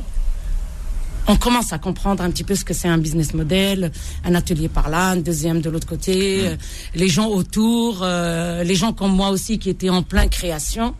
on 1.28 1.36
commence 1.36 1.72
à 1.72 1.78
comprendre 1.78 2.22
un 2.22 2.30
petit 2.30 2.44
peu 2.44 2.54
ce 2.54 2.64
que 2.64 2.72
c'est 2.72 2.88
un 2.88 2.96
business 2.96 3.34
model, 3.34 3.92
un 4.24 4.34
atelier 4.34 4.68
par 4.68 4.88
là, 4.88 5.10
un 5.10 5.16
deuxième 5.16 5.60
de 5.60 5.68
l'autre 5.68 5.86
côté, 5.86 6.46
euh, 6.46 6.56
les 6.94 7.08
gens 7.08 7.28
autour, 7.28 8.00
euh, 8.02 8.64
les 8.64 8.74
gens 8.74 8.92
comme 8.94 9.12
moi 9.12 9.28
aussi 9.28 9.58
qui 9.58 9.68
étaient 9.68 9.90
en 9.90 10.02
plein 10.02 10.26
création. 10.28 10.94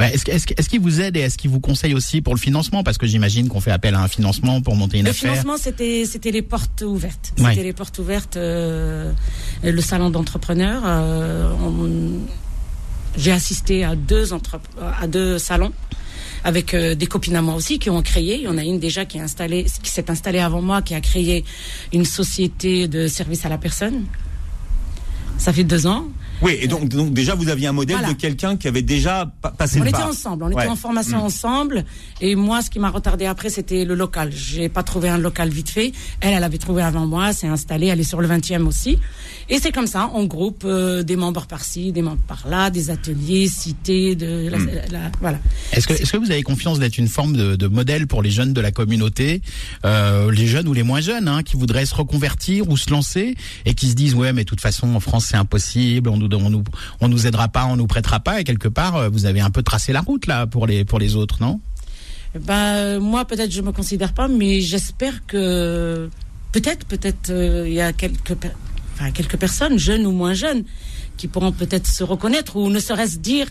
Ouais, 0.00 0.14
Est-ce 0.14 0.30
est-ce 0.56 0.68
qu'il 0.68 0.80
vous 0.80 1.00
aide 1.00 1.16
et 1.16 1.20
est-ce 1.20 1.38
qu'il 1.38 1.50
vous 1.50 1.60
conseille 1.60 1.94
aussi 1.94 2.20
pour 2.20 2.34
le 2.34 2.40
financement? 2.40 2.82
Parce 2.82 2.98
que 2.98 3.06
j'imagine 3.06 3.48
qu'on 3.48 3.60
fait 3.60 3.70
appel 3.70 3.94
à 3.94 4.02
un 4.02 4.08
financement 4.08 4.60
pour 4.60 4.76
monter 4.76 4.98
une 4.98 5.04
Le 5.04 5.10
affaire. 5.10 5.30
financement, 5.32 5.56
c'était 5.56 6.04
c'était 6.06 6.30
les 6.30 6.42
portes 6.42 6.82
ouvertes. 6.86 7.32
Ouais. 7.38 7.50
C'était 7.50 7.62
les 7.64 7.72
portes 7.72 7.98
ouvertes. 7.98 8.36
euh, 8.36 9.12
le 9.62 9.80
salon 9.80 10.10
d'entrepreneurs. 10.10 10.82
euh, 10.84 11.50
J'ai 13.16 13.32
assisté 13.32 13.84
à 13.84 13.96
deux 13.96 14.32
entrep- 14.32 14.60
à 15.00 15.06
deux 15.06 15.38
salons 15.38 15.72
avec 16.44 16.74
euh, 16.74 16.94
des 16.94 17.06
copines 17.06 17.34
à 17.36 17.42
moi 17.42 17.54
aussi 17.54 17.78
qui 17.78 17.88
ont 17.90 18.02
créé. 18.02 18.36
Il 18.36 18.42
y 18.42 18.48
en 18.48 18.58
a 18.58 18.62
une 18.62 18.78
déjà 18.78 19.04
qui 19.06 19.16
est 19.18 19.22
installée, 19.22 19.64
qui 19.82 19.90
s'est 19.90 20.10
installée 20.10 20.38
avant 20.38 20.60
moi, 20.62 20.82
qui 20.82 20.94
a 20.94 21.00
créé 21.00 21.44
une 21.92 22.04
société 22.04 22.86
de 22.88 23.08
service 23.08 23.44
à 23.46 23.48
la 23.48 23.58
personne. 23.58 24.04
Ça 25.38 25.52
fait 25.52 25.64
deux 25.64 25.86
ans. 25.86 26.06
Oui, 26.42 26.56
et 26.60 26.68
donc, 26.68 26.88
donc 26.88 27.14
déjà 27.14 27.34
vous 27.34 27.48
aviez 27.48 27.66
un 27.66 27.72
modèle 27.72 27.96
Voilà. 27.98 28.12
de 28.12 28.18
quelqu'un 28.18 28.56
qui 28.56 28.68
avait 28.68 28.82
déjà 28.82 29.30
pa- 29.40 29.50
passé 29.50 29.78
On 29.80 29.84
le 29.84 29.88
était 29.88 29.98
pas. 29.98 30.08
ensemble, 30.08 30.44
on 30.44 30.48
Ouais. 30.52 30.62
était 30.62 30.70
en 30.70 30.76
formation 30.76 31.18
Mm. 31.18 31.22
ensemble. 31.22 31.84
Et 32.20 32.34
moi, 32.36 32.62
ce 32.62 32.70
qui 32.70 32.78
m'a 32.78 32.90
retardé 32.90 33.26
après, 33.26 33.48
c'était 33.50 33.84
le 33.84 33.94
local. 33.94 34.30
J'ai 34.34 34.68
pas 34.68 34.82
trouvé 34.82 35.08
un 35.08 35.18
local 35.18 35.48
vite 35.48 35.70
fait. 35.70 35.92
Elle, 36.20 36.34
elle 36.34 36.44
avait 36.44 36.58
trouvé 36.58 36.82
avant 36.82 37.06
moi, 37.06 37.32
s'est 37.32 37.46
installée, 37.46 37.86
elle 37.86 38.00
est 38.00 38.04
sur 38.04 38.20
le 38.20 38.28
20e 38.28 38.66
aussi. 38.66 38.98
Et 39.48 39.58
c'est 39.60 39.72
comme 39.72 39.86
ça, 39.86 40.10
on 40.14 40.24
groupe 40.24 40.62
euh, 40.64 41.02
des 41.02 41.16
membres 41.16 41.46
par-ci, 41.46 41.92
des 41.92 42.02
membres 42.02 42.22
par-là, 42.26 42.70
des 42.70 42.90
ateliers, 42.90 43.48
cités, 43.48 44.14
de 44.16 44.48
la- 44.48 44.58
Mm. 44.58 44.70
la- 44.90 45.10
voilà. 45.20 45.38
Est-ce 45.72 45.86
que, 45.86 45.92
est-ce 45.94 46.12
que 46.12 46.16
vous 46.18 46.30
avez 46.30 46.42
confiance 46.42 46.78
d'être 46.78 46.98
une 46.98 47.08
forme 47.08 47.34
de, 47.36 47.56
de 47.56 47.66
modèle 47.68 48.06
pour 48.06 48.22
les 48.22 48.30
jeunes 48.30 48.52
de 48.52 48.60
la 48.60 48.72
communauté, 48.72 49.40
euh, 49.84 50.30
les 50.30 50.46
jeunes 50.46 50.68
ou 50.68 50.72
les 50.74 50.82
moins 50.82 51.00
jeunes, 51.00 51.28
hein, 51.28 51.42
qui 51.42 51.56
voudraient 51.56 51.86
se 51.86 51.94
reconvertir 51.94 52.68
ou 52.68 52.76
se 52.76 52.90
lancer 52.90 53.34
et 53.64 53.74
qui 53.74 53.88
se 53.88 53.94
disent 53.94 54.14
ouais 54.14 54.32
mais 54.32 54.42
de 54.42 54.48
toute 54.48 54.60
façon 54.60 54.94
en 54.94 55.00
France 55.00 55.26
c'est 55.30 55.36
impossible, 55.36 56.08
on 56.10 56.16
nous 56.28 56.38
on 56.38 56.50
nous 56.50 56.64
on 57.00 57.08
nous 57.08 57.26
aidera 57.26 57.48
pas, 57.48 57.66
on 57.66 57.76
nous 57.76 57.86
prêtera 57.86 58.20
pas 58.20 58.40
et 58.40 58.44
quelque 58.44 58.68
part 58.68 58.96
euh, 58.96 59.08
vous 59.08 59.26
avez 59.26 59.40
un 59.40 59.50
peu 59.50 59.62
tracé 59.62 59.92
la 59.92 60.00
route 60.00 60.26
là 60.26 60.46
pour 60.46 60.66
les 60.66 60.84
pour 60.84 60.98
les 60.98 61.16
autres, 61.16 61.38
non? 61.40 61.60
Ben 62.38 62.54
euh, 62.76 63.00
moi, 63.00 63.24
peut-être 63.24 63.50
je 63.50 63.62
me 63.62 63.72
considère 63.72 64.12
pas, 64.12 64.28
mais 64.28 64.60
j'espère 64.60 65.24
que 65.26 66.10
peut-être, 66.52 66.84
peut-être 66.86 67.30
euh, 67.30 67.64
il 67.66 67.72
y 67.72 67.80
a 67.80 67.92
quelques, 67.94 68.34
per- 68.34 68.50
enfin, 68.94 69.10
quelques 69.10 69.36
personnes, 69.38 69.78
jeunes 69.78 70.04
ou 70.06 70.12
moins 70.12 70.34
jeunes, 70.34 70.64
qui 71.16 71.28
pourront 71.28 71.52
peut-être 71.52 71.86
se 71.86 72.04
reconnaître 72.04 72.56
ou 72.56 72.68
ne 72.68 72.78
serait-ce 72.78 73.18
dire 73.18 73.46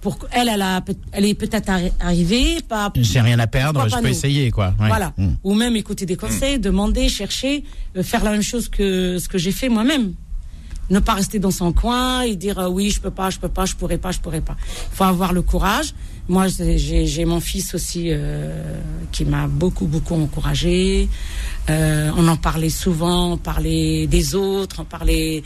pour 0.00 0.18
elle, 0.32 0.48
elle 0.48 0.62
a, 0.62 0.82
elle 1.12 1.26
est 1.26 1.34
peut-être 1.34 1.68
arri- 1.68 1.92
arrivée, 2.00 2.56
pas. 2.68 2.90
J'ai 2.96 3.20
rien 3.20 3.38
à 3.38 3.46
perdre, 3.46 3.86
je 3.88 3.94
peux 3.94 4.02
nous? 4.02 4.08
essayer 4.08 4.50
quoi. 4.50 4.74
Ouais. 4.80 4.88
Voilà. 4.88 5.12
Mm. 5.16 5.28
Ou 5.44 5.54
même 5.54 5.76
écouter 5.76 6.04
des 6.04 6.16
conseils, 6.16 6.58
demander, 6.58 7.08
chercher, 7.08 7.62
euh, 7.96 8.02
faire 8.02 8.24
la 8.24 8.32
même 8.32 8.42
chose 8.42 8.68
que 8.68 9.18
ce 9.18 9.28
que 9.28 9.38
j'ai 9.38 9.52
fait 9.52 9.68
moi-même. 9.68 10.14
Ne 10.90 10.98
pas 10.98 11.14
rester 11.14 11.38
dans 11.38 11.50
son 11.50 11.72
coin 11.72 12.22
et 12.22 12.36
dire 12.36 12.58
euh, 12.58 12.68
oui, 12.68 12.90
je 12.90 13.00
peux 13.00 13.10
pas, 13.10 13.30
je 13.30 13.38
peux 13.38 13.48
pas, 13.48 13.64
je 13.64 13.74
pourrais 13.74 13.98
pas, 13.98 14.12
je 14.12 14.20
pourrais 14.20 14.42
pas. 14.42 14.56
Il 14.92 14.96
faut 14.96 15.04
avoir 15.04 15.32
le 15.32 15.42
courage. 15.42 15.94
Moi, 16.28 16.46
j'ai- 16.48 17.24
mon 17.26 17.40
fils 17.40 17.74
aussi 17.74 18.06
euh, 18.10 18.78
qui 19.12 19.24
m'a 19.26 19.46
beaucoup, 19.46 19.86
beaucoup 19.86 20.14
encouragé. 20.14 21.08
Euh, 21.70 22.10
on 22.16 22.26
en 22.28 22.36
parlait 22.36 22.70
souvent, 22.70 23.32
on 23.32 23.36
parlait 23.38 24.06
des 24.06 24.34
autres, 24.34 24.76
on 24.80 24.84
parlait. 24.84 25.42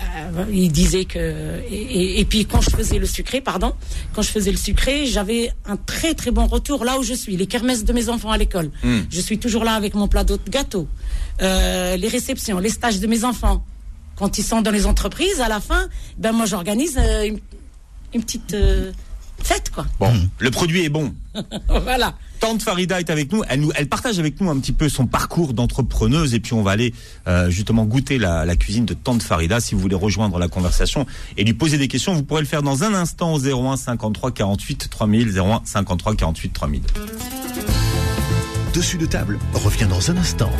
euh, 0.00 0.44
il 0.52 0.70
disait 0.70 1.04
que 1.06 1.18
et, 1.70 1.74
et- 1.74 2.20
et 2.20 2.24
puis 2.24 2.44
quand 2.46 2.60
je 2.60 2.70
faisais 2.70 2.98
le 2.98 3.06
sucré, 3.06 3.40
pardon, 3.40 3.72
quand 4.14 4.22
je 4.22 4.30
faisais 4.30 4.52
le 4.52 4.56
sucré, 4.56 5.06
j'avais 5.06 5.50
un 5.66 5.76
très 5.76 6.14
très 6.14 6.30
bon 6.30 6.46
retour 6.46 6.84
là 6.84 6.98
où 6.98 7.02
je 7.02 7.14
suis. 7.14 7.36
Les 7.36 7.46
kermesses 7.46 7.84
de 7.84 7.92
mes 7.92 8.08
enfants 8.08 8.30
à 8.30 8.38
l'école, 8.38 8.70
Mm. 8.84 8.98
je 9.10 9.20
suis 9.20 9.38
toujours 9.38 9.64
là 9.64 9.72
avec 9.72 9.94
mon 9.94 10.06
plat 10.08 10.24
de 10.24 10.38
gâteau. 10.48 10.86
Euh, 11.42 11.96
les 11.96 12.08
réceptions, 12.08 12.58
les 12.58 12.70
stages 12.70 13.00
de 13.00 13.06
mes 13.06 13.24
enfants, 13.24 13.64
quand 14.18 14.38
ils 14.38 14.42
sont 14.42 14.62
dans 14.62 14.70
les 14.70 14.86
entreprises, 14.86 15.40
à 15.40 15.48
la 15.48 15.60
fin, 15.60 15.88
ben 16.18 16.32
moi 16.32 16.44
j'organise 16.44 16.98
euh, 16.98 17.24
une, 17.24 17.38
une 18.14 18.22
petite 18.22 18.52
euh, 18.54 18.90
fête 19.42 19.70
quoi. 19.70 19.86
Bon, 20.00 20.12
le 20.38 20.50
produit 20.50 20.84
est 20.84 20.88
bon. 20.88 21.14
voilà. 21.68 22.14
Tante 22.40 22.62
Farida 22.62 23.00
est 23.00 23.10
avec 23.10 23.32
nous. 23.32 23.42
Elle, 23.48 23.60
nous. 23.60 23.70
elle 23.74 23.88
partage 23.88 24.18
avec 24.18 24.40
nous 24.40 24.50
un 24.50 24.58
petit 24.58 24.72
peu 24.72 24.88
son 24.88 25.06
parcours 25.06 25.54
d'entrepreneuse 25.54 26.34
et 26.34 26.40
puis 26.40 26.52
on 26.52 26.62
va 26.62 26.72
aller 26.72 26.94
euh, 27.26 27.48
justement 27.50 27.84
goûter 27.84 28.18
la, 28.18 28.44
la 28.44 28.56
cuisine 28.56 28.86
de 28.86 28.94
Tante 28.94 29.22
Farida. 29.22 29.60
Si 29.60 29.74
vous 29.74 29.80
voulez 29.80 29.96
rejoindre 29.96 30.38
la 30.38 30.48
conversation 30.48 31.06
et 31.36 31.44
lui 31.44 31.54
poser 31.54 31.78
des 31.78 31.88
questions, 31.88 32.14
vous 32.14 32.22
pourrez 32.24 32.42
le 32.42 32.48
faire 32.48 32.62
dans 32.62 32.82
un 32.84 32.94
instant 32.94 33.34
au 33.34 33.40
01 33.40 33.76
53 33.76 34.32
48 34.32 34.88
3000. 34.90 35.38
01 35.38 35.62
53 35.64 36.14
48 36.16 36.52
3000. 36.52 36.82
Dessus 38.74 38.98
de 38.98 39.06
table 39.06 39.38
revient 39.54 39.86
dans 39.88 40.10
un 40.10 40.16
instant. 40.16 40.50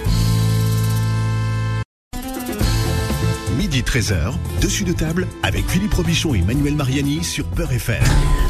Midi 3.78 3.90
midi 3.92 4.00
13h, 4.12 4.32
dessus 4.60 4.82
de 4.82 4.92
table 4.92 5.28
avec 5.44 5.68
Philippe 5.68 5.94
Robichon 5.94 6.34
et 6.34 6.42
Manuel 6.42 6.74
Mariani 6.74 7.22
sur 7.22 7.44
Peur 7.46 7.70
FM. 7.70 8.02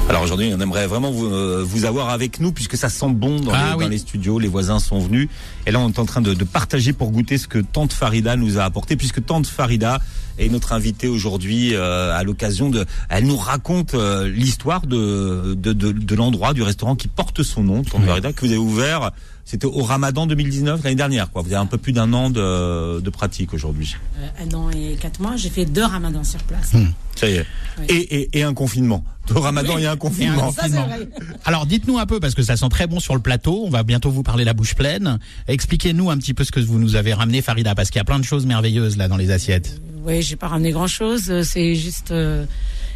Alors 0.08 0.22
aujourd'hui, 0.22 0.50
on 0.56 0.60
aimerait 0.60 0.86
vraiment 0.86 1.10
vous, 1.10 1.26
euh, 1.26 1.62
vous 1.66 1.84
avoir 1.84 2.08
avec 2.08 2.40
nous 2.40 2.50
puisque 2.50 2.78
ça 2.78 2.88
sent 2.88 3.10
bon 3.10 3.38
dans, 3.40 3.52
Ah 3.52 3.72
les, 3.72 3.76
oui. 3.76 3.84
dans 3.84 3.90
les 3.90 3.98
studios. 3.98 4.38
Les 4.38 4.48
voisins 4.48 4.78
sont 4.78 4.98
venus 5.00 5.28
et 5.66 5.70
là, 5.70 5.80
on 5.80 5.88
est 5.90 5.98
en 5.98 6.06
train 6.06 6.22
de, 6.22 6.32
de 6.32 6.44
partager 6.44 6.94
pour 6.94 7.10
goûter 7.10 7.36
ce 7.36 7.46
que 7.46 7.58
Tante 7.58 7.92
Farida 7.92 8.36
nous 8.36 8.58
a 8.58 8.62
apporté 8.62 8.96
puisque 8.96 9.22
Tante 9.24 9.46
Farida 9.46 10.00
est 10.38 10.48
notre 10.48 10.72
invitée 10.72 11.08
aujourd'hui 11.08 11.74
euh, 11.74 12.16
à 12.16 12.22
l'occasion 12.22 12.70
de. 12.70 12.86
Elle 13.10 13.26
nous 13.26 13.36
raconte 13.36 13.92
euh, 13.92 14.28
l'histoire 14.30 14.86
de 14.86 15.54
de, 15.54 15.74
de, 15.74 15.92
de 15.92 16.14
l'endroit 16.14 16.54
du 16.54 16.62
restaurant 16.62 16.96
qui 16.96 17.08
porte 17.08 17.42
son 17.42 17.64
nom, 17.64 17.82
Tante 17.82 18.04
Farida, 18.06 18.32
que 18.32 18.40
vous 18.46 18.52
avez 18.52 18.56
ouvert. 18.56 19.10
C'était 19.48 19.64
au 19.64 19.82
Ramadan 19.82 20.26
2019 20.26 20.84
l'année 20.84 20.94
dernière, 20.94 21.30
quoi. 21.30 21.40
Vous 21.40 21.48
avez 21.48 21.56
un 21.62 21.64
peu 21.64 21.78
plus 21.78 21.92
d'un 21.92 22.12
an 22.12 22.28
de, 22.28 23.00
de 23.00 23.08
pratique 23.08 23.54
aujourd'hui. 23.54 23.96
Euh, 24.20 24.44
un 24.44 24.54
an 24.54 24.68
et 24.68 24.96
quatre 25.00 25.20
mois, 25.20 25.36
j'ai 25.36 25.48
fait 25.48 25.64
deux 25.64 25.86
ramadans 25.86 26.22
sur 26.22 26.42
place. 26.42 26.74
Ça 27.16 27.30
y 27.30 27.36
est. 27.36 27.46
Oui. 27.78 27.86
Et, 27.88 27.94
et, 27.94 28.38
et 28.40 28.42
un 28.42 28.52
confinement. 28.52 29.02
Au 29.34 29.40
Ramadan, 29.40 29.78
il 29.78 29.84
y 29.84 29.86
a 29.86 29.92
un 29.92 29.96
confinement. 29.96 30.52
Ça, 30.52 30.68
vrai. 30.68 31.08
Alors 31.46 31.64
dites-nous 31.64 31.98
un 31.98 32.04
peu, 32.04 32.20
parce 32.20 32.34
que 32.34 32.42
ça 32.42 32.58
sent 32.58 32.68
très 32.68 32.86
bon 32.86 33.00
sur 33.00 33.14
le 33.14 33.22
plateau, 33.22 33.64
on 33.64 33.70
va 33.70 33.84
bientôt 33.84 34.10
vous 34.10 34.22
parler 34.22 34.44
la 34.44 34.52
bouche 34.52 34.74
pleine. 34.74 35.18
Expliquez-nous 35.46 36.10
un 36.10 36.18
petit 36.18 36.34
peu 36.34 36.44
ce 36.44 36.52
que 36.52 36.60
vous 36.60 36.78
nous 36.78 36.94
avez 36.94 37.14
ramené, 37.14 37.40
Farida, 37.40 37.74
parce 37.74 37.88
qu'il 37.88 38.00
y 38.00 38.02
a 38.02 38.04
plein 38.04 38.18
de 38.18 38.24
choses 38.24 38.44
merveilleuses 38.44 38.98
là 38.98 39.08
dans 39.08 39.16
les 39.16 39.30
assiettes. 39.30 39.80
Oui, 40.04 40.20
j'ai 40.20 40.36
pas 40.36 40.48
ramené 40.48 40.72
grand 40.72 40.88
chose. 40.88 41.42
C'est 41.42 41.74
juste 41.74 42.10
euh, 42.10 42.44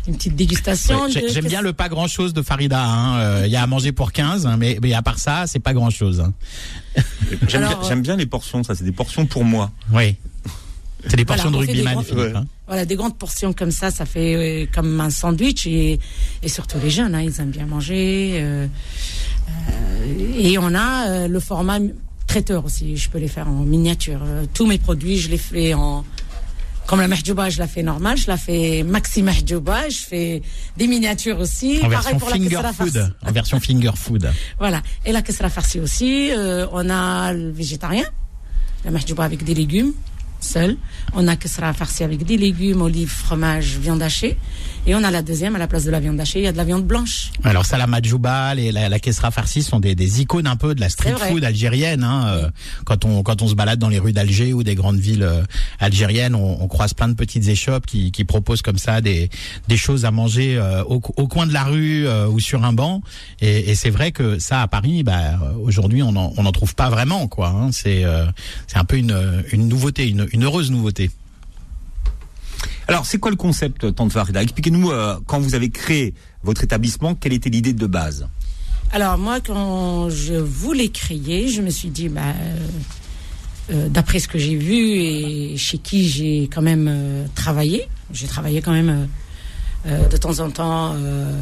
une 0.09 0.17
petite 0.17 0.35
dégustation. 0.37 1.03
Ouais, 1.05 1.11
j'ai- 1.11 1.23
de- 1.23 1.29
J'aime 1.29 1.47
bien 1.47 1.63
le 1.63 1.73
pas 1.73 1.89
grand-chose 1.89 2.33
de 2.35 2.43
Farida. 2.43 2.83
hein. 2.85 3.19
Euh, 3.21 3.43
Il 3.47 3.53
y 3.53 3.57
a 3.57 3.63
à 3.63 3.67
manger 3.67 3.93
pour 3.93 4.13
15, 4.13 4.47
hein, 4.47 4.57
mais, 4.59 4.79
mais 4.83 4.93
à 4.95 5.03
part 5.03 5.19
ça, 5.19 5.45
c'est 5.47 5.61
pas 5.61 5.73
grand-chose. 5.75 6.21
hein. 6.21 6.33
J'aime 7.49 8.03
bien, 8.03 8.17
les 8.17 8.27
portions, 8.27 8.63
ça, 8.65 8.75
c'est 8.75 8.85
des 8.85 8.93
portions 8.93 9.27
pour 9.27 9.45
moi. 9.45 9.71
Oui. 9.93 10.17
C'est 11.09 11.17
des 11.17 11.25
portions 11.25 11.51
Voilà, 11.51 11.67
de 11.67 11.73
rugbyman. 11.73 11.99
Ouais. 12.15 12.33
hein. 12.37 12.47
Voilà, 12.69 12.85
des 12.85 12.95
grandes 12.95 13.19
portions 13.19 13.53
comme 13.53 13.73
ça, 13.73 13.91
ça 13.91 14.07
fait 14.07 14.35
euh, 14.63 14.67
comme 14.73 15.01
un 15.01 15.11
sandwich 15.11 15.67
et, 15.67 15.99
et 16.43 16.49
surtout 16.49 16.79
les 16.83 16.91
jeunes, 16.91 17.15
hein, 17.15 17.23
ils 17.23 17.41
aiment 17.41 17.51
bien 17.51 17.67
manger. 17.67 18.35
euh, 18.41 18.67
euh, 19.49 20.39
et 20.39 20.59
on 20.59 20.75
a 20.75 21.09
euh, 21.09 21.29
le 21.29 21.41
format 21.41 21.79
traiteur 22.27 22.65
aussi, 22.65 22.97
je 22.97 23.11
peux 23.11 23.19
les 23.19 23.29
faire 23.29 23.49
en 23.49 23.65
miniature. 23.65 24.21
Tous 24.55 24.67
mes 24.67 24.79
produits, 24.79 25.19
je 25.19 25.29
les 25.29 25.39
fais 25.39 25.75
en 25.75 26.05
comme 26.93 27.01
la 27.01 27.09
mahjouba, 27.09 27.49
je 27.49 27.59
la 27.59 27.67
fais 27.67 27.83
normale, 27.83 28.19
je 28.19 28.27
la 28.27 28.37
fais 28.37 28.83
maxi 28.83 29.23
mahjouba, 29.23 29.89
je 29.89 29.97
fais 29.97 30.43
des 30.77 30.87
miniatures 30.87 31.41
aussi. 31.41 31.79
En 31.83 31.89
Pareil 31.89 31.91
version 31.91 32.19
pour 32.19 32.29
la 32.29 32.35
finger 32.35 32.49
kesra 32.51 32.73
food. 32.75 33.15
En 33.27 33.33
version 33.33 33.61
finger 33.61 33.91
food. 33.95 34.31
Voilà. 34.59 34.83
Et 35.07 35.13
la 35.13 35.23
kesra 35.23 35.49
farcie 35.49 35.81
aussi, 35.81 36.31
euh, 36.33 36.67
on 36.71 36.91
a 36.91 37.33
le 37.33 37.51
végétarien, 37.51 38.05
la 38.85 38.91
mahjouba 38.91 39.25
avec 39.25 39.43
des 39.43 39.55
légumes 39.55 39.95
seul. 40.43 40.77
On 41.15 41.27
a 41.29 41.37
kesra 41.37 41.73
farcie 41.73 42.05
avec 42.05 42.25
des 42.25 42.37
légumes, 42.37 42.83
olives, 42.83 43.09
fromage, 43.09 43.79
viande 43.79 44.03
hachée. 44.03 44.37
Et 44.85 44.97
on 44.97 45.05
a 45.05 45.13
la 45.13 45.23
deuxième, 45.23 45.55
à 45.55 45.61
la 45.61 45.69
place 45.69 45.85
de 45.85 45.93
la 45.93 46.01
viande 46.01 46.19
hachée, 46.19 46.41
il 46.41 46.45
y 46.45 46.49
a 46.49 46.53
de 46.53 46.57
la 46.57 46.65
viande 46.65 46.85
blanche. 46.85 47.31
Alors 47.45 47.65
ça, 47.67 47.79
la 47.79 47.87
majouba 47.87 48.57
et 48.57 48.73
la, 48.73 48.89
la 48.89 48.99
kesra 48.99 49.31
farcie 49.31 49.63
sont 49.63 49.79
des, 49.79 49.95
des 49.95 50.21
icônes 50.23 50.49
un 50.49 50.57
peu 50.57 50.75
de 50.75 50.81
la 50.81 50.89
street 50.89 51.15
food 51.29 51.45
algérienne. 51.45 52.03
Hein, 52.03 52.27
euh, 52.27 52.51
quand 52.85 53.05
on 53.05 53.23
quand 53.23 53.43
on 53.43 53.49
se 53.49 53.55
balade 53.55 53.79
dans 53.79 53.89
les 53.89 54.01
rues 54.01 54.13
d'Alger 54.13 54.53
ou 54.53 54.65
des 54.65 54.75
grandes 54.75 54.99
villes 54.99 55.23
euh, 55.23 55.45
algériennes, 55.79 56.35
on, 56.35 56.61
on 56.61 56.67
croise 56.67 56.95
plein 56.95 57.07
de 57.07 57.15
petites 57.15 57.47
échoppes 57.47 57.87
qui, 57.87 58.11
qui 58.11 58.25
proposent 58.25 58.63
comme 58.63 58.79
ça 58.79 59.01
des 59.01 59.31
des 59.69 59.77
choses 59.77 60.05
à 60.05 60.11
manger 60.11 60.57
euh, 60.57 60.83
au, 60.83 61.01
au 61.17 61.29
coin 61.29 61.47
de 61.47 61.53
la 61.53 61.63
rue 61.63 62.09
euh, 62.09 62.27
ou 62.27 62.41
sur 62.41 62.65
un 62.65 62.73
banc. 62.73 63.03
Et, 63.41 63.71
et 63.71 63.77
c'est 63.77 63.91
vrai 63.91 64.11
que 64.11 64.41
ça 64.41 64.63
à 64.63 64.67
Paris, 64.67 65.05
bah, 65.05 65.39
aujourd'hui, 65.63 66.03
on 66.03 66.17
en 66.17 66.33
on 66.37 66.45
en 66.45 66.53
trouve 66.53 66.75
pas 66.75 66.91
vraiment 66.91 67.29
quoi. 67.29 67.51
Hein, 67.51 67.71
c'est 67.71 68.05
euh, 68.05 68.27
c'est 68.67 68.79
un 68.79 68.85
peu 68.85 68.97
une 68.97 69.45
une 69.53 69.69
nouveauté, 69.69 70.09
une, 70.09 70.27
une 70.33 70.43
heureuse 70.43 70.73
nouveauté. 70.73 71.13
Alors, 72.89 73.07
c'est 73.07 73.19
quoi 73.19 73.31
le 73.31 73.37
concept, 73.37 73.95
Tante 73.95 74.13
Farida? 74.13 74.43
Expliquez-nous, 74.43 74.91
euh, 74.91 75.19
quand 75.27 75.41
vous 75.41 75.55
avez 75.55 75.71
créé 75.71 76.15
votre 76.43 76.65
établissement, 76.65 77.15
quelle 77.15 77.33
était 77.33 77.51
l'idée 77.51 77.73
de 77.73 77.87
base? 77.87 78.27
Alors 78.93 79.17
moi, 79.17 79.41
quand 79.41 80.11
je 80.11 80.35
voulais 80.35 80.89
créer, 80.89 81.49
je 81.49 81.63
me 81.63 81.71
suis 81.71 81.89
dit, 81.89 82.09
bah, 82.09 82.21
euh, 82.27 82.67
euh, 83.71 83.89
d'après 83.89 84.19
ce 84.19 84.29
que 84.29 84.39
j'ai 84.39 84.57
vu 84.57 84.75
et 84.75 85.57
chez 85.57 85.79
qui 85.79 86.09
j'ai 86.09 86.49
quand 86.53 86.61
même 86.61 86.89
euh, 86.91 87.27
travaillé, 87.35 87.89
j'ai 88.13 88.27
travaillé 88.27 88.61
quand 88.61 88.73
même 88.73 88.91
euh, 88.91 89.07
euh, 89.87 90.09
de 90.09 90.17
temps 90.17 90.41
en 90.41 90.51
temps 90.51 90.93
euh, 90.95 91.33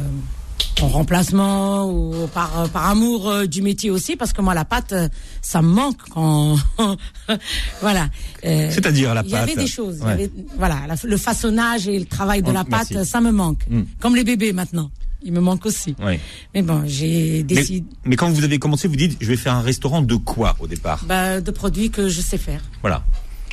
en 0.81 0.87
remplacement 0.87 1.89
ou 1.91 2.27
par, 2.33 2.67
par 2.69 2.87
amour 2.87 3.29
euh, 3.29 3.45
du 3.45 3.61
métier 3.61 3.89
aussi, 3.91 4.15
parce 4.15 4.33
que 4.33 4.41
moi 4.41 4.53
la 4.53 4.65
pâte, 4.65 4.93
euh, 4.93 5.07
ça 5.41 5.61
me 5.61 5.67
manque 5.69 5.97
quand 6.09 6.55
voilà. 7.81 8.07
Euh, 8.45 8.69
C'est-à-dire 8.71 9.13
la 9.13 9.21
il 9.23 9.29
y 9.29 9.35
avait 9.35 9.53
pâte 9.53 9.63
des 9.63 9.67
choses, 9.67 9.97
il 9.99 10.03
y 10.03 10.05
Ouais. 10.05 10.11
avait, 10.13 10.31
voilà, 10.57 10.77
la- 10.87 10.95
le 11.03 11.17
façonnage 11.17 11.87
et 11.87 11.97
le 11.99 12.05
travail 12.05 12.41
de 12.41 12.49
Oh, 12.49 12.53
la 12.53 12.63
pâte, 12.63 12.91
merci. 12.91 13.09
ça 13.09 13.21
me 13.21 13.31
manque, 13.31 13.65
Mm. 13.69 13.81
comme 13.99 14.15
les 14.15 14.23
bébés 14.23 14.53
maintenant. 14.53 14.89
Il 15.23 15.33
me 15.33 15.39
manque 15.39 15.67
aussi. 15.67 15.95
Oui. 16.03 16.19
Mais 16.55 16.63
bon, 16.63 16.81
j'ai 16.87 17.43
décidé 17.43 17.85
mais 18.05 18.15
quand 18.15 18.29
vous 18.31 18.43
avez 18.43 18.57
commencé, 18.57 18.87
vous 18.87 18.95
dites, 18.95 19.17
je 19.21 19.27
vais 19.27 19.37
faire 19.37 19.53
un 19.53 19.61
restaurant 19.61 20.01
de 20.01 20.15
quoi 20.15 20.55
au 20.59 20.65
départ? 20.65 21.03
Bah, 21.07 21.39
de 21.41 21.51
produits 21.51 21.91
que 21.91 22.09
je 22.09 22.21
sais 22.21 22.39
faire, 22.39 22.61
Voilà. 22.81 23.03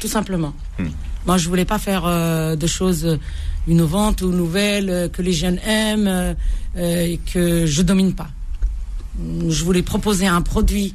tout 0.01 0.09
simplement. 0.09 0.55
Hmm. 0.79 0.87
Moi, 1.27 1.37
je 1.37 1.47
voulais 1.47 1.67
pas 1.67 1.79
faire 1.79 2.05
euh, 2.07 2.57
de 2.57 2.67
choses 2.67 3.19
innovantes 3.69 4.23
ou 4.23 4.33
nouvelles 4.33 4.91
euh, 4.91 5.09
que 5.09 5.23
les 5.23 5.33
jeunes 5.33 5.59
aiment 5.67 6.09
euh, 6.09 6.35
euh, 6.77 7.05
et 7.05 7.21
que 7.33 7.67
je 7.67 7.83
domine 7.83 8.15
pas. 8.15 8.29
Je 9.49 9.65
voulais 9.65 9.83
proposer 9.83 10.27
un 10.27 10.43
produit 10.43 10.95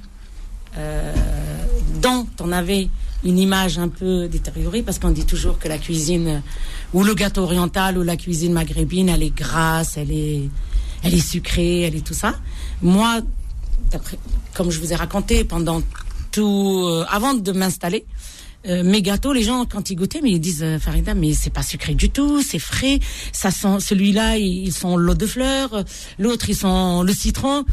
dont 2.02 2.26
on 2.40 2.52
avait 2.52 2.90
une 3.24 3.38
image 3.38 3.78
un 3.78 3.90
peu 3.90 4.28
détériorée 4.28 4.82
parce 4.82 4.98
qu'on 4.98 5.12
dit 5.12 5.26
toujours 5.26 5.60
que 5.60 5.68
la 5.68 5.78
cuisine 5.78 6.42
ou 6.94 7.04
le 7.04 7.14
gâteau 7.14 7.44
oriental 7.44 7.98
ou 7.98 8.02
la 8.02 8.16
cuisine 8.16 8.54
maghrébine, 8.54 9.10
elle 9.10 9.24
est 9.24 9.36
grasse, 9.36 9.98
elle 9.98 10.12
est, 10.12 10.50
elle 11.04 11.14
est 11.14 11.28
sucrée, 11.28 11.82
elle 11.82 11.96
est 11.96 12.06
tout 12.06 12.16
ça. 12.16 12.34
Moi, 12.82 13.20
comme 14.54 14.72
je 14.72 14.80
vous 14.80 14.94
ai 14.94 14.96
raconté 14.96 15.44
pendant 15.44 15.84
tout, 16.32 16.90
avant 17.10 17.34
de 17.34 17.52
m'installer, 17.52 18.06
euh, 18.67 18.84
mes 18.84 19.02
gâteaux, 19.02 19.34
les 19.34 19.43
gens 19.43 19.65
quand 19.65 19.89
ils 19.89 19.95
goûtaient, 19.95 20.21
mais 20.21 20.32
ils 20.32 20.39
disent 20.39 20.63
euh, 20.63 20.80
Farida, 20.80 21.13
mais 21.13 21.34
c'est 21.34 21.49
pas 21.49 21.63
sucré 21.63 21.93
du 21.95 22.10
tout, 22.10 22.41
c'est 22.41 22.60
frais. 22.60 22.99
Ça 23.32 23.52
sent 23.52 23.80
celui-là, 23.80 24.38
ils, 24.38 24.67
ils 24.67 24.73
sont 24.73 24.95
l'eau 24.97 25.13
de 25.15 25.26
fleur, 25.26 25.73
euh, 25.73 25.84
l'autre 26.19 26.49
ils 26.49 26.56
sont 26.56 27.04
le 27.04 27.13
citron. 27.13 27.65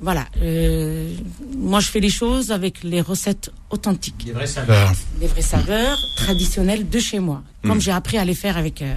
Voilà. 0.00 0.26
euh, 0.42 1.12
moi, 1.56 1.80
je 1.80 1.88
fais 1.88 1.98
les 2.00 2.10
choses 2.10 2.52
avec 2.52 2.84
les 2.84 3.00
recettes 3.00 3.50
authentiques, 3.70 4.26
Des 4.26 4.32
vraies 4.32 4.46
saveurs. 4.46 4.92
les 5.20 5.26
vraies 5.26 5.42
saveurs 5.42 5.98
traditionnelles 6.16 6.88
de 6.88 6.98
chez 7.00 7.18
moi, 7.18 7.42
comme 7.64 7.80
j'ai 7.80 7.90
appris 7.90 8.16
à 8.18 8.24
les 8.24 8.34
faire 8.34 8.56
avec. 8.56 8.82
euh, 8.82 8.94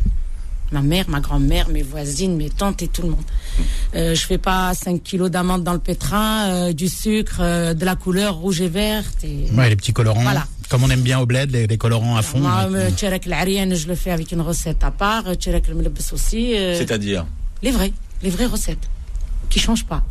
Ma 0.73 0.81
mère, 0.81 1.09
ma 1.09 1.19
grand-mère, 1.19 1.67
mes 1.67 1.81
voisines, 1.81 2.37
mes 2.37 2.49
tantes 2.49 2.81
et 2.81 2.87
tout 2.87 3.01
le 3.01 3.09
monde. 3.09 3.25
Euh, 3.93 4.15
je 4.15 4.25
fais 4.25 4.37
pas 4.37 4.73
5 4.73 5.03
kilos 5.03 5.29
d'amandes 5.29 5.65
dans 5.65 5.73
le 5.73 5.79
pétrin, 5.79 6.47
euh, 6.69 6.71
du 6.71 6.87
sucre, 6.87 7.39
euh, 7.41 7.73
de 7.73 7.83
la 7.83 7.97
couleur 7.97 8.35
rouge 8.35 8.61
et 8.61 8.69
verte. 8.69 9.21
Et... 9.25 9.47
Ouais, 9.53 9.67
les 9.67 9.75
petits 9.75 9.91
colorants. 9.91 10.21
Voilà. 10.23 10.47
Comme 10.71 10.85
on 10.85 10.89
aime 10.89 11.01
bien 11.01 11.19
au 11.19 11.25
bled, 11.25 11.51
les, 11.51 11.67
les 11.67 11.77
colorants 11.77 12.15
à 12.15 12.21
fond. 12.21 12.39
Moi, 12.39 12.65
euh, 12.71 12.89
tcharek 12.91 13.25
l'arienne, 13.25 13.75
je 13.75 13.89
le 13.89 13.95
fais 13.95 14.09
avec 14.11 14.31
une 14.31 14.39
recette 14.39 14.81
à 14.85 14.89
part. 14.91 15.27
euh, 15.27 15.33
Tcharek 15.33 15.67
le 15.67 15.75
aussi. 16.13 16.55
euh, 16.55 16.77
C'est-à-dire 16.77 17.25
les 17.61 17.71
vrais, 17.71 17.91
les 18.23 18.29
vraies 18.29 18.45
recettes, 18.45 18.89
qui 19.49 19.59
changent 19.59 19.83
pas. 19.83 20.01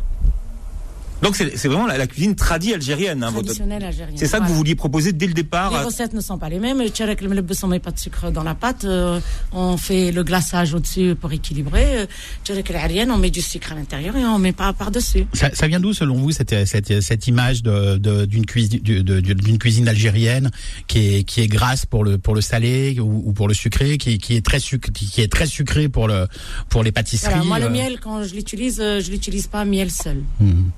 Donc, 1.21 1.35
c'est 1.35 1.55
c'est 1.57 1.67
vraiment 1.67 1.85
la, 1.87 1.97
la 1.97 2.07
cuisine 2.07 2.35
tradie 2.35 2.73
algérienne. 2.73 3.23
hein, 3.23 3.29
votre- 3.31 3.45
Traditionnelles 3.45 3.83
algériennes. 3.83 4.17
C'est 4.17 4.27
ça 4.27 4.39
que 4.39 4.45
vous 4.47 4.55
vouliez 4.55 4.75
proposer 4.75 5.11
dès 5.13 5.27
le 5.27 5.33
départ 5.33 5.71
Les 5.71 5.77
euh, 5.77 5.85
recettes 5.85 6.13
ne 6.13 6.21
sont 6.21 6.37
pas 6.37 6.49
les 6.49 6.59
mêmes. 6.59 6.79
Le 6.79 6.87
tcharek 6.89 7.21
le 7.21 7.29
on 7.63 7.67
met 7.67 7.79
pas 7.79 7.91
de 7.91 7.99
sucre 7.99 8.31
dans 8.31 8.43
la 8.43 8.55
pâte. 8.55 8.85
euh, 8.85 9.19
on 9.51 9.77
fait 9.77 10.11
le 10.11 10.23
glaçage 10.23 10.73
au-dessus 10.73 11.15
pour 11.15 11.31
équilibrer. 11.31 11.99
Euh, 11.99 12.05
Tcharek 12.43 12.69
l'arienne, 12.69 13.11
on 13.11 13.17
met 13.17 13.29
du 13.29 13.41
sucre 13.41 13.71
à 13.71 13.75
l'intérieur 13.75 14.15
et 14.17 14.25
on 14.25 14.39
met 14.39 14.51
pas 14.53 14.73
par-dessus. 14.73 15.25
Ça, 15.33 15.49
ça 15.53 15.67
vient 15.67 15.79
d'où, 15.79 15.93
selon 15.93 16.15
vous, 16.15 16.31
cette, 16.31 16.65
cette, 16.65 17.01
cette 17.01 17.27
image 17.27 17.61
de, 17.63 17.97
de- 17.97 18.25
d'une 18.25 18.45
cuisine, 18.45 18.79
de- 18.81 19.01
de- 19.01 19.19
d'une 19.33 19.57
cuisine 19.59 19.87
algérienne 19.87 20.49
qui 20.87 21.15
est, 21.17 21.23
qui 21.23 21.41
est 21.41 21.47
grasse 21.47 21.85
pour 21.85 22.03
le, 22.03 22.17
pour 22.17 22.33
le 22.35 22.41
salé 22.41 22.99
ou, 22.99 23.23
ou 23.25 23.33
pour 23.33 23.47
le 23.47 23.53
sucré, 23.53 23.97
qui, 23.97 24.17
qui 24.17 24.35
est 24.35 24.45
très 24.45 24.59
sucré, 24.59 24.91
qui 24.91 25.21
est 25.21 25.31
très 25.31 25.45
sucré 25.45 25.87
pour 25.89 26.07
le, 26.07 26.27
pour 26.69 26.83
les 26.83 26.91
pâtisseries. 26.91 27.33
Voilà, 27.33 27.45
moi, 27.45 27.59
le 27.59 27.69
miel, 27.69 27.99
quand 28.01 28.23
je 28.23 28.33
l'utilise, 28.33 28.77
je 28.77 29.11
l'utilise 29.11 29.47
pas 29.47 29.65
miel 29.65 29.91
seul. 29.91 30.21
Mhm. 30.39 30.71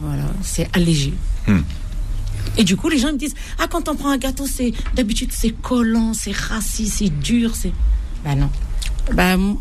Voilà, 0.00 0.24
c'est 0.42 0.68
allégé. 0.74 1.12
Hmm. 1.46 1.60
Et 2.56 2.64
du 2.64 2.76
coup, 2.76 2.88
les 2.88 2.98
gens 2.98 3.12
me 3.12 3.18
disent 3.18 3.34
Ah, 3.58 3.66
quand 3.68 3.88
on 3.88 3.96
prend 3.96 4.10
un 4.10 4.18
gâteau, 4.18 4.46
c'est 4.46 4.72
d'habitude 4.94 5.30
c'est 5.32 5.50
collant, 5.50 6.14
c'est 6.14 6.34
rassis, 6.34 6.88
c'est 6.88 7.10
dur, 7.10 7.54
c'est. 7.54 7.72
Ben 8.24 8.34
non. 8.34 8.50
Ben, 9.12 9.56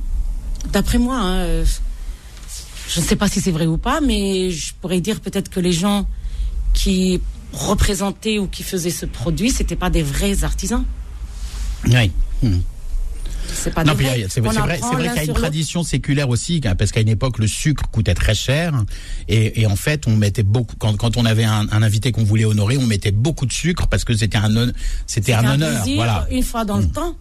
d'après 0.72 0.98
moi, 0.98 1.18
hein, 1.18 1.36
euh, 1.38 1.66
je 2.88 3.00
ne 3.00 3.06
sais 3.06 3.16
pas 3.16 3.28
si 3.28 3.42
c'est 3.42 3.52
vrai 3.52 3.68
ou 3.68 3.78
pas, 3.78 4.02
mais 4.02 4.52
je 4.52 4.74
pourrais 4.82 5.02
dire 5.02 5.20
peut-être 5.20 5.50
que 5.50 5.60
les 5.60 5.72
gens 5.74 6.08
qui 6.74 7.22
représentaient 7.54 8.40
ou 8.40 8.48
qui 8.48 8.64
faisaient 8.64 8.90
ce 8.90 9.06
produit, 9.06 9.52
c'était 9.52 9.76
pas 9.76 9.90
des 9.90 10.04
vrais 10.04 10.44
artisans. 10.44 10.86
Oui. 11.86 12.12
Mhm. 12.44 12.62
C'est 13.54 13.74
pas 13.74 13.84
Non, 13.84 13.96
puis, 13.96 14.08
c'est 14.30 14.42
vrai, 14.42 14.54
vrai 14.54 14.80
qu'il 14.80 15.16
y 15.16 15.20
a 15.20 15.24
une 15.24 15.34
tradition 15.34 15.84
séculaire 15.84 16.30
aussi, 16.30 16.62
hein, 16.66 16.76
parce 16.76 16.92
qu'à 16.92 17.02
une 17.02 17.10
époque, 17.10 17.38
le 17.40 17.48
sucre 17.48 17.84
coûtait 17.92 18.14
très 18.14 18.36
cher, 18.36 18.74
et, 19.28 19.62
et 19.62 19.68
en 19.68 19.76
fait, 19.76 20.08
on 20.08 20.16
mettait 20.16 20.44
beaucoup, 20.44 20.76
quand, 20.78 20.96
quand 20.96 21.18
on 21.18 21.26
avait 21.26 21.44
un, 21.44 21.68
un 21.72 21.82
invité 21.84 22.12
qu'on 22.12 22.24
voulait 22.24 22.46
honorer, 22.46 22.78
on 22.78 22.86
mettait 22.86 23.12
beaucoup 23.12 23.46
de 23.46 23.54
sucre 23.54 23.88
parce 23.88 24.04
que 24.04 24.16
c'était 24.16 24.38
un, 24.38 24.72
c'était 25.06 25.34
un 25.34 25.40
un 25.46 25.54
honneur, 25.54 25.84
plaisir, 25.84 25.96
voilà. 25.96 26.28
Une 26.32 26.44
fois 26.44 26.66
dans 26.66 26.78
le 26.78 26.88
temps, 26.88 27.16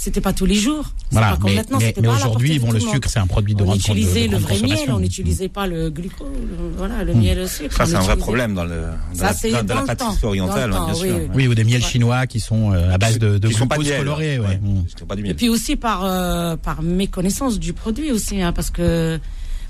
C'était 0.00 0.20
pas 0.20 0.32
tous 0.32 0.46
les 0.46 0.54
jours. 0.54 0.84
Voilà, 1.10 1.30
pas 1.32 1.36
comme 1.38 1.50
mais, 1.50 1.56
maintenant, 1.56 1.78
mais- 1.80 1.92
mais 2.00 2.06
aujourd'hui, 2.08 2.58
bon, 2.60 2.70
le 2.70 2.78
monde. 2.78 2.88
sucre, 2.92 3.08
c'est 3.10 3.18
un 3.18 3.26
produit 3.26 3.54
de 3.56 3.62
On 3.62 3.66
grande, 3.66 3.78
de 3.78 3.80
utilisait 3.82 4.28
le 4.28 4.36
vrai 4.38 4.54
miel, 4.54 4.60
consommation. 4.62 4.94
on 4.94 4.98
n'utilisait 5.00 5.48
pas 5.48 5.66
le 5.66 5.90
gluco, 5.90 6.24
le- 6.24 6.76
voilà, 6.76 7.02
Hmm. 7.02 7.06
le 7.08 7.14
miel 7.14 7.40
aussi. 7.40 7.64
Ça, 7.68 7.84
c'est 7.84 7.96
un 7.96 8.00
vrai 8.00 8.16
problème 8.16 8.54
dans, 8.54 8.62
le, 8.64 8.80
dans 9.14 9.18
Ça, 9.18 9.32
la, 9.48 9.62
dans- 9.62 9.66
dans 9.66 9.80
la 9.80 9.86
pâtisserie 9.86 10.20
temps, 10.20 10.28
orientale, 10.28 10.70
dans 10.70 10.78
le 10.78 10.84
bien 10.84 10.92
temps, 10.94 11.00
sûr. 11.00 11.14
oui, 11.16 11.20
oui. 11.22 11.30
Oui, 11.34 11.48
ou 11.48 11.54
des 11.56 11.64
miels 11.64 11.84
chinois 11.84 12.28
qui 12.28 12.38
sont 12.38 12.72
euh, 12.72 12.94
à 12.94 12.98
base 12.98 13.18
de, 13.18 13.38
de 13.38 13.48
glucose 13.48 13.90
coloré. 13.98 14.38
Ouais. 14.38 14.60
Mm. 14.62 15.16
Du 15.16 15.26
Et 15.30 15.34
puis 15.34 15.48
aussi 15.48 15.74
par, 15.74 16.04
euh, 16.04 16.54
par 16.56 16.80
méconnaissance 16.82 17.58
du 17.58 17.72
produit 17.72 18.12
aussi, 18.12 18.40
hein, 18.40 18.52
parce 18.52 18.70
que 18.70 19.18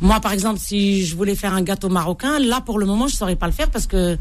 moi, 0.02 0.20
par 0.20 0.32
exemple, 0.32 0.60
si 0.60 1.06
je 1.06 1.16
voulais 1.16 1.36
faire 1.36 1.54
un 1.54 1.62
gâteau 1.62 1.88
marocain, 1.88 2.38
là, 2.38 2.60
pour 2.60 2.78
le 2.78 2.84
moment, 2.84 3.08
je 3.08 3.16
saurais 3.16 3.34
pas 3.36 3.46
le 3.46 3.52
faire 3.52 3.70
parce 3.70 3.86
que 3.86 4.18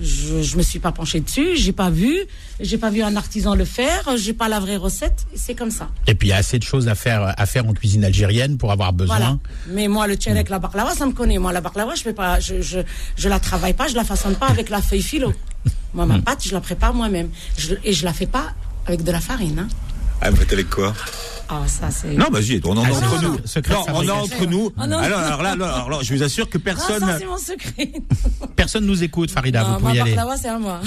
je, 0.00 0.42
je 0.42 0.56
me 0.56 0.62
suis 0.62 0.78
pas 0.78 0.92
penchée 0.92 1.20
dessus, 1.20 1.56
j'ai 1.56 1.72
pas 1.72 1.90
vu, 1.90 2.16
j'ai 2.60 2.78
pas 2.78 2.90
vu 2.90 3.02
un 3.02 3.16
artisan 3.16 3.54
le 3.54 3.64
faire, 3.64 4.16
j'ai 4.16 4.32
pas 4.32 4.48
la 4.48 4.60
vraie 4.60 4.76
recette, 4.76 5.26
et 5.34 5.38
c'est 5.38 5.54
comme 5.54 5.70
ça. 5.70 5.88
Et 6.06 6.14
puis 6.14 6.28
il 6.28 6.30
y 6.30 6.34
a 6.34 6.36
assez 6.36 6.58
de 6.58 6.64
choses 6.64 6.88
à 6.88 6.94
faire 6.94 7.34
à 7.36 7.46
faire 7.46 7.66
en 7.66 7.72
cuisine 7.72 8.04
algérienne 8.04 8.58
pour 8.58 8.70
avoir 8.72 8.92
besoin. 8.92 9.16
Voilà. 9.18 9.38
Mais 9.68 9.88
moi, 9.88 10.06
le 10.06 10.14
tchelek, 10.14 10.48
la 10.48 10.58
baklawa, 10.58 10.94
ça 10.94 11.06
me 11.06 11.12
connaît. 11.12 11.38
Moi, 11.38 11.52
la 11.52 11.60
baklawa, 11.60 11.94
je 11.94 12.02
fais 12.02 12.12
pas, 12.12 12.38
je, 12.40 12.60
je, 12.62 12.80
je 13.16 13.28
la 13.28 13.40
travaille 13.40 13.74
pas, 13.74 13.88
je 13.88 13.94
la 13.94 14.04
façonne 14.04 14.34
pas 14.36 14.46
avec 14.48 14.68
la 14.70 14.80
feuille 14.82 15.02
philo. 15.02 15.32
Moi, 15.94 16.06
ma 16.06 16.18
pâte, 16.20 16.44
je 16.46 16.52
la 16.52 16.60
prépare 16.60 16.92
moi-même. 16.94 17.30
Je- 17.56 17.74
et 17.82 17.92
je 17.92 18.04
la 18.04 18.12
fais 18.12 18.26
pas 18.26 18.52
avec 18.86 19.02
de 19.02 19.10
la 19.10 19.20
farine, 19.20 19.58
hein. 19.60 19.68
Ah, 20.20 20.30
mais 20.30 20.52
avec 20.52 20.68
quoi 20.70 20.92
Ah, 21.48 21.62
ça, 21.66 21.90
c'est. 21.90 22.14
Non, 22.14 22.26
bah, 22.30 22.40
j'y 22.40 22.60
on 22.64 22.76
en 22.76 22.84
est 22.84 22.88
Ah, 22.88 22.96
entre 22.96 23.14
non, 23.16 23.22
nous. 23.22 23.36
non, 23.36 23.40
secret 23.44 23.74
Non, 23.74 23.84
on 23.94 24.02
est 24.02 24.10
entre 24.10 24.46
nous. 24.46 24.72
Ah, 24.76 24.86
non. 24.86 24.98
alors, 24.98 25.20
alors 25.20 25.42
là, 25.42 25.50
alors, 25.52 25.68
alors 25.86 26.02
je 26.02 26.14
vous 26.14 26.22
assure 26.22 26.48
que 26.50 26.58
personne. 26.58 27.00
ça, 27.00 27.18
c'est 27.18 27.26
mon 27.26 27.38
secret. 27.38 27.92
Personne 28.56 28.84
nous 28.86 29.02
écoute, 29.02 29.30
Farida. 29.30 29.62
Non, 29.62 29.74
vous 29.74 29.78
pouvez 29.80 29.92
y 29.94 29.96
ma 29.98 30.02
aller. 30.02 30.10
baklawa, 30.14 30.36
c'est 30.36 30.48
à 30.48 30.58
moi. 30.58 30.80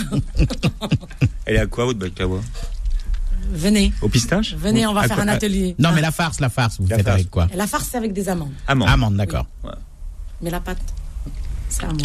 Elle 1.46 1.56
est 1.56 1.60
à 1.60 1.66
quoi, 1.68 1.86
votre 1.86 2.00
baklawa 2.00 2.40
Venez. 3.54 3.92
Au 4.02 4.08
pistache 4.10 4.56
Venez, 4.56 4.86
on 4.86 4.94
va 4.94 5.02
À 5.02 5.08
faire 5.08 5.16
quoi 5.18 5.26
un 5.26 5.28
atelier. 5.30 5.76
Non, 5.80 5.90
Ah. 5.90 5.96
mais 5.96 6.02
la 6.02 6.12
farce, 6.12 6.40
la 6.40 6.50
farce, 6.50 6.78
vous 6.80 6.88
La 6.88 6.98
faites 6.98 7.06
farce. 7.06 7.16
avec 7.16 7.30
quoi 7.30 7.48
La 7.56 7.68
farce, 7.68 7.88
c'est 7.92 7.98
avec 7.98 8.14
des 8.14 8.28
amandes. 8.30 8.52
Amande. 8.68 8.90
Amande, 8.90 9.16
d'accord. 9.18 9.46
Mais 10.42 10.50
la 10.50 10.60
pâte, 10.60 10.78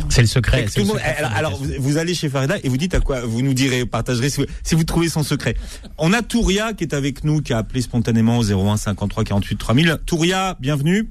c'est 0.08 0.20
le 0.22 0.26
secret. 0.26 0.64
Tout 0.64 0.70
c'est 0.70 0.80
le 0.80 0.84
le 0.84 0.88
monde- 0.88 0.98
secret 0.98 1.16
de 1.20 1.36
alors, 1.36 1.56
vous, 1.56 1.70
vous 1.78 1.96
allez 1.98 2.14
chez 2.14 2.28
Farida 2.28 2.56
et 2.62 2.68
vous 2.68 2.76
dites 2.76 2.94
à 2.94 3.00
quoi 3.00 3.20
Vous 3.20 3.42
nous 3.42 3.54
direz, 3.54 3.86
partagerez 3.86 4.30
si 4.30 4.40
vous, 4.40 4.46
si 4.62 4.74
vous 4.74 4.84
trouvez 4.84 5.08
son 5.08 5.22
secret. 5.22 5.56
On 5.98 6.12
a 6.12 6.22
Touria 6.22 6.72
qui 6.72 6.84
est 6.84 6.94
avec 6.94 7.24
nous, 7.24 7.40
qui 7.42 7.52
a 7.52 7.58
appelé 7.58 7.80
spontanément 7.82 8.38
au 8.38 8.44
01 8.44 8.76
53 8.76 9.24
48 9.24 9.56
3000. 9.56 9.98
Touria, 10.06 10.56
bienvenue. 10.60 11.08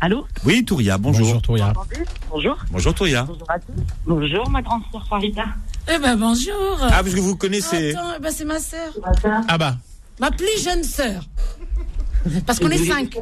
Allô? 0.00 0.26
Oui, 0.44 0.64
Touria, 0.64 0.98
bonjour. 0.98 1.26
Bonjour, 1.26 1.42
Touria. 1.42 1.72
Bonjour. 2.30 2.58
Bonjour, 2.70 2.94
Touria. 2.94 3.22
Bonjour 3.24 3.50
à 3.50 3.58
tous. 3.58 3.72
Bonjour, 4.06 4.50
ma 4.50 4.60
grande 4.60 4.82
sœur 4.92 5.06
Farida. 5.08 5.44
Eh 5.92 5.98
ben, 5.98 6.16
bonjour. 6.16 6.78
Ah, 6.82 7.02
parce 7.02 7.14
que 7.14 7.20
vous 7.20 7.34
connaissez. 7.36 7.94
Attends, 7.94 8.12
eh 8.18 8.20
ben, 8.22 8.30
c'est 8.30 8.44
ma 8.44 8.58
sœur. 8.58 8.92
Ah 9.48 9.56
bah, 9.56 9.76
Ma 10.20 10.30
plus 10.30 10.62
jeune 10.62 10.82
sœur. 10.84 11.22
Parce 12.46 12.58
qu'on 12.58 12.70
est 12.70 12.84
cinq. 12.84 13.16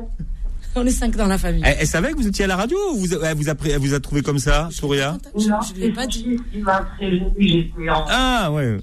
On 0.76 0.84
est 0.86 0.90
cinq 0.90 1.16
dans 1.16 1.26
la 1.26 1.38
famille. 1.38 1.62
Elle, 1.64 1.76
elle 1.80 1.86
savait 1.86 2.10
que 2.12 2.16
vous 2.16 2.26
étiez 2.26 2.44
à 2.44 2.48
la 2.48 2.56
radio 2.56 2.76
ou 2.92 2.96
vous, 2.98 3.14
elle 3.14 3.36
vous 3.36 3.48
a, 3.48 3.54
elle 3.66 3.78
vous 3.78 3.94
a 3.94 4.00
trouvé 4.00 4.22
comme 4.22 4.38
ça, 4.38 4.68
Touria 4.78 5.16
Je, 5.36 5.40
je 5.42 5.74
lui 5.74 5.84
ai 5.84 5.92
pas 5.92 6.06
dit. 6.06 6.36
Il 6.52 6.62
m'a 6.64 6.80
prévenu, 6.96 7.30
j'étais 7.38 7.88
en. 7.90 8.04
Ah, 8.08 8.50
ouais. 8.52 8.78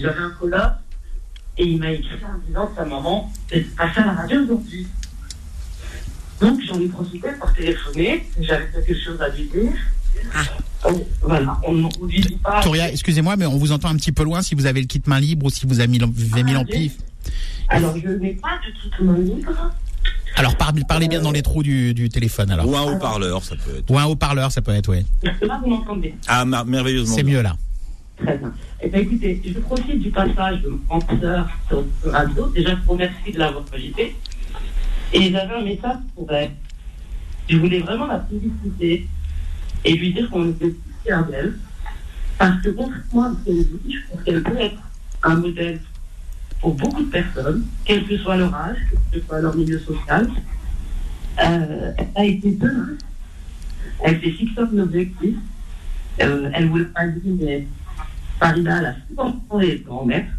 J'avais 0.00 0.18
un 0.18 0.30
collab 0.40 0.78
et 1.58 1.64
il 1.66 1.78
m'a 1.78 1.92
écrit 1.92 2.16
en 2.24 2.38
disant 2.46 2.66
que 2.66 2.76
sa 2.76 2.84
maman 2.84 3.30
était 3.50 3.60
passée 3.76 4.00
à 4.00 4.06
la 4.06 4.12
radio 4.12 4.42
aujourd'hui. 4.42 4.86
Donc 6.40 6.60
j'en 6.66 6.80
ai 6.80 6.86
profité 6.88 7.28
pour 7.38 7.52
téléphoner. 7.54 8.26
J'avais 8.40 8.66
quelque 8.72 8.94
chose 9.00 9.20
à 9.20 9.28
lui 9.28 9.44
dire. 9.44 9.72
Donc, 10.82 11.02
Voilà, 11.22 11.58
on 11.64 11.72
ne 11.74 11.88
lui 12.08 12.20
dit 12.20 12.36
pas. 12.42 12.60
Touria, 12.62 12.90
excusez-moi, 12.90 13.36
mais 13.36 13.46
on 13.46 13.56
vous 13.56 13.70
entend 13.70 13.88
un 13.90 13.96
petit 13.96 14.10
peu 14.12 14.24
loin 14.24 14.42
si 14.42 14.56
vous 14.56 14.66
avez 14.66 14.80
le 14.80 14.86
kit 14.86 15.00
main 15.06 15.20
libre 15.20 15.46
ou 15.46 15.50
si 15.50 15.64
vous 15.66 15.78
avez 15.78 15.88
mis, 15.88 16.00
avez 16.02 16.42
mis 16.42 16.52
l'ampli. 16.52 16.90
Alors 17.68 17.96
je 17.96 18.08
n'ai 18.08 18.32
pas 18.34 18.58
de 18.66 18.72
toute 18.90 19.00
main 19.06 19.16
libre. 19.18 19.72
Alors 20.36 20.56
par- 20.56 20.72
parlez 20.88 21.08
bien 21.08 21.20
dans 21.20 21.30
les 21.30 21.42
trous 21.42 21.62
du, 21.62 21.94
du 21.94 22.08
téléphone 22.08 22.50
alors. 22.50 22.66
Ou 22.68 22.76
un 22.76 22.82
haut-parleur, 22.82 23.42
ça 23.44 23.54
peut 23.56 23.76
être. 23.78 23.90
Ou 23.90 23.98
un 23.98 24.04
haut-parleur, 24.04 24.50
ça 24.50 24.62
peut 24.62 24.72
être, 24.72 24.88
ouais. 24.88 25.04
Là, 25.22 25.60
vous 25.62 25.70
m'entendez? 25.70 26.14
Ah, 26.26 26.44
merveilleusement. 26.44 27.14
C'est 27.14 27.22
mieux 27.22 27.42
là. 27.42 27.56
Très 28.16 28.38
bien. 28.38 28.52
Eh 28.80 28.88
bien, 28.88 29.00
écoutez, 29.00 29.42
je 29.44 29.58
profite 29.60 30.00
du 30.00 30.10
passage 30.10 30.62
de 30.62 30.68
mon 30.88 31.00
sœur 31.20 31.48
sur 31.68 31.84
le 32.04 32.10
radio. 32.10 32.46
Déjà, 32.48 32.70
je 32.70 32.80
vous 32.86 32.92
remercie 32.92 33.32
de 33.32 33.38
l'avoir 33.38 33.64
invité. 33.74 34.16
Et 35.12 35.30
j'avais 35.30 35.54
un 35.54 35.62
message 35.62 35.96
pour 36.14 36.30
elle. 36.32 36.52
Je 37.48 37.56
voulais 37.56 37.80
vraiment 37.80 38.06
la 38.06 38.20
féliciter 38.20 39.08
et 39.84 39.92
lui 39.94 40.14
dire 40.14 40.30
qu'on 40.30 40.48
était 40.50 40.74
fiers 41.04 41.14
d'elle. 41.30 41.58
Parce 42.38 42.62
que, 42.62 42.70
contrairement 42.70 43.24
à 43.24 43.32
ce 43.40 43.44
qu'elle 43.44 43.64
dit, 43.66 43.94
je 43.94 44.12
pense 44.14 44.24
qu'elle 44.24 44.42
peut 44.42 44.58
être 44.58 44.78
un 45.22 45.34
modèle 45.36 45.80
pour 46.62 46.74
beaucoup 46.74 47.02
de 47.02 47.10
personnes, 47.10 47.66
quel 47.84 48.06
que 48.06 48.16
soit 48.16 48.36
leur 48.36 48.54
âge, 48.54 48.78
quel 49.10 49.20
que 49.20 49.26
soit 49.26 49.40
leur 49.40 49.54
milieu 49.54 49.80
social. 49.80 50.30
Euh, 51.42 51.92
elle 51.98 52.08
a 52.14 52.24
été 52.24 52.56
tenace. 52.56 52.98
Elle 54.00 54.20
s'est 54.20 54.30
fixé 54.30 54.60
un 54.60 54.78
objectif. 54.78 55.34
Euh, 56.20 56.50
elle 56.54 56.68
voulait 56.68 56.84
pas 56.84 57.06
dire, 57.08 57.34
mais 57.40 57.66
Farida, 58.38 58.78
elle 58.78 58.86
a 58.86 58.94
50 59.16 59.62
et 59.62 59.78
grand 59.80 60.04
maître. 60.04 60.30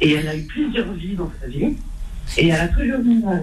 Et 0.00 0.12
elle 0.12 0.28
a 0.28 0.36
eu 0.36 0.44
plusieurs 0.44 0.92
vies 0.94 1.14
dans 1.14 1.30
sa 1.40 1.46
vie. 1.46 1.76
Et 2.38 2.48
elle 2.48 2.60
a 2.60 2.68
toujours 2.68 3.00
eu 3.00 3.10
une 3.10 3.42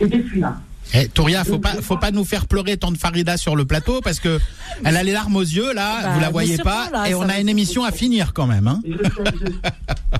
Et 0.00 0.06
depuis 0.08 0.40
là. 0.40 0.60
Eh, 0.94 1.08
Touria, 1.08 1.44
faut 1.44 1.58
pas, 1.58 1.74
faut 1.82 1.96
pas 1.96 2.10
nous 2.10 2.24
faire 2.24 2.46
pleurer 2.46 2.76
tant 2.76 2.92
de 2.92 2.96
Farida 2.98 3.36
sur 3.36 3.56
le 3.56 3.64
plateau 3.64 4.00
parce 4.00 4.20
que 4.20 4.38
elle 4.84 4.96
a 4.96 5.02
les 5.02 5.12
larmes 5.12 5.36
aux 5.36 5.40
yeux 5.42 5.72
là, 5.74 6.02
Bah, 6.02 6.12
vous 6.14 6.20
la 6.20 6.30
voyez 6.30 6.58
pas, 6.58 6.88
là, 6.90 7.08
et 7.08 7.14
on 7.14 7.22
a 7.22 7.38
une 7.40 7.48
émission 7.48 7.84
à 7.84 7.90
finir 7.92 8.32
quand 8.32 8.46
même. 8.46 8.68
Hein. 8.68 8.80
Je 8.86 8.96
sais, 8.96 9.10
je 9.40 9.46
sais. 9.46 9.52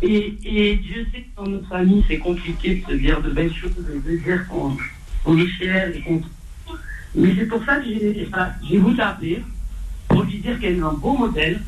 Et, 0.03 0.37
et 0.45 0.77
Dieu 0.77 1.07
sait 1.13 1.21
que 1.21 1.37
dans 1.43 1.49
notre 1.49 1.69
famille, 1.69 2.05
c'est 2.09 2.19
compliqué 2.19 2.85
de 2.87 2.93
se 2.93 2.97
dire 2.99 3.23
de 3.23 3.31
belles 3.31 3.55
choses 3.55 3.71
de 3.77 4.17
dire 4.17 4.47
qu'on 4.49 4.77
on 5.25 5.39
est 5.39 5.47
fiers 5.47 5.93
et 5.95 6.01
qu'on. 6.01 6.21
Mais 7.15 7.35
c'est 7.39 7.47
pour 7.47 7.65
ça 7.65 7.77
que 7.77 7.85
j'ai 8.69 8.79
voulu 8.79 8.97
l'appeler 8.97 9.43
pour 10.09 10.23
lui 10.23 10.39
dire 10.39 10.59
qu'elle 10.61 10.77
est 10.79 10.83
un 10.83 10.93
beau 10.93 11.17
modèle, 11.17 11.61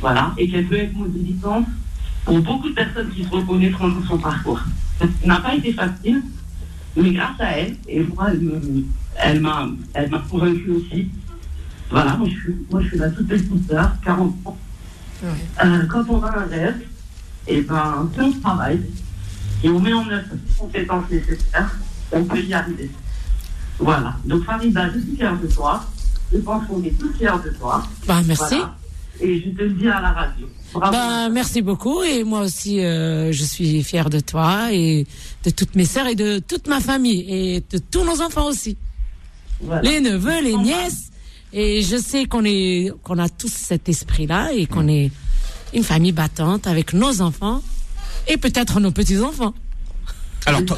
voilà, 0.00 0.32
et 0.38 0.48
qu'elle 0.48 0.66
peut 0.66 0.78
être 0.78 0.94
modélisante 0.94 1.66
pour 2.24 2.38
beaucoup 2.40 2.68
de 2.68 2.74
personnes 2.74 3.10
qui 3.10 3.24
se 3.24 3.28
reconnaîtront 3.30 3.88
dans 3.88 4.06
son 4.06 4.18
parcours. 4.18 4.60
Ça 5.00 5.06
n'a 5.24 5.40
pas 5.40 5.54
été 5.54 5.72
facile, 5.72 6.22
mais 6.96 7.12
grâce 7.12 7.40
à 7.40 7.58
elle, 7.58 7.76
et 7.88 8.02
moi, 8.02 8.28
elle 9.16 9.40
m'a 9.40 9.68
elle 9.94 10.10
m'a 10.10 10.22
convaincue 10.30 10.70
aussi. 10.70 11.08
Voilà, 11.90 12.16
moi 12.16 12.28
je 12.28 12.34
suis, 12.34 12.54
moi, 12.70 12.80
je 12.82 12.88
suis 12.88 12.98
la 12.98 13.10
toute 13.10 13.28
petite 13.28 13.68
sœur, 13.68 13.92
40 14.04 14.34
ans. 14.44 14.56
Euh, 15.24 15.86
quand 15.86 16.04
on 16.08 16.22
a 16.22 16.38
un 16.38 16.46
rêve, 16.46 16.80
et 17.46 17.60
ben, 17.62 18.10
si 18.14 18.20
on 18.20 18.32
travaille 18.40 18.80
et 19.62 19.68
on 19.68 19.80
met 19.80 19.92
en 19.92 20.08
œuvre 20.08 20.28
les 20.32 20.54
compétences 20.56 21.10
nécessaires, 21.10 21.78
on 22.12 22.24
peut 22.24 22.40
y 22.40 22.52
arriver. 22.54 22.90
Voilà. 23.78 24.16
Donc, 24.24 24.44
Farida, 24.44 24.90
je 24.94 25.00
suis 25.00 25.16
fière 25.16 25.38
de 25.38 25.46
toi. 25.46 25.84
Je 26.32 26.38
pense 26.38 26.66
qu'on 26.66 26.82
est 26.82 26.98
tous 26.98 27.12
fiers 27.14 27.30
de 27.44 27.50
toi. 27.50 27.82
Bah, 28.06 28.20
merci. 28.26 28.56
Voilà. 28.56 28.76
Et 29.20 29.40
je 29.40 29.50
te 29.50 29.62
le 29.62 29.70
dis 29.70 29.88
à 29.88 30.00
la 30.00 30.12
radio. 30.12 30.46
Bravo. 30.72 30.92
Bah, 30.92 31.28
merci 31.30 31.62
beaucoup. 31.62 32.02
Et 32.02 32.24
moi 32.24 32.40
aussi, 32.40 32.84
euh, 32.84 33.30
je 33.32 33.44
suis 33.44 33.82
fière 33.82 34.10
de 34.10 34.20
toi 34.20 34.72
et 34.72 35.06
de 35.44 35.50
toutes 35.50 35.74
mes 35.76 35.84
sœurs 35.84 36.06
et 36.06 36.14
de 36.14 36.38
toute 36.38 36.66
ma 36.68 36.80
famille 36.80 37.24
et 37.28 37.62
de 37.70 37.78
tous 37.78 38.04
nos 38.04 38.20
enfants 38.22 38.46
aussi. 38.48 38.76
Voilà. 39.60 39.82
Les 39.82 40.00
neveux, 40.00 40.42
les 40.42 40.56
nièces. 40.56 41.10
Et 41.52 41.82
je 41.82 41.96
sais 41.96 42.24
qu'on 42.24 42.44
est, 42.44 42.92
qu'on 43.02 43.18
a 43.18 43.28
tous 43.28 43.52
cet 43.52 43.88
esprit-là 43.88 44.52
et 44.52 44.66
qu'on 44.66 44.88
est 44.88 45.10
une 45.72 45.84
famille 45.84 46.12
battante 46.12 46.66
avec 46.66 46.92
nos 46.94 47.20
enfants 47.20 47.62
et 48.26 48.36
peut-être 48.36 48.80
nos 48.80 48.90
petits-enfants. 48.90 49.54
Alors, 50.46 50.64
t- 50.64 50.74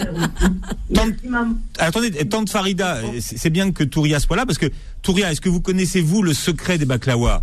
Merci, 0.91 1.13
maman. 1.29 1.55
attendez, 1.79 2.11
tante 2.29 2.51
Farida, 2.51 3.01
c'est 3.21 3.51
bien 3.51 3.73
que 3.73 3.83
Touria 3.85 4.21
soit 4.21 4.37
là 4.37 4.47
parce 4.47 4.59
que 4.59 4.67
Touria, 5.03 5.33
est-ce 5.33 5.41
que 5.41 5.49
vous 5.49 5.61
connaissez 5.61 6.01
vous 6.01 6.23
le 6.23 6.35
secret 6.35 6.79
des 6.79 6.85
baklawas 6.85 7.41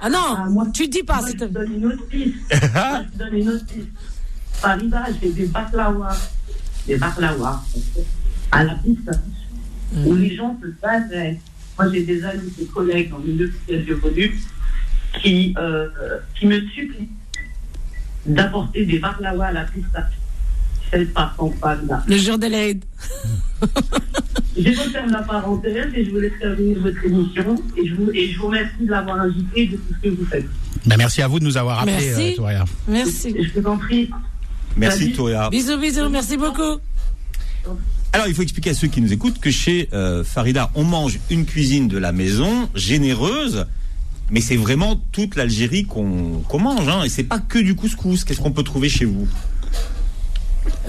Ah 0.00 0.08
non, 0.10 0.18
Ah, 0.36 0.46
moi- 0.48 0.66
tu 0.74 0.88
dis 0.88 1.02
pas. 1.02 1.16
Moi, 1.20 1.26
je 1.26 1.30
c'est- 1.32 1.38
te 1.38 1.44
donne 1.44 1.72
une 1.74 1.86
autre 1.86 2.06
piste. 2.08 2.34
Moi, 2.74 3.02
je 3.04 3.12
te 3.12 3.18
donne 3.18 3.34
une 3.36 3.48
autre 3.50 3.66
piste. 3.66 3.88
Farida, 4.54 5.04
j'ai 5.22 5.30
des 5.32 5.46
baklawas. 5.46 6.16
Des 6.90 6.98
baklawas. 6.98 7.62
À 8.50 8.64
la 8.64 8.74
pistache. 8.74 9.16
Où 10.06 10.14
les 10.14 10.34
gens 10.34 10.58
se 10.60 10.68
basaient. 10.82 11.38
Moi, 11.78 11.90
j'ai 11.92 12.02
des 12.02 12.24
amis, 12.24 12.52
des 12.58 12.66
collègues 12.66 13.10
dans 13.10 13.18
le 13.18 13.24
milieu 13.24 13.52
j'évolue 13.68 14.38
qui, 15.22 15.54
euh, 15.58 15.88
qui 16.38 16.46
me 16.46 16.60
supplient 16.60 17.08
d'apporter 18.26 18.84
des 18.86 18.98
baklawas 18.98 19.46
à 19.46 19.52
la 19.52 19.66
Farida. 21.60 22.02
Le 22.08 22.16
jour 22.16 22.38
de 22.38 22.46
l'aide. 22.46 22.84
Je 24.56 24.68
referme 24.70 25.10
la 25.12 25.22
parenthèse 25.22 25.88
et 25.94 26.04
je 26.04 26.10
vous 26.10 26.18
laisse 26.18 26.32
terminer 26.40 26.74
votre 26.74 27.04
émission. 27.04 27.62
Et 27.76 27.86
je 27.86 27.94
vous, 27.94 28.10
et 28.12 28.32
je 28.32 28.38
vous 28.38 28.46
remercie 28.48 28.84
de 28.84 28.90
l'avoir 28.90 29.20
invité 29.20 29.62
et 29.62 29.66
de 29.68 29.76
tout 29.76 29.94
ce 29.94 30.08
que 30.08 30.14
vous 30.14 30.24
faites. 30.26 30.46
Ben, 30.86 30.96
merci 30.96 31.22
à 31.22 31.28
vous 31.28 31.38
de 31.38 31.44
nous 31.44 31.56
avoir 31.56 31.80
appelé, 31.80 31.92
Merci. 31.94 32.36
euh. 32.40 32.64
Merci. 32.88 33.36
Je 33.38 33.60
vous 33.60 33.66
en 33.68 33.78
prie. 33.78 34.10
Merci. 34.76 35.12
Touria. 35.12 35.50
Bisous, 35.50 35.78
bisous. 35.78 36.08
Merci 36.08 36.36
beaucoup. 36.36 36.80
Alors, 38.12 38.26
il 38.26 38.34
faut 38.34 38.42
expliquer 38.42 38.70
à 38.70 38.74
ceux 38.74 38.88
qui 38.88 39.00
nous 39.00 39.12
écoutent 39.12 39.38
que 39.38 39.50
chez 39.50 39.88
euh, 39.92 40.24
Farida, 40.24 40.70
on 40.74 40.84
mange 40.84 41.20
une 41.30 41.44
cuisine 41.46 41.86
de 41.86 41.96
la 41.96 42.12
maison, 42.12 42.68
généreuse, 42.74 43.66
mais 44.30 44.40
c'est 44.40 44.56
vraiment 44.56 45.00
toute 45.12 45.36
l'Algérie 45.36 45.84
qu'on 45.84 46.42
qu'on 46.48 46.58
mange, 46.58 46.88
hein, 46.88 47.04
et 47.04 47.08
c'est 47.08 47.24
pas 47.24 47.38
que 47.38 47.58
du 47.58 47.74
couscous. 47.74 48.24
Qu'est-ce 48.24 48.40
qu'on 48.40 48.52
peut 48.52 48.64
trouver 48.64 48.88
chez 48.88 49.04
vous? 49.04 49.28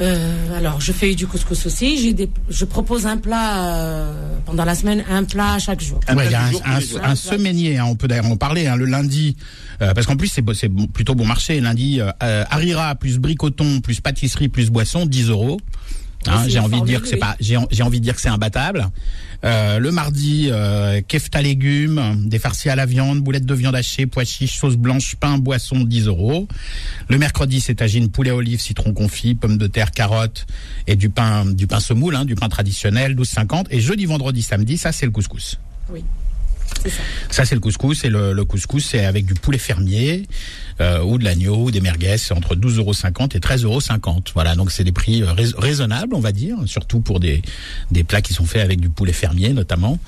Euh, 0.01 0.57
alors, 0.57 0.81
je 0.81 0.91
fais 0.91 1.13
du 1.13 1.27
couscous 1.27 1.65
aussi. 1.67 1.97
J'ai 1.97 2.13
des, 2.13 2.29
je 2.49 2.65
propose 2.65 3.05
un 3.05 3.17
plat 3.17 3.65
euh, 3.77 4.13
pendant 4.45 4.65
la 4.65 4.73
semaine, 4.75 5.03
un 5.09 5.23
plat 5.23 5.59
chaque 5.59 5.79
jour. 5.81 5.99
Un 6.07 6.15
Ouais, 6.15 6.25
il 6.25 6.31
y 6.31 6.35
a 6.35 6.49
plat 6.49 6.79
un, 7.03 7.15
semainier, 7.15 7.77
hein, 7.77 7.85
on 7.87 7.95
peut 7.95 8.07
d'ailleurs 8.07 8.25
en 8.25 8.35
parler, 8.37 8.67
hein, 8.67 8.75
le 8.75 8.85
lundi, 8.85 9.35
euh, 9.81 9.93
parce 9.93 10.07
qu'en 10.07 10.17
plus 10.17 10.27
c'est 10.27 10.43
c'est 10.53 10.69
bon- 10.69 10.87
plutôt 10.87 11.13
bon 11.13 11.25
marché. 11.25 11.59
Lundi, 11.61 12.01
euh, 12.01 12.09
euh, 12.23 12.43
Harira 12.49 12.95
plus 12.95 13.19
bricoton 13.19 13.79
plus 13.81 14.01
pâtisserie 14.01 14.49
plus 14.49 14.69
boisson, 14.71 15.05
10 15.05 15.29
euros. 15.29 15.59
Hein, 16.27 16.43
j'ai 16.47 16.59
envie 16.59 16.79
de 16.81 16.85
dire 16.85 17.01
que 17.01 17.07
c'est 17.07 17.17
pas, 17.17 17.35
j'ai 17.39 17.57
en- 17.57 17.67
j'ai 17.71 17.83
envie 17.83 17.99
de 17.99 18.03
dire 18.03 18.15
que 18.15 18.21
c'est 18.21 18.29
imbattable. 18.29 18.87
Euh, 19.43 19.79
le 19.79 19.91
mardi, 19.91 20.49
euh, 20.51 21.01
kefta 21.07 21.41
légumes, 21.41 22.25
des 22.27 22.37
farcis 22.37 22.69
à 22.69 22.75
la 22.75 22.85
viande, 22.85 23.21
boulettes 23.21 23.45
de 23.45 23.53
viande 23.55 23.73
hachée, 23.75 24.05
pois 24.05 24.23
chiches, 24.23 24.59
sauce 24.59 24.75
blanche, 24.75 25.15
pain, 25.19 25.39
boisson, 25.39 25.79
10 25.79 26.05
euros. 26.05 26.47
Le 27.09 27.17
mercredi, 27.17 27.59
c'est 27.59 27.73
tagine, 27.75 28.09
poulet 28.11 28.29
olive, 28.29 28.61
citron 28.61 28.93
confit, 28.93 29.33
pommes 29.33 29.57
de 29.57 29.65
terre, 29.65 29.89
carottes 29.91 30.45
et 30.85 30.95
du 30.95 31.09
pain, 31.09 31.45
du 31.45 31.65
pain 31.65 31.79
semoule, 31.79 32.15
hein, 32.15 32.25
du 32.25 32.35
pain 32.35 32.49
traditionnel, 32.49 33.15
12,50. 33.15 33.65
Et 33.71 33.79
jeudi, 33.79 34.05
vendredi, 34.05 34.43
samedi, 34.43 34.77
ça 34.77 34.91
c'est 34.91 35.05
le 35.07 35.11
couscous. 35.11 35.57
Oui, 35.91 36.03
ça. 37.29 37.45
C'est 37.45 37.55
le 37.55 37.61
couscous. 37.61 38.03
Et 38.03 38.09
le, 38.09 38.43
couscous, 38.45 38.85
c'est 38.85 39.05
avec 39.05 39.25
du 39.25 39.33
poulet 39.33 39.57
fermier 39.57 40.27
euh, 40.79 41.01
ou 41.03 41.17
de 41.17 41.23
l'agneau 41.23 41.65
ou 41.65 41.71
des 41.71 41.81
merguez. 41.81 42.17
C'est 42.17 42.33
entre 42.33 42.55
12,50 42.55 42.77
euros 42.79 42.91
et 42.93 43.39
13,50 43.39 43.63
euros. 43.65 44.21
Voilà, 44.33 44.55
donc 44.55 44.71
c'est 44.71 44.83
des 44.83 44.91
prix 44.91 45.21
euh, 45.23 45.31
rais- 45.33 45.53
raisonnables, 45.57 46.13
on 46.15 46.19
va 46.19 46.31
dire, 46.31 46.57
surtout 46.65 46.99
pour 47.01 47.19
des, 47.19 47.41
des 47.91 48.03
plats 48.03 48.21
qui 48.21 48.33
sont 48.33 48.45
faits 48.45 48.61
avec 48.63 48.79
du 48.79 48.89
poulet 48.89 49.13
fermier, 49.13 49.49
notamment. 49.53 49.99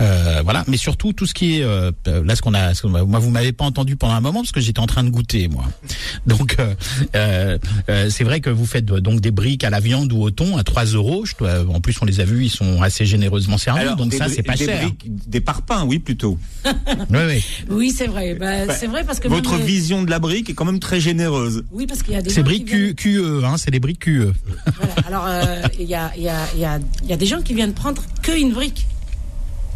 Euh, 0.00 0.42
voilà, 0.44 0.62
mais 0.68 0.76
surtout 0.76 1.12
tout 1.12 1.26
ce 1.26 1.32
qui 1.34 1.58
est 1.58 1.62
euh, 1.62 1.90
là 2.06 2.36
ce 2.36 2.42
qu'on 2.42 2.52
a, 2.54 2.74
ce 2.74 2.82
qu'on 2.82 2.94
a- 2.94 3.04
moi 3.04 3.18
vous 3.18 3.30
m'avez 3.30 3.52
pas 3.52 3.64
entendu 3.64 3.96
pendant 3.96 4.14
un 4.14 4.20
moment 4.20 4.40
parce 4.40 4.52
que 4.52 4.60
j'étais 4.60 4.78
en 4.80 4.86
train 4.86 5.02
de 5.04 5.08
goûter 5.10 5.48
moi. 5.48 5.64
Donc 6.26 6.56
euh, 6.58 6.74
euh, 7.14 7.58
euh, 7.88 8.10
c'est 8.10 8.24
vrai 8.24 8.40
que 8.40 8.50
vous 8.50 8.66
faites 8.66 8.90
euh, 8.90 9.00
donc 9.00 9.20
des 9.20 9.30
briques 9.30 9.64
à 9.64 9.70
la 9.70 9.80
viande 9.80 10.12
ou 10.12 10.20
au 10.22 10.30
thon 10.30 10.56
à 10.58 10.64
3 10.64 10.84
euros. 10.86 11.24
Je 11.24 11.34
dois- 11.38 11.64
En 11.74 11.80
plus 11.80 11.96
on 12.02 12.04
les 12.04 12.20
a 12.20 12.24
vus, 12.24 12.44
ils 12.44 12.50
sont 12.50 12.82
assez 12.82 13.06
généreusement 13.06 13.56
servis, 13.58 13.80
Alors, 13.80 13.96
donc 13.96 14.12
ça 14.12 14.28
c'est 14.28 14.42
pas 14.42 14.54
des 14.54 14.66
cher. 14.66 14.82
briques- 14.82 15.06
des 15.28 15.40
parpaings, 15.40 15.84
oui, 15.86 15.98
plutôt. 15.98 16.38
Oui, 17.10 17.18
oui. 17.28 17.44
Oui, 17.70 17.90
c'est 17.96 18.06
vrai. 18.06 18.34
Bah, 18.34 18.72
c'est 18.74 18.86
vrai 18.88 19.04
parce 19.04 19.20
que 19.20 19.28
Votre 19.28 19.52
même 19.56 19.62
vision 19.66 20.02
de 20.02 20.10
la 20.10 20.18
brique 20.18 20.50
est 20.50 20.54
quand 20.54 20.64
même 20.64 20.80
très 20.80 21.00
généreuse. 21.00 21.64
Oui, 21.72 21.86
parce 21.86 22.02
qu'il 22.02 22.12
y 22.12 22.16
a 22.16 22.22
des 22.22 22.30
C'est 22.30 22.42
briques 22.42 22.68
viennent- 22.68 22.94
QE, 22.94 23.44
hein, 23.44 23.56
c'est 23.56 23.70
des 23.70 23.80
briques 23.80 24.00
QE. 24.00 24.32
Voilà. 24.76 24.94
Alors, 25.06 25.24
euh, 25.26 25.62
il 25.78 25.86
y, 25.86 25.94
a, 25.94 26.10
il 26.16 26.22
y, 26.24 26.28
a, 26.28 26.46
il 26.54 26.60
y, 26.60 26.64
a, 26.64 26.78
il 27.04 27.08
y 27.08 27.12
a 27.12 27.16
des 27.16 27.26
gens 27.26 27.40
qui 27.40 27.54
viennent 27.54 27.72
prendre 27.74 28.02
que 28.22 28.38
une 28.38 28.52
brique. 28.52 28.86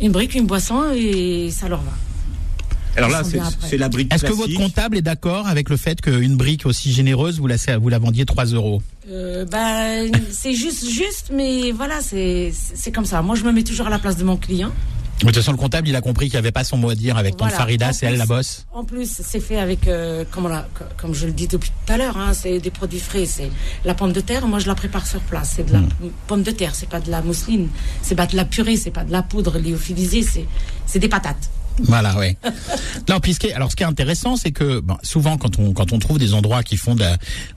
Une 0.00 0.12
brique, 0.12 0.34
une 0.34 0.46
boisson, 0.46 0.92
et 0.94 1.50
ça 1.50 1.68
leur 1.68 1.82
va. 1.82 1.92
Alors 2.96 3.10
là, 3.10 3.22
c'est 3.60 3.76
la 3.76 3.88
brique 3.88 4.12
Est-ce 4.12 4.24
que 4.24 4.32
votre 4.32 4.54
comptable 4.54 4.96
est 4.96 5.02
d'accord 5.02 5.46
avec 5.46 5.68
le 5.70 5.76
fait 5.76 6.00
qu'une 6.00 6.36
brique 6.36 6.66
aussi 6.66 6.92
généreuse, 6.92 7.38
vous 7.38 7.46
la, 7.46 7.56
vous 7.78 7.88
la 7.88 7.98
vendiez 7.98 8.24
3 8.24 8.46
euros? 8.46 8.82
Euh, 9.08 9.44
bah, 9.44 10.06
c'est 10.30 10.54
juste, 10.54 10.88
juste, 10.88 11.30
mais 11.32 11.72
voilà, 11.72 12.00
c'est 12.00 12.52
c'est 12.52 12.92
comme 12.92 13.04
ça. 13.04 13.22
Moi, 13.22 13.36
je 13.36 13.44
me 13.44 13.52
mets 13.52 13.62
toujours 13.62 13.86
à 13.86 13.90
la 13.90 13.98
place 13.98 14.16
de 14.16 14.24
mon 14.24 14.36
client. 14.36 14.72
De 15.20 15.26
toute 15.26 15.35
façon, 15.37 15.52
le 15.52 15.59
comptable, 15.59 15.87
il 15.88 15.94
a 15.96 16.00
compris 16.00 16.26
qu'il 16.26 16.35
n'y 16.35 16.38
avait 16.38 16.50
pas 16.52 16.64
son 16.64 16.76
mot 16.78 16.88
à 16.90 16.94
dire 16.94 17.16
avec 17.18 17.35
Voilà. 17.38 17.54
Farida, 17.54 17.88
En 17.88 17.92
c'est 17.92 18.06
elle 18.06 18.16
la 18.16 18.24
bosse. 18.26 18.64
En 18.72 18.85
plus, 18.85 19.20
c'est 19.22 19.40
fait 19.40 19.59
avec, 19.59 19.87
euh, 19.87 20.24
comme, 20.30 20.48
l'a- 20.48 20.66
co- 20.74 20.85
comme 20.96 21.14
je 21.14 21.26
le 21.26 21.33
dis 21.33 21.46
depuis 21.46 21.70
tout 21.87 21.92
à 21.92 21.96
l'heure, 21.98 22.16
hein, 22.16 22.33
c'est 22.33 22.59
des 22.59 22.70
produits 22.70 23.00
frais. 23.00 23.26
C'est 23.26 23.50
la 23.85 23.94
pomme 23.94 24.12
de 24.12 24.20
terre. 24.20 24.46
Moi, 24.46 24.59
je 24.61 24.66
la 24.66 24.74
prépare 24.74 25.06
sur 25.06 25.20
place. 25.20 25.52
C'est 25.56 25.66
de 25.66 25.72
la 25.74 25.80
Hmm. 25.80 25.88
pomme 26.26 26.42
de 26.42 26.50
terre. 26.50 26.74
C'est 26.74 26.88
pas 26.88 27.00
de 27.00 27.11
la 27.11 27.20
mousseline. 27.20 27.68
C'est 28.02 28.14
pas 28.14 28.26
de 28.26 28.35
la 28.35 28.44
purée. 28.46 28.76
C'est 28.76 28.90
pas 28.90 29.04
de 29.04 29.12
la 29.12 29.22
poudre 29.22 29.59
lyophilisée. 29.59 30.22
C'est 30.22 30.46
c'est 30.87 30.98
des 30.98 31.09
patates. 31.09 31.50
Voilà, 31.84 32.16
oui. 32.18 32.36
non, 33.08 33.20
puis 33.20 33.34
ce 33.34 33.40
qui 33.40 33.46
est, 33.48 33.52
alors 33.52 33.70
ce 33.70 33.76
qui 33.76 33.82
est 33.82 33.86
intéressant, 33.86 34.36
c'est 34.36 34.52
que 34.52 34.80
bon, 34.80 34.96
souvent 35.02 35.36
quand 35.38 35.58
on 35.58 35.72
quand 35.72 35.92
on 35.92 35.98
trouve 35.98 36.18
des 36.18 36.34
endroits 36.34 36.62
qui 36.62 36.76
font 36.76 36.94
de 36.94 37.04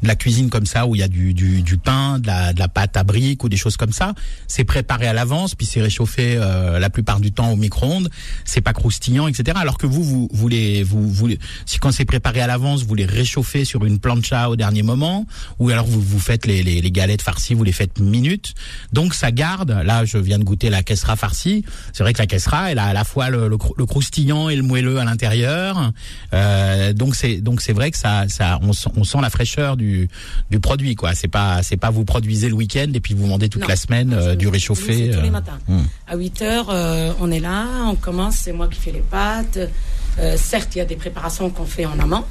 la, 0.01 0.15
cuisine 0.15 0.49
comme 0.49 0.65
ça, 0.65 0.85
où 0.87 0.95
il 0.95 0.99
y 0.99 1.03
a 1.03 1.07
du, 1.07 1.33
du, 1.33 1.61
du 1.61 1.77
pain, 1.77 2.19
de 2.19 2.27
la, 2.27 2.53
de 2.53 2.59
la 2.59 2.67
pâte 2.67 2.95
à 2.97 3.03
briques 3.03 3.43
ou 3.43 3.49
des 3.49 3.57
choses 3.57 3.77
comme 3.77 3.91
ça, 3.91 4.13
c'est 4.47 4.63
préparé 4.63 5.07
à 5.07 5.13
l'avance, 5.13 5.55
puis 5.55 5.65
c'est 5.65 5.81
réchauffé 5.81 6.35
euh, 6.37 6.79
la 6.79 6.89
plupart 6.89 7.19
du 7.19 7.31
temps 7.31 7.51
au 7.51 7.55
micro-ondes, 7.55 8.09
c'est 8.45 8.61
pas 8.61 8.73
croustillant, 8.73 9.27
etc. 9.27 9.57
Alors 9.59 9.77
que 9.77 9.85
vous, 9.87 10.29
vous, 10.31 10.47
les, 10.47 10.83
vous, 10.83 11.27
les- 11.27 11.39
si 11.65 11.79
quand 11.79 11.91
c'est 11.91 12.05
préparé 12.05 12.41
à 12.41 12.47
l'avance, 12.47 12.83
vous 12.83 12.95
les 12.95 13.05
réchauffez 13.05 13.65
sur 13.65 13.83
une 13.85 13.99
plancha 13.99 14.49
au 14.49 14.55
dernier 14.55 14.83
moment, 14.83 15.25
ou 15.59 15.69
alors 15.69 15.85
vous 15.85 16.01
vous 16.01 16.19
faites 16.19 16.45
les, 16.45 16.63
les, 16.63 16.81
les 16.81 16.91
galettes 16.91 17.21
farcies, 17.21 17.53
vous 17.53 17.63
les 17.63 17.71
faites 17.71 17.99
minutes, 17.99 18.53
donc 18.93 19.13
ça 19.13 19.31
garde. 19.31 19.71
Là, 19.83 20.05
je 20.05 20.17
viens 20.17 20.39
de 20.39 20.43
goûter 20.43 20.69
la 20.69 20.83
caissera 20.83 21.15
farcie. 21.15 21.65
C'est 21.91 22.03
vrai 22.03 22.13
que 22.13 22.19
la 22.19 22.27
caissera, 22.27 22.71
elle 22.71 22.79
a 22.79 22.85
à 22.85 22.93
la 22.93 23.03
fois 23.03 23.29
le, 23.29 23.47
le, 23.47 23.57
le 23.77 23.85
croustillant 23.85 24.12
et 24.17 24.55
le 24.55 24.61
moelleux 24.63 24.97
à 24.99 25.05
l'intérieur. 25.05 25.91
Euh, 26.33 26.93
donc 26.93 27.15
c'est 27.15 27.37
donc 27.41 27.61
c'est 27.61 27.73
vrai 27.73 27.91
que 27.91 27.97
ça 27.97 28.25
ça 28.27 28.59
on 28.61 28.73
sent, 28.73 28.89
on 28.95 29.03
sent 29.03 29.17
la 29.21 29.29
fraîcheur 29.29 29.75
du 29.77 30.07
du 30.51 30.59
produit 30.59 30.95
quoi. 30.95 31.13
C'est 31.15 31.27
pas 31.27 31.63
c'est 31.63 31.77
pas 31.77 31.89
vous 31.89 32.05
produisez 32.05 32.47
le 32.49 32.55
week-end 32.55 32.87
et 32.93 32.99
puis 32.99 33.13
vous 33.13 33.27
vendez 33.27 33.49
toute 33.49 33.63
Non. 33.63 33.67
la 33.67 33.75
semaine 33.75 34.13
euh, 34.13 34.35
du 34.35 34.47
réchauffé. 34.47 35.09
tous 35.11 35.21
les 35.21 35.27
euh. 35.27 35.31
matins. 35.31 35.59
hum. 35.67 35.85
À 36.07 36.15
8 36.15 36.41
heures, 36.41 36.69
euh, 36.69 37.11
on 37.19 37.31
est 37.31 37.39
là, 37.39 37.65
on 37.87 37.95
commence, 37.95 38.35
c'est 38.35 38.53
moi 38.53 38.67
qui 38.67 38.79
fais 38.79 38.91
les 38.91 39.01
pâtes. 39.09 39.59
Certes, 40.37 40.75
il 40.75 40.77
y 40.77 40.81
a 40.81 40.85
des 40.85 40.95
préparations 40.95 41.49
qu'on 41.49 41.65
fait 41.65 41.87
en 41.87 41.97
amont, 41.99 42.23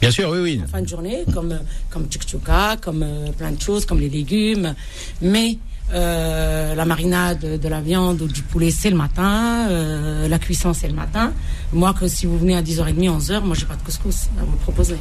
Bien 0.00 0.10
sûr, 0.10 0.28
oui 0.30 0.38
oui. 0.40 0.60
en 0.64 0.66
fin 0.66 0.82
de 0.82 0.88
journée, 0.88 1.24
comme, 1.32 1.56
comme 1.88 2.06
tchouka, 2.08 2.76
comme 2.80 3.06
plein 3.36 3.52
de 3.52 3.60
choses, 3.62 3.86
comme 3.86 4.00
les 4.00 4.08
légumes. 4.08 4.74
Mais 5.22 5.58
euh, 5.92 6.74
la 6.74 6.84
marinade 6.84 7.60
de 7.60 7.68
la 7.68 7.80
viande 7.80 8.20
ou 8.22 8.28
du 8.28 8.42
poulet, 8.42 8.70
c'est 8.70 8.90
le 8.90 8.96
matin. 8.96 9.68
euh, 9.70 10.28
la 10.28 10.38
cuisson, 10.38 10.72
c'est 10.74 10.88
le 10.88 10.94
matin. 10.94 11.32
Moi, 11.72 11.94
que 11.94 12.08
si 12.08 12.26
vous 12.26 12.38
venez 12.38 12.56
à 12.56 12.62
10h30, 12.62 13.18
11h, 13.18 13.40
moi, 13.42 13.54
j'ai 13.58 13.66
pas 13.66 13.76
de 13.76 13.82
couscous 13.82 14.28
à 14.40 14.44
vous 14.44 14.56
proposer. 14.58 14.96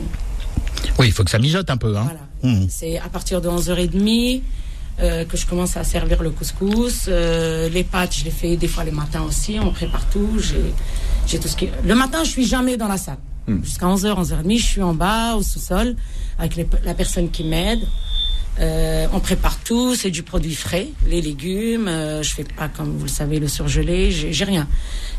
Oui, 0.99 1.07
il 1.07 1.11
faut 1.11 1.23
que 1.23 1.29
ça 1.31 1.39
mijote 1.39 1.69
un 1.69 1.77
peu 1.77 1.95
hein. 1.97 2.03
Voilà. 2.43 2.57
C'est 2.69 2.97
à 2.99 3.09
partir 3.09 3.41
de 3.41 3.49
11h30 3.49 4.41
euh, 4.99 5.25
que 5.25 5.37
je 5.37 5.45
commence 5.45 5.75
à 5.77 5.83
servir 5.83 6.23
le 6.23 6.29
couscous. 6.31 7.05
Euh, 7.07 7.67
les 7.69 7.83
pâtes, 7.83 8.15
je 8.19 8.25
les 8.25 8.31
fais 8.31 8.55
des 8.55 8.67
fois 8.67 8.83
les 8.83 8.91
matins 8.91 9.21
aussi. 9.23 9.57
On 9.61 9.71
prépare 9.71 10.05
tout. 10.09 10.29
J'ai, 11.27 11.39
tout 11.39 11.47
ce 11.47 11.55
qui. 11.57 11.69
Le 11.83 11.95
matin, 11.95 12.23
je 12.23 12.29
suis 12.29 12.45
jamais 12.47 12.77
dans 12.77 12.87
la 12.87 12.97
salle. 12.97 13.17
Jusqu'à 13.63 13.85
11h, 13.85 14.13
11h30, 14.23 14.57
je 14.57 14.63
suis 14.63 14.81
en 14.81 14.93
bas, 14.93 15.35
au 15.35 15.41
sous-sol, 15.41 15.95
avec 16.37 16.57
les- 16.57 16.67
la 16.83 16.93
personne 16.93 17.29
qui 17.31 17.43
m'aide. 17.45 17.79
Euh, 18.59 19.07
on 19.13 19.19
prépare 19.19 19.57
tout, 19.59 19.93
c'est 19.95 20.09
du 20.09 20.23
produit 20.23 20.55
frais, 20.55 20.87
les 21.07 21.21
légumes. 21.21 21.87
euh, 21.87 22.23
je 22.23 22.33
fais 22.33 22.43
pas 22.43 22.67
comme 22.69 22.97
vous 22.97 23.03
le 23.05 23.09
savez 23.09 23.39
le 23.39 23.47
surgelé. 23.47 24.11
J'ai, 24.11 24.43
rien. 24.43 24.67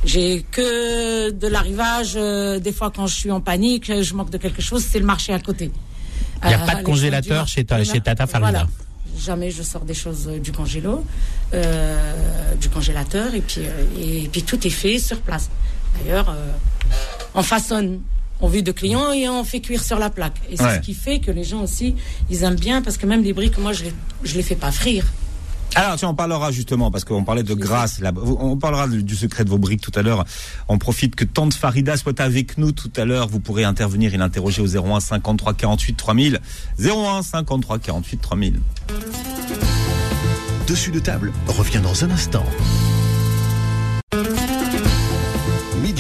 J'ai 0.05 0.45
que 0.51 1.31
de 1.31 1.47
l'arrivage. 1.47 2.15
euh, 2.17 2.59
des 2.59 2.73
fois, 2.73 2.91
quand 2.95 3.07
je 3.07 3.15
suis 3.15 3.31
en 3.31 3.41
panique, 3.41 3.93
je 4.03 4.15
manque 4.15 4.31
de 4.31 4.39
quelque 4.39 4.61
chose, 4.63 4.85
c'est 4.89 4.99
le 4.99 5.05
marché 5.07 5.33
à 5.33 5.39
côté. 5.39 5.71
Il 6.45 6.51
y 6.51 6.55
a 6.55 6.63
Euh, 6.63 6.67
pas 6.67 6.75
de 6.77 6.83
congélateur 6.83 7.47
chez 7.47 7.65
ta- 7.65 7.83
chez 7.85 8.01
Tata. 8.01 8.27
Voilà. 8.27 8.67
Jamais 9.19 9.51
je 9.51 9.63
sors 9.63 9.85
des 9.85 9.95
choses 9.95 10.29
du 10.43 10.53
congélo, 10.53 11.05
du 12.61 12.69
congélateur, 12.69 13.35
et 13.35 13.41
puis, 13.41 13.63
et, 14.01 14.29
puis 14.31 14.43
tout 14.43 14.65
est 14.67 14.71
fait 14.71 14.99
sur 14.99 15.21
place. 15.21 15.49
D'ailleurs, 16.05 16.37
on 17.35 17.43
façonne. 17.43 18.01
On 18.41 18.49
vit 18.49 18.63
de 18.63 18.71
clients 18.73 19.13
et 19.13 19.29
on 19.29 19.43
fait 19.45 19.61
cuire 19.61 19.83
sur 19.83 19.99
la 19.99 20.11
plaque. 20.11 20.41
Et 20.51 20.57
c'est 20.57 20.63
Ouais. 20.63 20.75
ce 20.77 20.81
qui 20.81 20.95
fait 20.95 21.19
que 21.19 21.31
les 21.31 21.45
gens 21.45 21.63
aussi, 21.63 21.95
ils 22.31 22.43
aiment 22.45 22.55
bien 22.55 22.83
parce 22.83 22.97
que 22.97 23.07
même 23.07 23.23
les 23.23 23.33
briques, 23.33 23.59
moi, 23.59 23.73
je 23.73 23.85
les, 23.85 23.93
je 24.23 24.35
les 24.35 24.43
fais 24.43 24.55
pas 24.55 24.71
frire. 24.71 25.05
Alors, 25.75 25.97
tiens, 25.97 26.09
on 26.09 26.15
parlera 26.15 26.51
justement, 26.51 26.91
parce 26.91 27.05
qu'on 27.05 27.25
parlait 27.25 27.43
de 27.43 27.53
grâce, 27.53 28.01
là, 28.01 28.11
on 28.41 28.57
parlera 28.57 28.89
du 28.89 29.03
du 29.03 29.15
secret 29.15 29.45
de 29.45 29.51
vos 29.51 29.59
briques 29.59 29.83
tout 29.83 29.93
à 29.97 30.03
l'heure. 30.03 30.25
On 30.67 30.79
profite 30.79 31.15
que 31.15 31.25
Tante 31.25 31.53
Farida 31.53 31.97
soit 31.99 32.21
avec 32.21 32.57
nous 32.59 32.73
tout 32.73 32.91
à 32.97 33.05
l'heure. 33.05 33.29
Vous 33.29 33.39
pourrez 33.39 33.65
intervenir 33.65 34.15
et 34.15 34.17
l'interroger 34.17 34.63
au 34.63 34.67
01 34.67 35.01
53 35.01 35.53
48 35.55 35.95
3000. 35.95 36.41
01 36.83 37.23
53 37.23 37.79
48 37.81 38.17
3000. 38.19 38.61
Dessus 40.67 40.91
de 40.91 41.01
table 41.01 41.33
revient 41.49 41.81
dans 41.83 42.03
un 42.05 42.11
instant. 42.11 42.45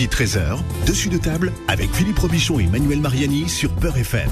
13h, 0.08 0.58
dessus 0.86 1.08
de 1.08 1.18
table 1.18 1.52
avec 1.68 1.92
Philippe 1.94 2.18
Robichon 2.18 2.58
et 2.58 2.66
Manuel 2.66 3.00
Mariani 3.00 3.48
sur 3.48 3.70
Peur 3.72 3.96
FM. 3.96 4.30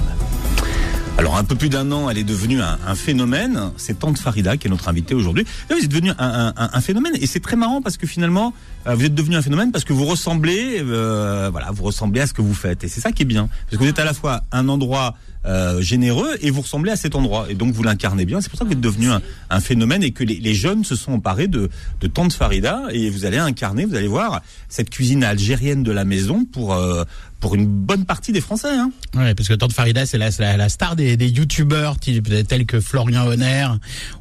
Alors, 1.17 1.35
un 1.35 1.43
peu 1.43 1.55
plus 1.55 1.69
d'un 1.69 1.91
an, 1.91 2.11
elle 2.11 2.19
est 2.19 2.23
devenue 2.23 2.61
un, 2.61 2.95
phénomène. 2.95 3.71
C'est 3.77 3.97
Tante 3.99 4.19
Farida 4.19 4.55
qui 4.55 4.67
est 4.67 4.69
notre 4.69 4.87
invitée 4.87 5.15
aujourd'hui. 5.15 5.45
Vous 5.69 5.77
êtes 5.77 5.87
devenu 5.87 6.11
un, 6.19 6.81
phénomène 6.81 7.13
et 7.19 7.25
c'est 7.25 7.39
très 7.39 7.55
marrant 7.55 7.81
parce 7.81 7.97
que 7.97 8.05
finalement, 8.05 8.53
euh, 8.85 8.93
vous 8.93 9.05
êtes 9.05 9.15
devenu 9.15 9.35
un 9.35 9.41
phénomène 9.41 9.71
parce 9.71 9.83
que 9.83 9.93
vous 9.93 10.05
ressemblez, 10.05 10.79
euh, 10.79 11.51
vous 11.73 11.83
ressemblez 11.83 12.21
à 12.21 12.27
ce 12.27 12.33
que 12.33 12.43
vous 12.43 12.53
faites 12.53 12.83
et 12.83 12.87
c'est 12.87 13.01
ça 13.01 13.11
qui 13.11 13.23
est 13.23 13.25
bien 13.25 13.49
parce 13.65 13.77
que 13.77 13.83
vous 13.83 13.89
êtes 13.89 13.99
à 13.99 14.05
la 14.05 14.13
fois 14.13 14.41
un 14.51 14.69
endroit 14.69 15.15
euh, 15.45 15.81
généreux 15.81 16.35
et 16.41 16.49
vous 16.49 16.61
ressemblez 16.61 16.91
à 16.91 16.95
cet 16.95 17.15
endroit 17.15 17.45
et 17.49 17.55
donc 17.55 17.73
vous 17.73 17.83
l'incarnez 17.83 18.25
bien. 18.25 18.41
C'est 18.41 18.49
pour 18.49 18.57
ça 18.59 18.65
que 18.65 18.69
vous 18.69 18.75
êtes 18.75 18.81
devenu 18.81 19.09
un, 19.09 19.21
un 19.49 19.59
phénomène 19.61 20.03
et 20.03 20.11
que 20.11 20.23
les, 20.23 20.35
les 20.39 20.53
jeunes 20.55 20.83
se 20.83 20.95
sont 20.95 21.13
emparés 21.13 21.47
de, 21.47 21.69
de 22.01 22.07
Tante 22.07 22.33
Farida 22.33 22.83
et 22.91 23.09
vous 23.09 23.25
allez 23.25 23.37
incarner, 23.37 23.85
vous 23.85 23.95
allez 23.95 24.07
voir 24.07 24.41
cette 24.69 24.89
cuisine 24.89 25.23
algérienne 25.23 25.83
de 25.83 25.91
la 25.91 26.03
maison 26.05 26.43
pour 26.45 26.73
euh, 26.73 27.03
pour 27.39 27.53
une 27.53 27.67
bonne 27.67 28.03
partie 28.05 28.31
des 28.31 28.41
Français. 28.41 28.67
Hein. 28.75 28.89
Ouais, 29.15 29.35
parce 29.35 29.47
que 29.47 29.53
Tante 29.53 29.71
Farida, 29.71 30.07
c'est 30.07 30.17
la, 30.17 30.31
c'est 30.31 30.41
la, 30.41 30.57
la 30.57 30.69
star 30.69 30.95
des, 30.95 31.17
des 31.17 31.27
youtubeurs 31.29 31.97
tels 31.99 32.65
que 32.65 32.79
Florian 32.79 33.27
Honner 33.27 33.67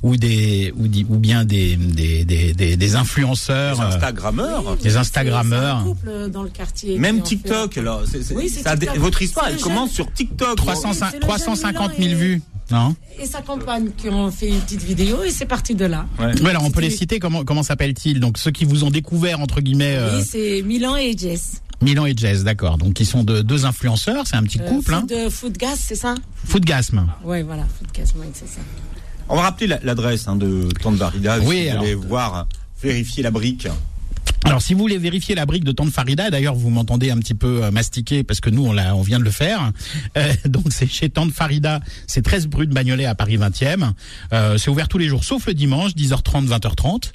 ou 0.03 0.19
des 0.19 0.71
ou, 0.77 0.87
di- 0.87 1.07
ou 1.09 1.17
bien 1.17 1.47
des 1.47 1.77
des, 1.77 2.27
des, 2.27 2.53
des, 2.53 2.77
des 2.77 2.95
influenceurs. 2.95 3.77
Les 3.77 3.81
euh, 3.81 3.87
Instagrammeurs. 3.89 4.77
Instagrammeurs. 4.97 5.77
Un 5.79 5.85
couple 5.85 6.29
dans 6.31 6.43
le 6.43 6.51
quartier. 6.51 6.99
Même 6.99 7.23
TikTok, 7.23 7.79
alors, 7.79 8.03
c'est- 8.11 8.23
c'est- 8.23 8.35
Oui, 8.35 8.51
c'est 8.53 8.63
ça 8.63 8.73
a 8.73 8.77
des- 8.77 8.87
TikTok. 8.87 9.03
votre 9.03 9.23
histoire, 9.23 9.47
elle 9.49 9.55
le 9.57 9.61
commence 9.63 9.93
sur 9.93 10.13
TikTok. 10.13 10.57
300 10.57 10.93
c'est 10.93 11.16
le 11.16 11.16
350 11.21 11.93
000 11.97 12.09
jeune 12.09 12.19
vues. 12.19 12.43
Non 12.71 12.97
et 13.19 13.27
sa 13.27 13.41
compagne 13.41 13.91
qui 13.97 14.09
ont 14.09 14.31
fait 14.31 14.49
une 14.49 14.61
petite 14.61 14.83
vidéo 14.83 15.23
et 15.23 15.31
c'est 15.31 15.47
parti 15.47 15.75
de 15.75 15.87
là. 15.87 16.07
Ouais. 16.19 16.39
ouais 16.43 16.51
alors 16.51 16.65
on 16.65 16.71
peut 16.71 16.81
les 16.81 16.91
citer. 16.91 17.19
Comment 17.19 17.45
comment 17.45 17.63
s'appellent-ils? 17.63 18.21
Donc 18.21 18.39
ceux 18.39 18.51
qui 18.51 18.65
vous 18.65 18.85
ont 18.85 18.91
découvert 18.91 19.41
entre 19.41 19.61
guillemets. 19.61 19.99
Oui, 20.15 20.25
c'est 20.25 20.63
Milan 20.63 20.97
et 20.97 21.17
Jess. 21.17 21.63
Milan 21.83 22.07
et 22.07 22.15
Jess, 22.17 22.45
d'accord. 22.45 22.79
Donc 22.79 23.01
ils 23.01 23.07
sont 23.07 23.23
de, 23.23 23.43
deux 23.43 23.67
influenceurs, 23.67 24.27
c'est 24.27 24.37
un 24.37 24.43
petit 24.43 24.61
euh, 24.61 24.69
couple. 24.69 24.95
Food, 24.95 25.13
hein. 25.13 25.31
Foodgas, 25.31 25.77
c'est 25.77 25.95
ça? 25.95 26.15
Foodgasme. 26.45 27.07
Oui, 27.25 27.43
voilà, 27.43 27.65
Foodgasme, 27.79 28.19
c'est 28.33 28.49
ça. 28.49 28.61
On 29.29 29.37
va 29.37 29.43
rappeler 29.43 29.67
l'adresse 29.83 30.29
hein, 30.29 30.37
de 30.37 30.69
Tante 30.83 30.97
Barida. 30.97 31.39
Oui, 31.41 31.65
si 31.65 31.71
vous 31.71 31.77
allez 31.79 31.95
voir, 31.95 32.47
vérifier 32.83 33.23
la 33.23 33.31
brique. 33.31 33.69
Alors, 34.47 34.63
si 34.63 34.75
vous 34.75 34.81
voulez 34.81 34.97
vérifier 34.97 35.35
la 35.35 35.45
brique 35.45 35.65
de 35.65 35.73
Tante 35.73 35.91
Farida, 35.91 36.31
d'ailleurs, 36.31 36.55
vous 36.55 36.71
m'entendez 36.71 37.11
un 37.11 37.19
petit 37.19 37.35
peu 37.35 37.65
euh, 37.65 37.73
mastiquer 37.73 38.23
parce 38.23 38.41
que 38.41 38.49
nous, 38.49 38.65
on, 38.65 38.79
on 38.79 39.03
vient 39.03 39.19
de 39.19 39.25
le 39.25 39.33
faire. 39.33 39.73
Euh, 40.17 40.33
donc, 40.45 40.67
c'est 40.71 40.87
chez 40.87 41.11
Tante 41.11 41.33
Farida, 41.33 41.81
c'est 42.07 42.23
13 42.23 42.49
rue 42.55 42.69
de 42.69 42.73
Bagnolet 42.73 43.07
à 43.07 43.17
Paris 43.17 43.39
20e. 43.39 43.91
Euh, 44.33 44.57
c'est 44.57 44.71
ouvert 44.71 44.87
tous 44.87 44.99
les 44.99 45.09
jours, 45.09 45.25
sauf 45.25 45.47
le 45.47 45.55
dimanche, 45.55 45.95
10h30, 45.97 46.47
20h30. 46.47 47.11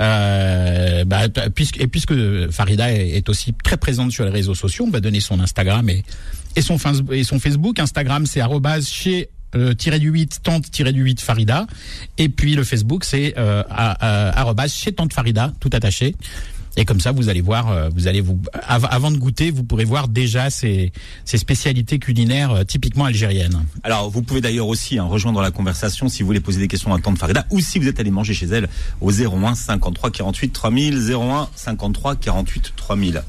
Euh, 0.00 1.04
bah, 1.04 1.28
puisque, 1.52 1.80
et 1.80 1.88
puisque 1.88 2.14
Farida 2.52 2.92
est, 2.92 3.28
aussi 3.28 3.52
très 3.64 3.76
présente 3.76 4.12
sur 4.12 4.24
les 4.24 4.30
réseaux 4.30 4.54
sociaux, 4.54 4.84
on 4.86 4.90
va 4.92 5.00
donner 5.00 5.18
son 5.18 5.40
Instagram 5.40 5.90
et, 5.90 6.04
son, 6.60 6.78
Facebook. 6.78 7.80
Instagram, 7.80 8.26
c'est 8.26 8.40
chez 8.82 9.28
euh, 9.56 9.74
du 9.74 10.08
8 10.08 10.40
tante 10.42 10.70
du 10.70 11.02
8 11.02 11.20
Farida 11.20 11.66
et 12.18 12.28
puis 12.28 12.54
le 12.54 12.64
Facebook 12.64 13.04
c'est 13.04 13.34
euh, 13.38 13.62
arrobase 13.70 14.74
chez 14.74 14.92
tante 14.92 15.12
Farida 15.12 15.52
tout 15.60 15.70
attaché 15.72 16.14
et 16.76 16.84
comme 16.84 17.00
ça, 17.00 17.10
vous 17.10 17.28
allez 17.30 17.40
voir, 17.40 17.70
euh, 17.70 17.88
vous 17.94 18.06
allez 18.06 18.20
vous, 18.20 18.38
avant 18.52 19.10
de 19.10 19.16
goûter, 19.16 19.50
vous 19.50 19.64
pourrez 19.64 19.84
voir 19.84 20.08
déjà 20.08 20.50
ces, 20.50 20.92
ces 21.24 21.38
spécialités 21.38 21.98
culinaires 21.98 22.50
euh, 22.50 22.64
typiquement 22.64 23.06
algériennes. 23.06 23.64
Alors, 23.82 24.10
vous 24.10 24.22
pouvez 24.22 24.42
d'ailleurs 24.42 24.68
aussi 24.68 24.98
hein, 24.98 25.04
rejoindre 25.04 25.40
la 25.40 25.50
conversation 25.50 26.08
si 26.08 26.22
vous 26.22 26.26
voulez 26.26 26.40
poser 26.40 26.60
des 26.60 26.68
questions 26.68 26.92
à 26.92 27.00
Tante 27.00 27.18
Farida 27.18 27.46
ou 27.50 27.60
si 27.60 27.78
vous 27.78 27.88
êtes 27.88 27.98
allé 27.98 28.10
manger 28.10 28.34
chez 28.34 28.46
elle 28.46 28.68
au 29.00 29.10
01 29.10 29.54
53 29.54 30.10
48 30.10 30.52
3000, 30.52 31.12
01 31.12 31.48
53 31.54 32.16
48 32.16 32.72
3000. 32.76 33.22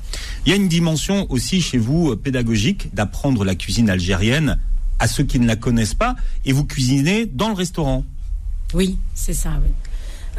Il 0.46 0.50
y 0.50 0.54
a 0.54 0.56
une 0.56 0.68
dimension 0.68 1.26
aussi 1.30 1.62
chez 1.62 1.78
vous 1.78 2.12
euh, 2.12 2.16
pédagogique 2.18 2.94
d'apprendre 2.94 3.46
la 3.46 3.56
cuisine 3.56 3.90
algérienne 3.90 4.60
à 5.00 5.08
ceux 5.08 5.24
qui 5.24 5.40
ne 5.40 5.48
la 5.48 5.56
connaissent 5.56 5.94
pas 5.94 6.16
et 6.44 6.52
vous 6.52 6.66
cuisinez 6.66 7.26
dans 7.26 7.48
le 7.48 7.56
restaurant. 7.56 8.04
Oui, 8.74 8.98
c'est 9.14 9.34
ça, 9.34 9.52
oui. 9.64 9.72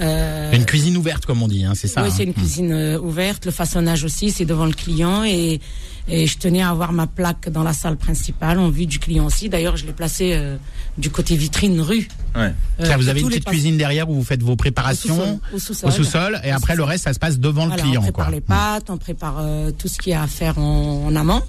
Euh, 0.00 0.52
une 0.52 0.64
cuisine 0.64 0.96
ouverte, 0.96 1.26
comme 1.26 1.42
on 1.42 1.48
dit, 1.48 1.64
hein, 1.64 1.72
c'est 1.74 1.88
ça. 1.88 2.02
Oui, 2.02 2.10
c'est 2.14 2.22
hein. 2.22 2.26
une 2.26 2.34
cuisine 2.34 2.72
euh, 2.72 2.98
ouverte. 3.00 3.46
Le 3.46 3.50
façonnage 3.50 4.04
aussi, 4.04 4.30
c'est 4.30 4.44
devant 4.44 4.66
le 4.66 4.72
client. 4.72 5.24
Et, 5.24 5.60
et, 6.08 6.26
je 6.26 6.38
tenais 6.38 6.62
à 6.62 6.70
avoir 6.70 6.92
ma 6.92 7.06
plaque 7.06 7.48
dans 7.48 7.62
la 7.62 7.72
salle 7.72 7.96
principale, 7.96 8.58
en 8.58 8.68
vue 8.68 8.86
du 8.86 8.98
client 8.98 9.26
aussi. 9.26 9.48
D'ailleurs, 9.48 9.76
je 9.76 9.86
l'ai 9.86 9.92
placée 9.92 10.34
euh, 10.34 10.56
du 10.96 11.10
côté 11.10 11.36
vitrine 11.36 11.80
rue. 11.80 12.08
Ouais. 12.36 12.54
vous 12.78 13.08
avez 13.08 13.20
une 13.20 13.28
petite 13.28 13.44
cuisine 13.44 13.76
derrière 13.76 14.08
où 14.08 14.14
vous 14.14 14.24
faites 14.24 14.42
vos 14.42 14.56
préparations 14.56 15.40
au 15.52 15.58
sous-sol. 15.58 15.92
Sous 15.92 16.06
et 16.44 16.50
après, 16.50 16.76
le 16.76 16.84
reste, 16.84 17.04
ça 17.04 17.12
se 17.12 17.18
passe 17.18 17.38
devant 17.38 17.66
le 17.66 17.72
client. 17.72 18.00
On 18.00 18.04
prépare 18.04 18.30
les 18.30 18.40
pâtes, 18.40 18.90
on 18.90 18.98
prépare 18.98 19.44
tout 19.78 19.88
ce 19.88 19.98
qu'il 19.98 20.12
y 20.12 20.14
a 20.14 20.22
à 20.22 20.26
faire 20.26 20.58
en, 20.58 21.14
amont. 21.16 21.42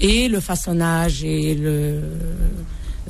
Et 0.00 0.28
le 0.28 0.40
façonnage 0.40 1.22
et 1.22 1.54
le, 1.54 2.00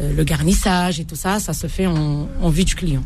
le 0.01 0.25
garnissage 0.25 1.01
et 1.01 1.05
tout 1.05 1.17
ça, 1.17 1.41
ça 1.41 1.55
se 1.55 1.67
fait 1.67 1.87
en, 1.87 2.29
en 2.41 2.49
vue 2.51 2.65
du 2.65 2.75
client. 2.75 3.03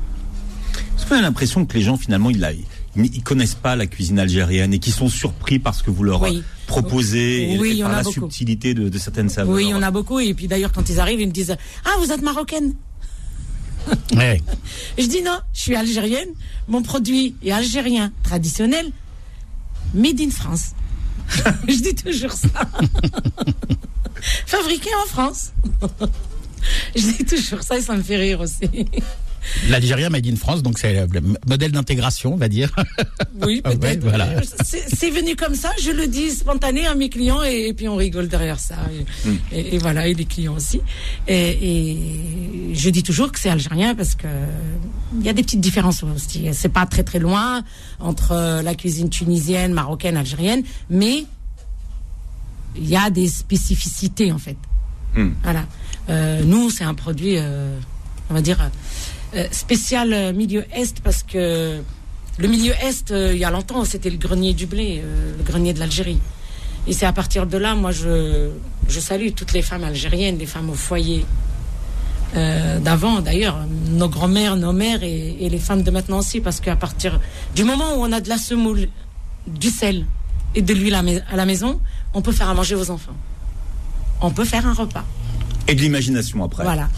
Est-ce 1.09 1.14
qu'on 1.14 1.21
a 1.21 1.27
l'impression 1.27 1.64
que 1.64 1.73
les 1.73 1.81
gens, 1.81 1.97
finalement, 1.97 2.29
ils, 2.29 2.47
ils, 2.94 3.23
connaissent 3.23 3.55
pas 3.55 3.77
la 3.77 3.87
cuisine 3.87 4.18
algérienne 4.18 4.75
et 4.75 4.79
qui 4.79 4.90
sont 4.90 5.09
surpris 5.09 5.59
par 5.59 5.75
ce 5.75 5.83
que 5.83 5.90
vous 5.90 6.05
leur 6.05 6.21
proposez 6.66 7.55
et, 7.55 7.81
par 7.81 7.92
la 7.92 8.05
subtilité 8.05 8.75
de, 8.75 8.99
certaines 8.99 9.31
saveurs 9.31 9.55
Oui, 9.55 9.64
il 9.64 9.71
y 9.71 9.75
en 9.75 9.81
a 9.81 9.90
beaucoup. 9.90 10.21
Et 10.21 10.35
puis 10.35 10.49
d'ailleurs, 10.49 10.71
quand 10.71 10.90
ils 10.90 11.01
arrivent, 11.01 11.23
ils 11.23 11.29
me 11.29 11.33
disent 11.33 11.57
Ah, 11.87 11.92
vous 11.99 12.12
êtes 12.12 12.21
marocaine 12.21 12.75
ouais. 14.16 14.42
Je 14.99 15.07
dis 15.07 15.23
non, 15.23 15.38
je 15.55 15.61
suis 15.62 15.77
algérienne. 15.77 16.29
Mon 16.68 16.83
produit 16.83 17.37
est 17.42 17.53
algérien, 17.53 18.12
traditionnel, 18.23 18.92
made 19.94 20.21
in 20.21 20.29
France. 20.29 20.73
je 21.68 21.81
dis 21.81 21.94
toujours 21.94 22.33
ça. 22.33 22.49
Fabriqué 24.47 24.90
en 25.03 25.09
France. 25.09 25.53
je 26.94 27.01
dis 27.01 27.25
toujours 27.25 27.62
ça 27.62 27.79
et 27.79 27.81
ça 27.81 27.97
me 27.97 28.03
fait 28.03 28.16
rire 28.16 28.42
aussi. 28.42 28.68
L'Algérien 29.68 30.11
made 30.11 30.27
in 30.27 30.37
France, 30.37 30.62
donc 30.62 30.79
c'est 30.79 31.07
le 31.07 31.20
modèle 31.46 31.72
d'intégration, 31.72 32.35
on 32.35 32.37
va 32.37 32.48
dire. 32.48 32.74
Oui, 33.40 33.62
peut-être. 33.62 34.01
voilà. 34.01 34.29
C'est 34.64 35.11
venu 35.11 35.37
comme 35.37 35.55
ça, 35.55 35.70
je 35.81 35.92
le 35.92 36.09
dis 36.09 36.31
spontané 36.31 36.87
à 36.87 36.94
mes 36.96 37.09
clients 37.09 37.42
et, 37.42 37.72
puis 37.72 37.88
on 37.88 37.94
rigole 37.94 38.27
derrière 38.27 38.59
ça. 38.59 38.77
Hmm. 39.24 39.37
Et, 39.53 39.79
voilà, 39.79 40.09
et 40.09 40.14
les 40.14 40.24
clients 40.24 40.57
aussi. 40.57 40.81
Et, 41.29 41.96
je 42.72 42.90
dis 42.90 43.05
toujours 43.05 43.31
que 43.31 43.38
c'est 43.38 43.48
algérien 43.48 43.94
parce 43.94 44.16
que 44.16 44.27
il 45.18 45.24
y 45.24 45.29
a 45.29 45.33
des 45.33 45.42
petites 45.42 45.61
différences 45.61 46.03
aussi. 46.03 46.48
C'est 46.53 46.68
pas 46.68 46.85
très 46.85 47.05
très 47.05 47.20
loin 47.20 47.62
entre 48.01 48.61
la 48.62 48.74
cuisine 48.74 49.09
tunisienne, 49.09 49.72
marocaine, 49.72 50.16
algérienne, 50.16 50.64
mais 50.90 51.24
il 52.77 52.88
y 52.88 52.96
a 52.96 53.11
des 53.11 53.29
spécificités 53.29 54.33
en 54.33 54.38
fait. 54.38 54.57
Hmm. 55.14 55.31
Voilà. 55.42 55.64
Euh, 56.11 56.42
nous, 56.44 56.70
c'est 56.70 56.85
un 56.85 56.94
produit, 56.94 57.37
euh, 57.37 57.79
on 58.31 58.35
va 58.35 58.40
dire 58.40 58.59
spécial 59.50 60.12
euh, 60.12 60.32
milieu 60.32 60.64
Est 60.72 61.00
parce 61.00 61.22
que 61.22 61.80
le 62.38 62.48
milieu 62.48 62.72
Est, 62.82 63.10
euh, 63.10 63.32
il 63.34 63.38
y 63.38 63.44
a 63.44 63.50
longtemps, 63.50 63.84
c'était 63.84 64.10
le 64.10 64.16
grenier 64.16 64.54
du 64.54 64.66
blé, 64.66 65.02
le 65.36 65.44
grenier 65.44 65.72
de 65.72 65.80
l'Algérie. 65.80 66.20
Et 66.86 66.92
c'est 66.92 67.06
à 67.06 67.12
partir 67.12 67.46
de 67.46 67.58
là, 67.58 67.74
moi, 67.74 67.90
je, 67.92 68.50
je 68.88 69.00
salue 69.00 69.30
toutes 69.34 69.52
les 69.52 69.62
femmes 69.62 69.84
algériennes, 69.84 70.38
les 70.38 70.46
femmes 70.46 70.70
au 70.70 70.74
foyer 70.74 71.26
d'avant, 72.34 73.20
d'ailleurs, 73.20 73.58
nos 73.90 74.08
grands-mères, 74.08 74.56
nos 74.56 74.72
mères 74.72 75.02
et, 75.02 75.48
les 75.48 75.58
femmes 75.58 75.82
de 75.82 75.90
maintenant 75.90 76.18
aussi, 76.18 76.40
parce 76.40 76.60
qu'à 76.60 76.76
partir 76.76 77.20
du 77.56 77.64
moment 77.64 77.94
où 77.96 78.04
on 78.04 78.12
a 78.12 78.20
de 78.20 78.28
la 78.28 78.36
semoule, 78.36 78.88
du 79.46 79.70
sel 79.70 80.04
et 80.54 80.60
de 80.60 80.74
l'huile 80.74 80.94
à 80.94 81.36
la 81.36 81.46
maison, 81.46 81.80
on 82.12 82.20
peut 82.20 82.32
faire 82.32 82.50
à 82.50 82.54
manger 82.54 82.74
aux 82.74 82.90
enfants. 82.90 83.16
On 84.20 84.30
peut 84.30 84.44
faire 84.44 84.66
un 84.66 84.74
repas. 84.74 85.04
Et 85.68 85.74
de 85.74 85.80
l'imagination 85.80 86.44
après. 86.44 86.64
Voilà. 86.64 86.88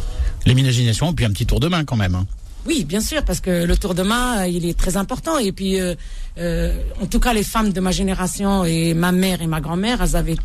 L'imagination, 0.47 1.13
puis 1.13 1.25
un 1.25 1.31
petit 1.31 1.47
tour 1.47 1.61
de 1.61 1.69
main 1.69 1.85
quand 1.85 1.97
même. 1.97 2.15
Hein. 2.15 2.27
Oui, 2.67 2.85
bien 2.85 3.01
sûr, 3.01 3.25
parce 3.25 3.41
que 3.41 3.65
le 3.65 3.77
tour 3.77 3.95
de 3.95 4.03
main, 4.03 4.41
euh, 4.41 4.47
il 4.47 4.67
est 4.67 4.79
très 4.79 4.97
important. 4.97 5.39
Et 5.39 5.53
puis, 5.53 5.81
euh, 5.81 5.95
euh, 6.39 6.79
en 7.01 7.07
tout 7.07 7.19
cas, 7.19 7.33
les 7.33 7.43
femmes 7.43 7.73
de 7.73 7.81
ma 7.81 7.91
génération 7.91 8.65
et 8.65 8.93
ma 8.93 9.13
mère 9.13 9.41
et 9.41 9.47
ma 9.47 9.61
grand-mère, 9.61 10.03
elles 10.03 10.17
avaient 10.17 10.37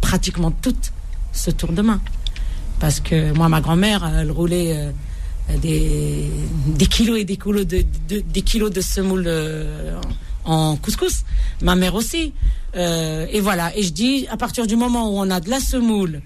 pratiquement 0.00 0.50
toutes 0.50 0.92
ce 1.32 1.50
tour 1.50 1.72
de 1.72 1.80
main. 1.80 2.00
Parce 2.78 3.00
que 3.00 3.32
moi, 3.32 3.48
ma 3.48 3.60
grand-mère, 3.62 4.10
elle 4.20 4.30
roulait 4.30 4.92
des, 5.62 6.30
kilos 6.90 7.18
et 7.18 7.24
des 7.24 7.38
kilos 7.38 7.66
de, 7.66 7.84
des 8.08 8.42
kilos 8.42 8.70
de 8.70 8.82
semoule 8.82 9.30
en 10.44 10.76
couscous. 10.76 11.24
Ma 11.62 11.74
mère 11.74 11.94
aussi. 11.94 12.34
et 12.74 13.40
voilà. 13.40 13.74
Et 13.74 13.82
je 13.82 13.92
dis, 13.92 14.26
à 14.30 14.36
partir 14.36 14.66
du 14.66 14.76
moment 14.76 15.10
où 15.10 15.18
on 15.18 15.30
a 15.30 15.40
de 15.40 15.48
la 15.48 15.58
semoule, 15.58 16.20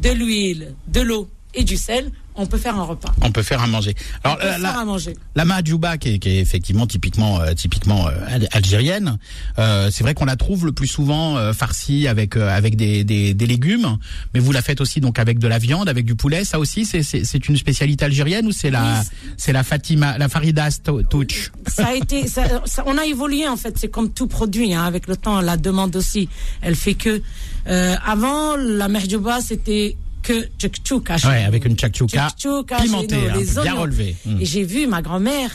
de 0.00 0.10
l'huile, 0.10 0.74
de 0.86 1.00
l'eau 1.00 1.28
et 1.54 1.64
du 1.64 1.76
sel, 1.76 2.12
on 2.36 2.46
peut 2.46 2.58
faire 2.58 2.76
un 2.76 2.84
repas. 2.84 3.12
On 3.22 3.32
peut 3.32 3.42
faire 3.42 3.62
un 3.62 3.66
manger. 3.66 3.94
Alors, 4.24 4.38
la, 4.38 4.72
faire 4.72 4.86
manger. 4.86 5.16
La 5.34 5.44
mahjouba, 5.44 5.98
qui 5.98 6.14
est, 6.14 6.18
qui 6.18 6.28
est 6.28 6.40
effectivement 6.40 6.86
typiquement, 6.86 7.40
euh, 7.40 7.54
typiquement 7.54 8.08
euh, 8.08 8.38
algérienne, 8.52 9.18
euh, 9.58 9.90
c'est 9.90 10.02
vrai 10.02 10.14
qu'on 10.14 10.26
la 10.26 10.36
trouve 10.36 10.66
le 10.66 10.72
plus 10.72 10.86
souvent 10.86 11.36
euh, 11.36 11.52
farcie 11.52 12.08
avec 12.08 12.36
avec 12.36 12.76
des, 12.76 13.04
des, 13.04 13.34
des, 13.34 13.46
légumes, 13.46 13.98
mais 14.34 14.40
vous 14.40 14.52
la 14.52 14.62
faites 14.62 14.80
aussi 14.80 15.00
donc 15.00 15.18
avec 15.18 15.38
de 15.38 15.48
la 15.48 15.58
viande, 15.58 15.88
avec 15.88 16.04
du 16.04 16.14
poulet. 16.14 16.44
Ça 16.44 16.58
aussi, 16.58 16.84
c'est 16.84 17.02
c'est 17.02 17.48
une 17.48 17.56
spécialité 17.56 18.04
algérienne 18.04 18.46
ou 18.46 18.52
c'est 18.52 18.70
la 18.70 19.02
c'est 19.36 19.52
la 19.52 19.62
Fatima, 19.62 20.18
la 20.18 20.28
Farida 20.28 20.68
touch? 21.08 21.52
Ça 21.66 21.86
a 21.86 21.94
été, 21.94 22.26
ça, 22.26 22.42
on 22.86 22.98
a 22.98 23.06
évolué 23.06 23.48
en 23.48 23.56
fait. 23.56 23.78
C'est 23.78 23.88
comme 23.88 24.10
tout 24.10 24.26
produit, 24.26 24.74
hein, 24.74 24.84
avec 24.84 25.06
le 25.06 25.16
temps, 25.16 25.40
la 25.40 25.56
demande 25.56 25.96
aussi. 25.96 26.28
Elle 26.60 26.76
fait 26.76 26.94
que 26.94 27.22
avant 27.66 28.56
la 28.56 28.88
mahjouba, 28.88 29.40
c'était 29.40 29.96
que 30.26 30.68
tchouka. 30.68 31.16
Ouais, 31.24 31.44
avec 31.44 31.64
une 31.64 31.76
tchouka 31.76 32.28
pimentée, 32.82 33.30
hein, 33.30 33.62
bien 33.62 33.74
relevé. 33.74 34.16
Hmm. 34.24 34.40
Et 34.40 34.44
j'ai 34.44 34.64
vu 34.64 34.86
ma 34.86 35.00
grand-mère 35.02 35.50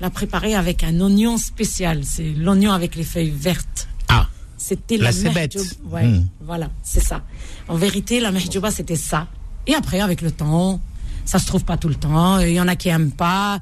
la 0.00 0.10
préparer 0.10 0.54
avec 0.54 0.84
un 0.84 1.00
oignon 1.00 1.38
spécial. 1.38 2.00
C'est 2.04 2.32
l'oignon 2.36 2.72
avec 2.72 2.96
les 2.96 3.04
feuilles 3.04 3.34
vertes. 3.34 3.88
Ah. 4.08 4.28
C'était 4.56 4.98
la, 4.98 5.12
la 5.12 5.30
bête. 5.30 5.58
Ouais, 5.84 6.06
hmm. 6.06 6.28
voilà, 6.40 6.70
c'est 6.82 7.02
ça. 7.02 7.22
En 7.68 7.76
vérité, 7.76 8.20
la 8.20 8.32
mehjouba, 8.32 8.70
c'était 8.70 8.96
ça. 8.96 9.28
Et 9.66 9.74
après, 9.74 10.00
avec 10.00 10.20
le 10.20 10.30
temps, 10.30 10.80
ça 11.24 11.38
se 11.38 11.46
trouve 11.46 11.64
pas 11.64 11.76
tout 11.76 11.88
le 11.88 11.94
temps. 11.94 12.40
Il 12.40 12.52
y 12.52 12.60
en 12.60 12.68
a 12.68 12.76
qui 12.76 12.88
aiment 12.88 13.12
pas 13.12 13.60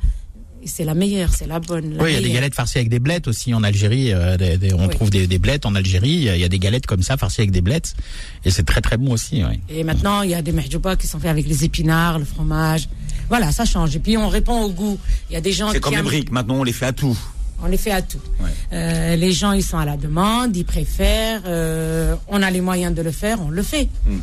c'est 0.66 0.84
la 0.84 0.94
meilleure, 0.94 1.30
c'est 1.32 1.46
la 1.46 1.60
bonne. 1.60 1.96
oui, 2.00 2.10
il 2.10 2.14
y 2.14 2.18
a 2.18 2.20
des 2.20 2.32
galettes 2.32 2.54
farcies 2.54 2.78
avec 2.78 2.88
des 2.88 2.98
blettes 2.98 3.28
aussi 3.28 3.54
en 3.54 3.62
Algérie. 3.62 4.12
Euh, 4.12 4.36
on 4.76 4.88
trouve 4.88 5.10
des, 5.10 5.26
des, 5.26 5.38
blettes 5.38 5.66
en 5.66 5.74
Algérie. 5.74 6.28
Il 6.34 6.36
y 6.36 6.44
a 6.44 6.48
des 6.48 6.58
galettes 6.58 6.86
comme 6.86 7.02
ça 7.02 7.16
farcies 7.16 7.42
avec 7.42 7.50
des 7.50 7.60
blettes. 7.60 7.94
Et 8.44 8.50
c'est 8.50 8.64
très 8.64 8.80
très 8.80 8.96
bon 8.96 9.12
aussi. 9.12 9.42
Et 9.68 9.84
maintenant, 9.84 10.22
il 10.22 10.30
y 10.30 10.34
a 10.34 10.42
des 10.42 10.52
mehjouba 10.52 10.96
qui 10.96 11.06
sont 11.06 11.18
faits 11.18 11.30
avec 11.30 11.46
les 11.46 11.64
épinards, 11.64 12.18
le 12.18 12.24
fromage. 12.24 12.88
Voilà, 13.28 13.52
ça 13.52 13.64
change. 13.64 13.94
Et 13.96 14.00
puis 14.00 14.16
on 14.16 14.28
répond 14.28 14.60
au 14.62 14.70
goût. 14.70 14.98
Il 15.30 15.34
y 15.34 15.36
a 15.36 15.40
des 15.40 15.52
gens. 15.52 15.70
C'est 15.70 15.80
comme 15.80 15.94
les 15.94 16.02
briques. 16.02 16.30
Maintenant, 16.30 16.56
on 16.56 16.64
les 16.64 16.72
fait 16.72 16.86
à 16.86 16.92
tout. 16.92 17.16
On 17.62 17.66
les 17.66 17.76
fait 17.76 17.90
à 17.90 18.02
tout. 18.02 18.20
Euh, 18.72 19.16
les 19.16 19.32
gens, 19.32 19.52
ils 19.52 19.62
sont 19.62 19.78
à 19.78 19.84
la 19.84 19.96
demande, 19.96 20.56
ils 20.56 20.64
préfèrent. 20.64 21.42
Euh, 21.46 22.14
on 22.28 22.42
a 22.42 22.50
les 22.50 22.60
moyens 22.60 22.94
de 22.94 23.02
le 23.02 23.10
faire, 23.10 23.38
on 23.42 23.50
le 23.50 23.62
fait. 23.62 23.88
Hmm. 24.06 24.18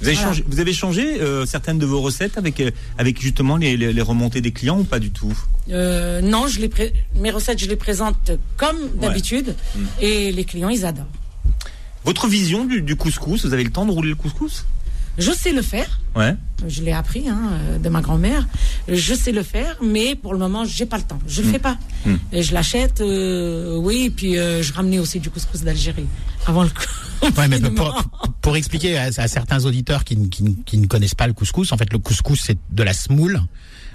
Vous 0.00 0.06
avez, 0.06 0.14
Voilà. 0.14 0.28
changé, 0.30 0.44
vous 0.46 0.60
avez 0.60 0.72
changé 0.72 1.20
euh, 1.20 1.44
certaines 1.44 1.78
de 1.78 1.86
vos 1.86 2.00
recettes 2.00 2.38
avec, 2.38 2.60
euh, 2.60 2.70
avec 2.98 3.20
justement 3.20 3.56
les, 3.56 3.76
les, 3.76 3.92
les 3.92 4.02
remontées 4.02 4.40
des 4.40 4.52
clients 4.52 4.78
ou 4.78 4.84
pas 4.84 5.00
du 5.00 5.10
tout? 5.10 5.36
Euh, 5.70 6.20
non, 6.20 6.46
je 6.46 6.60
les 6.60 6.68
pré- 6.68 6.92
mes 7.16 7.30
recettes, 7.32 7.58
je 7.58 7.66
les 7.66 7.76
présente 7.76 8.30
comme 8.56 8.76
d'habitude. 9.00 9.54
Mm. 9.74 9.80
Et 10.00 10.32
les 10.32 10.44
clients, 10.44 10.68
ils 10.68 10.86
adorent. 10.86 11.06
Votre 12.04 12.28
vision 12.28 12.64
du, 12.64 12.80
du 12.80 12.94
couscous, 12.96 13.44
vous 13.44 13.52
avez 13.52 13.64
le 13.64 13.70
temps 13.70 13.84
de 13.86 13.90
rouler 13.90 14.10
le 14.10 14.14
couscous? 14.14 14.64
Je 15.18 15.32
sais 15.32 15.52
le 15.52 15.62
faire. 15.62 16.00
Ouais. 16.16 16.34
Je 16.66 16.82
l'ai 16.82 16.92
appris 16.92 17.28
hein, 17.28 17.50
euh, 17.52 17.78
de 17.78 17.88
ma 17.88 18.00
grand-mère. 18.00 18.46
Je 18.88 19.14
sais 19.14 19.32
le 19.32 19.42
faire, 19.42 19.76
mais 19.82 20.14
pour 20.14 20.32
le 20.32 20.38
moment, 20.38 20.64
j'ai 20.64 20.86
pas 20.86 20.96
le 20.96 21.02
temps. 21.02 21.18
Je 21.26 21.42
le 21.42 21.48
fais 21.48 21.58
pas. 21.58 21.76
Mm. 22.06 22.14
Et 22.32 22.42
je 22.42 22.54
l'achète, 22.54 23.00
euh, 23.00 23.76
oui. 23.76 24.04
Et 24.06 24.10
puis 24.10 24.38
euh, 24.38 24.62
je 24.62 24.72
ramenais 24.72 24.98
aussi 24.98 25.20
du 25.20 25.30
couscous 25.30 25.62
d'Algérie 25.62 26.06
avant 26.46 26.62
le. 26.62 26.70
Ouais, 27.36 27.48
mais 27.48 27.60
pour, 27.70 28.02
pour 28.40 28.56
expliquer 28.56 28.96
à, 28.96 29.04
à 29.16 29.28
certains 29.28 29.64
auditeurs 29.64 30.04
qui, 30.04 30.16
qui 30.28 30.78
ne 30.78 30.86
connaissent 30.86 31.14
pas 31.14 31.26
le 31.26 31.32
couscous, 31.32 31.72
en 31.72 31.76
fait, 31.76 31.92
le 31.92 31.98
couscous 31.98 32.40
c'est 32.40 32.58
de 32.70 32.82
la 32.82 32.92
semoule. 32.92 33.40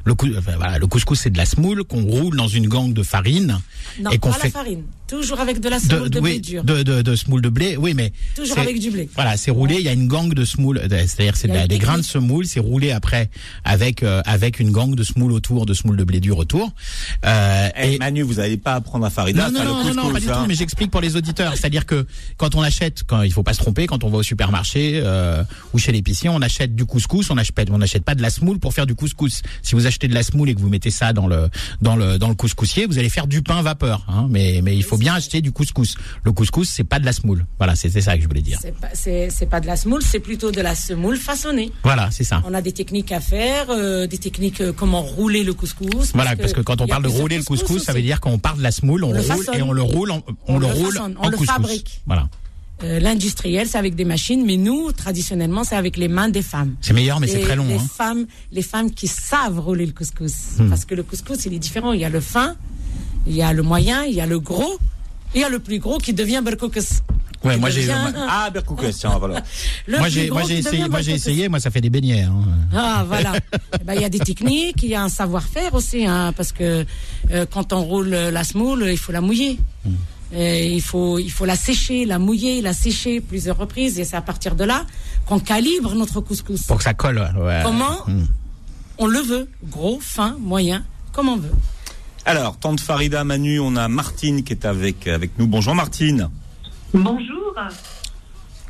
Le, 0.05 0.15
cou- 0.15 0.27
enfin, 0.37 0.53
voilà, 0.57 0.79
le 0.79 0.87
couscous 0.87 1.19
c'est 1.19 1.29
de 1.29 1.37
la 1.37 1.45
semoule 1.45 1.83
qu'on 1.85 2.03
roule 2.03 2.35
dans 2.35 2.47
une 2.47 2.67
gangue 2.67 2.93
de 2.93 3.03
farine 3.03 3.59
non, 4.01 4.09
et 4.11 4.17
qu'on 4.17 4.31
pas 4.31 4.37
fait 4.39 4.47
la 4.47 4.51
farine. 4.51 4.83
Toujours 5.07 5.39
avec 5.39 5.59
de 5.59 5.69
la 5.69 5.79
semoule 5.79 6.03
de, 6.03 6.07
de- 6.09 6.19
blé 6.19 6.39
dur. 6.39 6.63
de, 6.63 6.81
de, 6.81 7.01
de 7.01 7.15
semoule 7.15 7.41
de 7.41 7.49
blé. 7.49 7.77
Oui, 7.77 7.93
mais 7.93 8.11
Toujours 8.35 8.57
avec 8.57 8.79
du 8.79 8.89
blé. 8.89 9.07
Voilà, 9.15 9.37
c'est 9.37 9.51
roulé. 9.51 9.75
Il 9.75 9.81
y 9.81 9.87
a 9.87 9.93
une 9.93 10.07
gangue 10.07 10.33
de 10.33 10.43
semoule, 10.43 10.79
euh, 10.79 10.87
c'est-à-dire 10.89 11.35
c'est 11.35 11.67
des 11.67 11.77
grains 11.77 11.97
de 11.99 12.03
semoule. 12.03 12.45
C'est 12.45 12.59
roulé 12.59 12.91
après 12.91 13.29
avec 13.63 14.01
euh, 14.01 14.21
avec 14.25 14.59
une 14.59 14.71
gangue 14.71 14.95
de 14.95 15.03
semoule 15.03 15.31
autour, 15.33 15.65
de 15.65 15.73
semoule 15.73 15.97
de 15.97 16.03
blé 16.03 16.19
dur 16.19 16.37
autour. 16.37 16.71
Euh, 17.25 17.69
Eh, 17.77 17.93
et- 17.93 17.97
Manu, 17.99 18.21
vous 18.23 18.35
n'allez 18.35 18.57
pas 18.57 18.73
apprendre 18.75 19.05
à 19.05 19.09
Farida 19.09 19.49
non, 19.51 19.59
à 19.59 19.63
non, 19.63 19.69
non, 19.69 19.69
le 19.69 19.73
non, 19.73 19.81
couscous. 19.83 19.95
non, 20.03 20.11
pas 20.13 20.19
du 20.19 20.29
hein. 20.29 20.41
tout, 20.41 20.47
mais 20.47 20.55
j'explique 20.55 20.91
pour 20.91 21.01
les 21.01 21.15
auditeurs. 21.15 21.53
C'est-à-dire 21.55 21.85
que 21.85 22.05
quand 22.37 22.55
on 22.55 22.61
achète, 22.61 23.03
quand 23.05 23.21
il 23.21 23.31
faut 23.31 23.43
pas 23.43 23.53
se 23.53 23.59
tromper, 23.59 23.85
quand 23.87 24.03
on 24.03 24.09
va 24.09 24.17
au 24.17 24.23
supermarché 24.23 24.99
euh, 25.03 25.43
ou 25.73 25.77
chez 25.79 25.91
l'épicier, 25.91 26.29
on 26.29 26.41
achète 26.41 26.75
du 26.75 26.85
couscous, 26.85 27.29
on 27.29 27.37
achète, 27.37 27.69
on 27.71 27.77
n'achète 27.77 28.03
pas 28.03 28.15
de 28.15 28.21
la 28.21 28.29
semoule 28.29 28.59
pour 28.59 28.73
faire 28.73 28.85
du 28.87 28.95
couscous. 28.95 29.41
Si 29.61 29.75
vous 29.75 29.85
achetez 29.93 30.07
de 30.07 30.13
la 30.13 30.23
semoule 30.23 30.49
et 30.49 30.55
que 30.55 30.59
vous 30.59 30.69
mettez 30.69 30.89
ça 30.91 31.13
dans 31.13 31.27
le 31.27 31.49
dans 31.81 31.95
le 31.95 32.17
dans 32.17 32.29
le 32.29 32.35
couscoussier, 32.35 32.85
vous 32.87 32.97
allez 32.97 33.09
faire 33.09 33.27
du 33.27 33.41
pain 33.43 33.61
vapeur. 33.61 34.03
Hein, 34.07 34.27
mais 34.29 34.61
mais 34.63 34.75
il 34.75 34.83
faut 34.83 34.97
bien 34.97 35.13
acheter 35.13 35.41
du 35.41 35.51
couscous. 35.51 35.95
Le 36.23 36.31
couscous, 36.31 36.67
c'est 36.69 36.83
pas 36.83 36.99
de 36.99 37.05
la 37.05 37.13
semoule. 37.13 37.45
Voilà, 37.59 37.75
c'était 37.75 38.01
ça 38.01 38.15
que 38.17 38.23
je 38.23 38.27
voulais 38.27 38.41
dire. 38.41 38.59
C'est 38.61 38.73
pas, 38.73 38.87
pas 39.49 39.59
de 39.61 39.67
la 39.67 39.75
semoule, 39.75 40.01
c'est 40.01 40.19
plutôt 40.19 40.51
de 40.51 40.61
la 40.61 40.73
semoule 40.75 41.17
façonnée. 41.17 41.71
Voilà, 41.83 42.09
c'est 42.11 42.23
ça. 42.23 42.41
On 42.45 42.53
a 42.53 42.61
des 42.61 42.71
techniques 42.71 43.11
à 43.11 43.19
faire, 43.19 43.67
euh, 43.69 44.07
des 44.07 44.17
techniques 44.17 44.61
euh, 44.61 44.73
comment 44.73 45.01
rouler 45.01 45.43
le 45.43 45.53
couscous. 45.53 46.11
Voilà, 46.13 46.35
parce 46.35 46.53
que 46.53 46.61
quand 46.61 46.81
on 46.81 46.87
parle 46.87 47.03
de 47.03 47.09
rouler 47.09 47.37
le 47.37 47.43
couscous, 47.43 47.83
ça 47.83 47.93
veut 47.93 48.01
dire 48.01 48.19
qu'on 48.19 48.39
part 48.39 48.57
de 48.57 48.63
la 48.63 48.71
semoule, 48.71 49.03
on, 49.03 49.09
On 49.09 49.11
le 49.11 49.17
le 49.19 49.23
roule 49.33 49.45
façonne. 49.45 49.59
et 49.59 49.61
on 49.61 49.71
le 49.71 49.81
roule, 49.81 50.11
en- 50.11 50.23
on, 50.47 50.55
On 50.55 50.59
le 50.59 50.67
le 50.67 50.73
roule 50.73 50.93
façonne, 50.93 51.15
on 51.19 51.25
en 51.25 51.29
le 51.29 51.37
couscous. 51.37 51.55
fabrique. 51.55 52.01
Voilà. 52.07 52.27
Euh, 52.83 52.99
L'industriel, 52.99 53.67
c'est 53.67 53.77
avec 53.77 53.95
des 53.95 54.03
machines, 54.05 54.43
mais 54.45 54.57
nous, 54.57 54.91
traditionnellement, 54.91 55.63
c'est 55.63 55.75
avec 55.75 55.95
les 55.97 56.07
mains 56.09 56.29
des 56.29 56.41
femmes. 56.41 56.75
C'est 56.81 56.93
meilleur, 56.93 57.19
mais 57.19 57.27
c'est 57.27 57.39
très 57.39 57.55
long. 57.55 57.65
Les 57.67 57.75
Hein. 57.75 57.87
femmes, 57.97 58.25
les 58.51 58.61
femmes 58.61 58.91
qui 58.91 59.07
savent 59.07 59.59
rouler 59.59 59.85
le 59.85 59.93
couscous, 59.93 60.57
Hmm. 60.59 60.69
parce 60.69 60.83
que 60.85 60.93
le 60.95 61.03
couscous, 61.03 61.45
il 61.45 61.53
est 61.53 61.59
différent. 61.59 61.93
Il 61.93 62.01
y 62.01 62.05
a 62.05 62.09
le 62.09 62.19
fin, 62.19 62.55
il 63.25 63.35
y 63.35 63.41
a 63.41 63.53
le 63.53 63.63
moyen, 63.63 64.03
il 64.03 64.13
y 64.13 64.21
a 64.21 64.25
le 64.25 64.39
gros, 64.39 64.77
et 65.33 65.39
il 65.39 65.41
y 65.41 65.43
a 65.45 65.49
le 65.49 65.59
plus 65.59 65.79
gros 65.79 65.97
qui 65.97 66.13
devient 66.13 66.41
berkoukous. 66.43 67.01
Ouais, 67.45 67.57
moi 67.57 67.69
j'ai, 67.69 67.81
devient- 67.81 68.13
Ah, 68.29 68.49
tiens, 68.97 69.17
voilà. 69.19 69.43
Moi 69.89 70.07
j'ai, 70.07 70.29
moi 70.29 70.43
j'ai 70.47 70.59
essayé, 70.59 70.87
moi 70.87 71.01
j'ai 71.01 71.11
berkoukous. 71.11 71.29
essayé, 71.29 71.49
moi 71.49 71.59
ça 71.59 71.71
fait 71.71 71.81
des 71.81 71.89
beignets. 71.89 72.21
Hein. 72.21 72.43
Ah 72.73 73.03
voilà. 73.07 73.33
Eh 73.81 73.83
ben, 73.83 73.93
Il 73.95 74.01
y 74.01 74.05
a 74.05 74.09
des 74.09 74.19
techniques, 74.19 74.81
il 74.83 74.89
y 74.89 74.95
a 74.95 75.03
un 75.03 75.09
savoir-faire 75.09 75.73
aussi, 75.73 76.05
hein, 76.05 76.33
parce 76.37 76.53
que 76.53 76.85
euh, 77.31 77.45
quand 77.51 77.73
on 77.73 77.81
roule 77.83 78.09
la 78.09 78.43
semoule, 78.45 78.87
il 78.89 78.97
faut 78.97 79.11
la 79.11 79.19
mouiller. 79.21 79.59
Et 80.35 80.73
il 80.73 80.81
faut 80.81 81.19
il 81.19 81.29
faut 81.29 81.45
la 81.45 81.55
sécher, 81.55 82.05
la 82.05 82.17
mouiller, 82.17 82.61
la 82.61 82.73
sécher 82.73 83.21
plusieurs 83.21 83.57
reprises, 83.57 83.99
et 83.99 84.03
c'est 84.05 84.15
à 84.15 84.21
partir 84.21 84.55
de 84.55 84.63
là 84.63 84.83
qu'on 85.27 85.39
calibre 85.39 85.93
notre 85.95 86.21
couscous. 86.21 86.63
Pour 86.63 86.77
que 86.77 86.83
ça 86.83 86.93
colle. 86.95 87.19
ouais. 87.37 87.61
Comment 87.63 87.99
Hmm. 88.07 88.25
on 88.97 89.07
le 89.07 89.19
veut, 89.19 89.47
gros, 89.69 89.99
fin, 90.01 90.35
moyen, 90.39 90.83
comme 91.11 91.29
on 91.29 91.37
veut. 91.37 91.51
Alors, 92.25 92.57
tante 92.57 92.79
Farida, 92.79 93.23
Manu, 93.23 93.59
on 93.59 93.75
a 93.75 93.87
Martine 93.87 94.43
qui 94.43 94.53
est 94.53 94.65
avec, 94.65 95.07
avec 95.07 95.37
nous. 95.37 95.45
Bonjour 95.45 95.75
Martine. 95.75 96.29
Bonjour. 96.93 97.53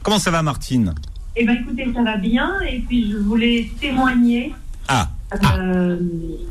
Comment 0.01 0.19
ça 0.19 0.31
va 0.31 0.41
Martine? 0.41 0.93
Eh 1.35 1.45
bien, 1.45 1.55
écoutez, 1.61 1.87
ça 1.93 2.03
va 2.03 2.17
bien. 2.17 2.59
Et 2.69 2.79
puis, 2.79 3.09
je 3.11 3.17
voulais 3.17 3.69
témoigner 3.79 4.53
Ah, 4.87 5.09
euh, 5.57 5.97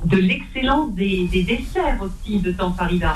de 0.06 0.16
l'excellence 0.16 0.94
des, 0.94 1.28
des 1.30 1.42
desserts 1.42 1.98
aussi 2.00 2.38
de 2.38 2.50
Tante 2.52 2.76
Farida. 2.76 3.14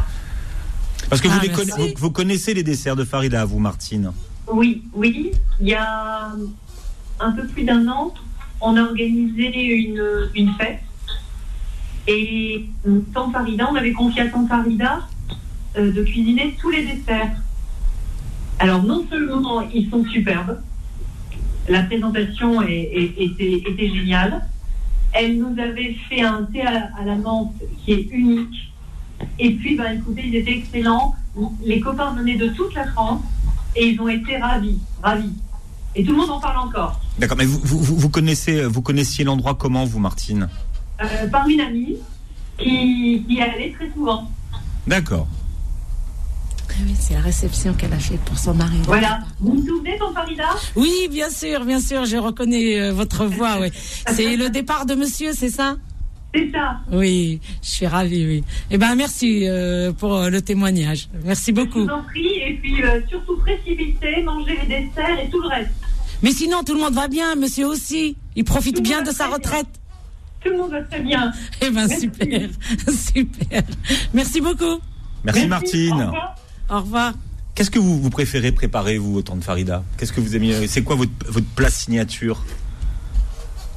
Parce 1.09 1.21
que 1.21 1.29
vous, 1.29 1.35
Ah, 1.39 1.43
les 1.43 1.49
merci. 1.49 1.67
conna- 1.71 1.77
vous, 1.77 1.89
vous 1.97 2.11
connaissez 2.11 2.55
les 2.55 2.63
desserts 2.63 2.97
de 2.97 3.05
Farida, 3.05 3.45
vous 3.45 3.59
Martine 3.59 4.13
Oui, 4.53 4.83
oui. 4.95 5.33
Il 5.61 5.69
y 5.69 5.75
a 5.75 6.33
un 7.21 7.33
peu 7.33 7.47
plus 7.47 7.65
d'un 7.65 7.87
an, 7.89 8.13
on 8.61 8.77
a 8.77 8.83
organisé 8.83 9.49
une, 9.65 10.03
une 10.35 10.53
fête. 10.55 10.81
Et 12.09 12.67
Tante 13.13 13.33
Farida, 13.33 13.69
on 13.71 13.75
avait 13.75 13.93
confié 13.93 14.23
à 14.23 14.29
Tante 14.29 14.49
Farida 14.49 15.07
euh, 15.77 15.93
de 15.93 16.03
cuisiner 16.05 16.57
tous 16.61 16.71
les 16.71 16.85
desserts. 16.87 17.33
Alors, 18.59 18.83
non 18.83 19.05
seulement 19.11 19.63
ils 19.63 19.91
sont 19.91 20.05
superbes, 20.05 20.61
la 21.69 21.83
présentation 21.83 22.63
est- 22.63 22.71
est- 22.95 23.15
était, 23.25 23.63
était 23.69 23.89
géniale. 23.95 24.47
Elle 25.13 25.39
nous 25.39 25.59
avait 25.61 25.97
fait 26.09 26.23
un 26.23 26.45
thé 26.45 26.63
à, 26.63 26.91
à 26.99 27.05
la 27.05 27.17
menthe 27.17 27.55
qui 27.85 27.93
est 27.93 28.09
unique. 28.13 28.73
Et 29.39 29.53
puis, 29.55 29.77
ben, 29.77 29.99
écoutez, 29.99 30.23
ils 30.27 30.37
étaient 30.37 30.59
excellents. 30.59 31.15
Les 31.63 31.81
copains 31.81 32.13
venaient 32.15 32.37
de 32.37 32.49
toute 32.49 32.75
la 32.75 32.87
France 32.93 33.21
et 33.75 33.89
ils 33.89 34.01
ont 34.01 34.09
été 34.09 34.37
ravis, 34.39 34.79
ravis. 35.03 35.33
Et 35.95 36.05
tout 36.05 36.13
le 36.13 36.19
monde 36.19 36.31
en 36.31 36.41
parle 36.41 36.59
encore. 36.69 37.01
D'accord, 37.19 37.37
mais 37.39 37.45
vous, 37.47 37.61
vous, 37.63 37.97
vous- 37.97 38.09
connaissez, 38.11 38.65
vous 38.65 38.83
connaissiez 38.83 39.25
l'endroit 39.25 39.55
comment, 39.55 39.85
vous 39.85 39.99
Martine? 39.99 40.49
Euh, 41.03 41.27
par 41.29 41.47
une 41.49 41.61
amie 41.61 41.97
qui, 42.59 43.23
qui 43.27 43.35
y 43.35 43.41
allait 43.41 43.73
très 43.73 43.91
souvent. 43.93 44.31
D'accord. 44.87 45.27
Ah 46.69 46.83
oui, 46.85 46.95
c'est 46.99 47.15
la 47.15 47.21
réception 47.21 47.73
qu'elle 47.73 47.93
a 47.95 47.99
faite 47.99 48.21
pour 48.21 48.37
son 48.37 48.53
mari. 48.53 48.77
Voilà. 48.85 49.21
Vous 49.41 49.53
vous 49.55 49.67
souvenez, 49.67 49.97
Tante 49.99 50.13
Farida? 50.15 50.45
Oui, 50.75 51.09
bien 51.11 51.31
sûr, 51.31 51.65
bien 51.65 51.81
sûr, 51.81 52.05
je 52.05 52.17
reconnais 52.19 52.79
euh, 52.81 52.93
votre 52.93 53.25
voix. 53.25 53.57
Oui. 53.61 53.69
C'est 54.15 54.37
le 54.37 54.51
départ 54.51 54.85
de 54.85 54.95
monsieur, 54.95 55.33
c'est 55.33 55.49
ça? 55.51 55.77
C'est 56.37 56.51
ça. 56.53 56.79
Oui, 56.93 57.41
je 57.63 57.69
suis 57.71 57.87
ravie, 57.87 58.27
oui. 58.27 58.45
Eh 58.71 58.77
ben, 58.79 58.95
merci 58.95 59.49
euh, 59.49 59.93
pour 59.93 60.15
euh, 60.17 60.29
le 60.29 60.43
témoignage. 60.43 61.09
Merci 61.25 61.47
Je 61.51 61.53
beaucoup. 61.63 61.85
vous 61.85 61.89
en 61.89 62.03
prie. 62.03 62.27
Et 62.47 62.59
puis, 62.63 62.83
euh, 62.83 63.01
surtout, 63.09 63.37
précipiter, 63.39 64.23
manger 64.23 64.59
les 64.63 64.67
desserts 64.67 65.19
et 65.25 65.31
tout 65.31 65.41
le 65.41 65.49
reste. 65.49 65.71
Mais 66.23 66.31
sinon, 66.33 66.63
tout 66.65 66.75
le 66.75 66.81
monde 66.81 66.95
va 66.95 67.09
bien, 67.09 67.35
monsieur 67.37 67.67
aussi. 67.67 68.17
Il 68.35 68.45
profite 68.45 68.77
Tout 68.77 68.83
bien 68.83 69.03
de 69.03 69.11
sa 69.11 69.27
bien. 69.29 69.37
retraite. 69.37 69.67
Tout 70.45 70.51
le 70.51 70.59
monde 70.59 70.71
va 70.73 70.83
très 70.83 71.01
bien. 71.01 71.33
Eh 71.63 71.71
ben, 71.71 71.87
Merci. 71.87 72.01
super, 72.03 72.49
super. 72.89 73.63
Merci 74.15 74.41
beaucoup. 74.41 74.81
Merci, 75.25 75.45
Au 75.45 75.49
Martine. 75.49 75.93
revoir. 75.93 76.37
Au 76.71 76.77
revoir. 76.81 77.13
Qu'est-ce 77.55 77.71
que 77.71 77.79
vous, 77.79 78.01
vous 78.01 78.11
préférez 78.11 78.53
préparer, 78.53 78.99
vous, 78.99 79.23
tante 79.23 79.43
Farida? 79.43 79.83
Qu'est-ce 79.97 80.13
que 80.13 80.21
vous 80.21 80.37
aimez? 80.37 80.67
C'est 80.67 80.83
quoi 80.83 80.97
votre, 80.97 81.13
votre 81.29 81.47
plat 81.55 81.71
signature? 81.71 82.45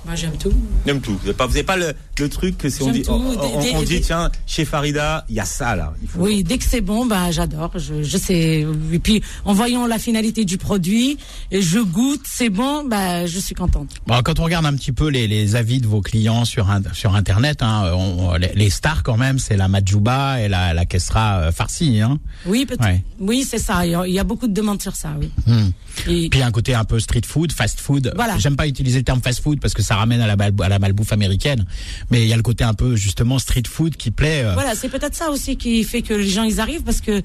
Moi, 0.05 0.15
j'aime 0.15 0.37
tout. 0.37 0.53
J'aime 0.85 1.01
tout. 1.01 1.11
Vous 1.11 1.19
n'avez 1.19 1.33
pas, 1.33 1.45
vous 1.45 1.53
avez 1.55 1.63
pas 1.63 1.75
le, 1.77 1.93
le 2.17 2.29
truc 2.29 2.57
que 2.57 2.69
si 2.69 2.81
on 2.81 2.91
dit, 2.91 3.01
tout. 3.03 3.11
on, 3.11 3.31
Des- 3.31 3.37
on- 3.75 3.79
on 3.79 3.83
dit 3.83 4.01
tiens, 4.01 4.31
chez 4.47 4.65
Farida, 4.65 5.25
il 5.29 5.35
y 5.35 5.39
a 5.39 5.45
ça 5.45 5.75
là. 5.75 5.93
Il 6.01 6.07
faut... 6.07 6.19
Oui, 6.21 6.43
dès 6.43 6.57
que 6.57 6.63
c'est 6.65 6.81
bon, 6.81 7.05
bah 7.05 7.29
j'adore. 7.31 7.71
Je, 7.75 8.01
je 8.01 8.17
sais. 8.17 8.65
Et 8.91 8.99
puis, 8.99 9.21
en 9.45 9.53
voyant 9.53 9.85
la 9.87 9.99
finalité 9.99 10.45
du 10.45 10.57
produit, 10.57 11.17
et 11.51 11.61
je 11.61 11.79
goûte, 11.79 12.21
c'est 12.25 12.49
bon, 12.49 12.85
bah 12.85 13.25
je 13.27 13.39
suis 13.39 13.53
contente. 13.55 13.89
Bon, 14.07 14.19
quand 14.23 14.39
on 14.39 14.45
regarde 14.45 14.65
un 14.65 14.73
petit 14.73 14.91
peu 14.93 15.09
les, 15.09 15.27
les 15.27 15.55
avis 15.55 15.79
de 15.81 15.87
vos 15.87 16.01
clients 16.01 16.45
sur 16.45 16.67
sur 16.93 17.13
internet, 17.15 17.61
hein, 17.61 17.91
on- 17.93 18.33
les, 18.35 18.51
les 18.55 18.69
stars 18.69 19.03
quand 19.03 19.17
même, 19.17 19.37
c'est 19.37 19.57
la 19.57 19.67
Majuba 19.67 20.41
et 20.41 20.47
la 20.47 20.73
la 20.73 20.85
Kesra 20.85 21.39
euh, 21.39 21.51
farcie. 21.51 21.99
Hein. 22.01 22.19
Oui, 22.45 22.65
peut-être. 22.65 22.83
Ouais. 22.83 23.03
Oui, 23.19 23.45
c'est 23.47 23.59
ça. 23.59 23.85
Il 23.85 23.91
y 23.91 23.95
a- 23.95 24.07
il 24.07 24.13
y 24.13 24.19
a 24.19 24.23
beaucoup 24.23 24.47
de 24.47 24.53
demandes 24.53 24.81
sur 24.81 24.95
ça. 24.95 25.09
Oui. 25.19 25.29
Hmm. 25.45 25.69
Et- 26.07 26.29
Puis 26.29 26.41
un 26.41 26.51
côté 26.51 26.73
un 26.73 26.85
peu 26.85 26.99
street 26.99 27.21
food, 27.25 27.51
fast 27.51 27.79
food. 27.79 28.13
Voilà. 28.15 28.37
J'aime 28.37 28.55
pas 28.55 28.67
utiliser 28.67 28.99
le 28.99 29.03
terme 29.03 29.21
fast 29.21 29.41
food 29.43 29.59
parce 29.59 29.73
que 29.73 29.81
ça 29.89 29.95
ramène 29.95 30.21
à 30.21 30.27
la, 30.27 30.35
mal- 30.35 30.53
à 30.61 30.69
la 30.69 30.77
malbouffe 30.79 31.11
américaine, 31.13 31.65
mais 32.11 32.21
il 32.21 32.27
y 32.27 32.33
a 32.33 32.37
le 32.37 32.43
côté 32.43 32.63
un 32.63 32.75
peu 32.75 32.95
justement 32.95 33.39
street 33.39 33.63
food 33.67 33.95
qui 33.97 34.11
plaît. 34.11 34.43
euh, 34.45 34.53
Voilà, 34.53 34.75
c'est 34.75 34.89
peut-être 34.89 35.15
ça 35.15 35.29
aussi 35.31 35.57
qui 35.57 35.83
fait 35.83 36.03
que 36.03 36.13
les 36.13 36.29
gens 36.29 36.43
ils 36.43 36.59
arrivent 36.59 36.83
parce 36.83 37.01
que 37.01 37.21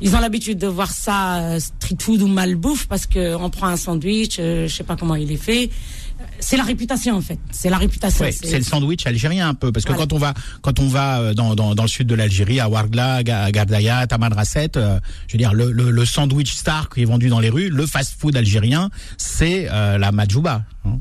ils 0.00 0.14
ont 0.16 0.20
l'habitude 0.20 0.58
de 0.58 0.66
voir 0.66 0.90
ça 0.90 1.18
euh, 1.40 1.60
street 1.60 1.96
food 2.00 2.20
ou 2.22 2.26
malbouffe 2.28 2.86
parce 2.86 3.06
que 3.06 3.34
on 3.36 3.50
prend 3.50 3.66
un 3.68 3.76
sandwich, 3.76 4.36
euh, 4.38 4.66
je 4.68 4.74
sais 4.74 4.84
pas 4.84 4.96
comment 4.96 5.14
il 5.14 5.30
est 5.30 5.36
fait. 5.50 5.68
C'est 6.40 6.56
la 6.56 6.62
réputation 6.64 7.14
en 7.16 7.20
fait. 7.20 7.38
C'est 7.50 7.68
la 7.68 7.76
réputation. 7.78 8.24
Ouais, 8.24 8.32
C'est- 8.32 8.56
le 8.58 8.64
sandwich 8.64 9.06
algérien 9.06 9.48
un 9.50 9.54
peu 9.54 9.70
parce 9.72 9.84
que 9.84 9.92
Voilà. 9.92 10.06
quand 10.06 10.14
on 10.16 10.18
va 10.18 10.32
quand 10.62 10.80
on 10.80 10.88
va 10.88 11.34
dans, 11.34 11.54
dans, 11.54 11.74
dans 11.74 11.82
le 11.82 11.88
sud 11.96 12.06
de 12.06 12.14
l'Algérie 12.14 12.58
à 12.60 12.68
Ouargla, 12.70 13.22
Ga- 13.22 13.50
Gardaya, 13.50 14.06
Tamanrasset, 14.06 14.72
euh, 14.76 14.98
je 15.28 15.32
veux 15.34 15.38
dire 15.38 15.52
le, 15.52 15.70
le, 15.72 15.90
le 15.90 16.04
sandwich 16.06 16.52
star 16.54 16.88
qui 16.88 17.02
est 17.02 17.04
vendu 17.04 17.28
dans 17.28 17.40
les 17.40 17.50
rues, 17.50 17.68
le 17.68 17.84
fast-food 17.86 18.34
algérien, 18.36 18.88
c'est 19.18 19.68
euh, 19.70 19.98
la 19.98 20.10
majouba. 20.12 20.64
hein. 20.86 20.98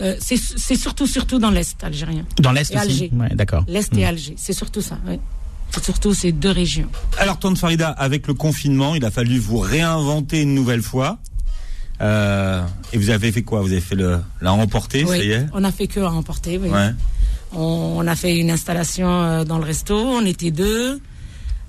Euh, 0.00 0.14
c'est 0.20 0.36
c'est 0.36 0.76
surtout 0.76 1.06
surtout 1.06 1.38
dans 1.38 1.50
l'est 1.50 1.82
algérien, 1.82 2.24
Dans 2.40 2.52
l'est 2.52 2.70
Et 2.70 2.76
aussi. 2.76 2.82
Alger. 2.86 3.10
Ouais, 3.14 3.34
d'accord. 3.34 3.64
l'est 3.68 3.92
Hmm. 3.92 3.98
et 3.98 4.04
Alger. 4.06 4.34
C'est 4.36 4.52
surtout 4.52 4.82
ça. 4.82 4.98
Oui. 5.06 5.18
C'est 5.72 5.84
surtout 5.84 6.14
ces 6.14 6.32
deux 6.32 6.50
régions. 6.50 6.88
Alors, 7.18 7.38
tante 7.38 7.58
Farida, 7.58 7.88
avec 7.90 8.26
le 8.28 8.34
confinement, 8.34 8.94
il 8.94 9.04
a 9.04 9.10
fallu 9.10 9.38
vous 9.38 9.58
réinventer 9.58 10.42
une 10.42 10.54
nouvelle 10.54 10.82
fois. 10.82 11.18
Euh, 12.02 12.62
et 12.92 12.98
vous 12.98 13.10
avez 13.10 13.32
fait 13.32 13.42
quoi? 13.42 13.60
Vous 13.62 13.72
avez 13.72 13.80
fait 13.80 13.94
le 13.94 14.20
la 14.42 14.50
remporter, 14.50 15.04
Oui, 15.04 15.16
ça 15.18 15.24
y 15.24 15.30
est? 15.32 15.46
on 15.54 15.64
a 15.64 15.72
fait 15.72 15.86
que 15.86 16.00
à 16.00 16.10
emporter. 16.12 16.58
Oui. 16.58 16.68
Ouais. 16.68 16.90
On, 17.52 17.94
on 17.98 18.06
a 18.06 18.14
fait 18.14 18.36
une 18.36 18.50
installation 18.50 19.08
euh, 19.08 19.44
dans 19.44 19.58
le 19.58 19.64
resto. 19.64 19.96
On 19.96 20.24
était 20.26 20.50
deux. 20.50 21.00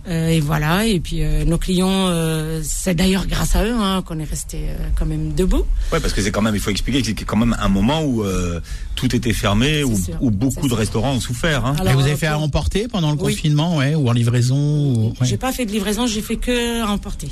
Euh, 0.08 0.30
et 0.30 0.40
voilà. 0.40 0.86
Et 0.86 1.00
puis 1.00 1.22
euh, 1.22 1.44
nos 1.44 1.58
clients, 1.58 2.08
euh, 2.10 2.62
c'est 2.64 2.94
d'ailleurs 2.96 3.28
grâce 3.28 3.56
à 3.56 3.66
eux 3.66 3.74
hein, 3.78 4.02
qu'on 4.06 4.20
est 4.20 4.24
resté 4.30 4.58
euh, 4.70 4.78
quand 4.96 5.06
même 5.06 5.34
debout. 5.34 5.66
Ouais, 5.92 6.00
parce 6.00 6.14
que 6.14 6.22
c'est 6.22 6.32
quand 6.32 6.42
même, 6.42 6.56
il 6.56 6.62
faut 6.62 6.70
expliquer 6.72 7.02
que 7.02 7.08
c'est 7.08 7.26
quand 7.26 7.36
même 7.36 7.56
un 7.60 7.68
moment 7.70 8.02
où 8.04 8.24
euh, 8.24 8.62
tout 8.96 9.14
était 9.16 9.34
fermé, 9.34 9.84
où, 9.84 9.98
beaucoup 10.32 10.62
de 10.64 10.68
sûr. 10.70 10.78
restaurants 10.78 11.12
ont 11.14 11.20
souffert. 11.20 11.66
Hein. 11.66 11.76
Alors, 11.80 11.92
Et 11.94 11.96
vous 11.96 12.02
avez 12.04 12.16
fait 12.16 12.28
à 12.28 12.40
emporter 12.40 12.88
pendant 12.88 13.12
le 13.12 13.18
Oui. 13.22 13.36
confinement, 13.36 13.76
ouais, 13.78 13.96
ou 13.96 14.08
en 14.08 14.14
livraison 14.14 14.56
ou- 14.58 15.08
ouais. 15.10 15.28
J'ai 15.28 15.38
pas 15.38 15.52
fait 15.52 15.66
de 15.66 15.72
livraison, 15.72 16.08
j'ai 16.08 16.22
fait 16.22 16.38
que 16.38 16.82
à 16.82 16.88
emporter. 16.90 17.28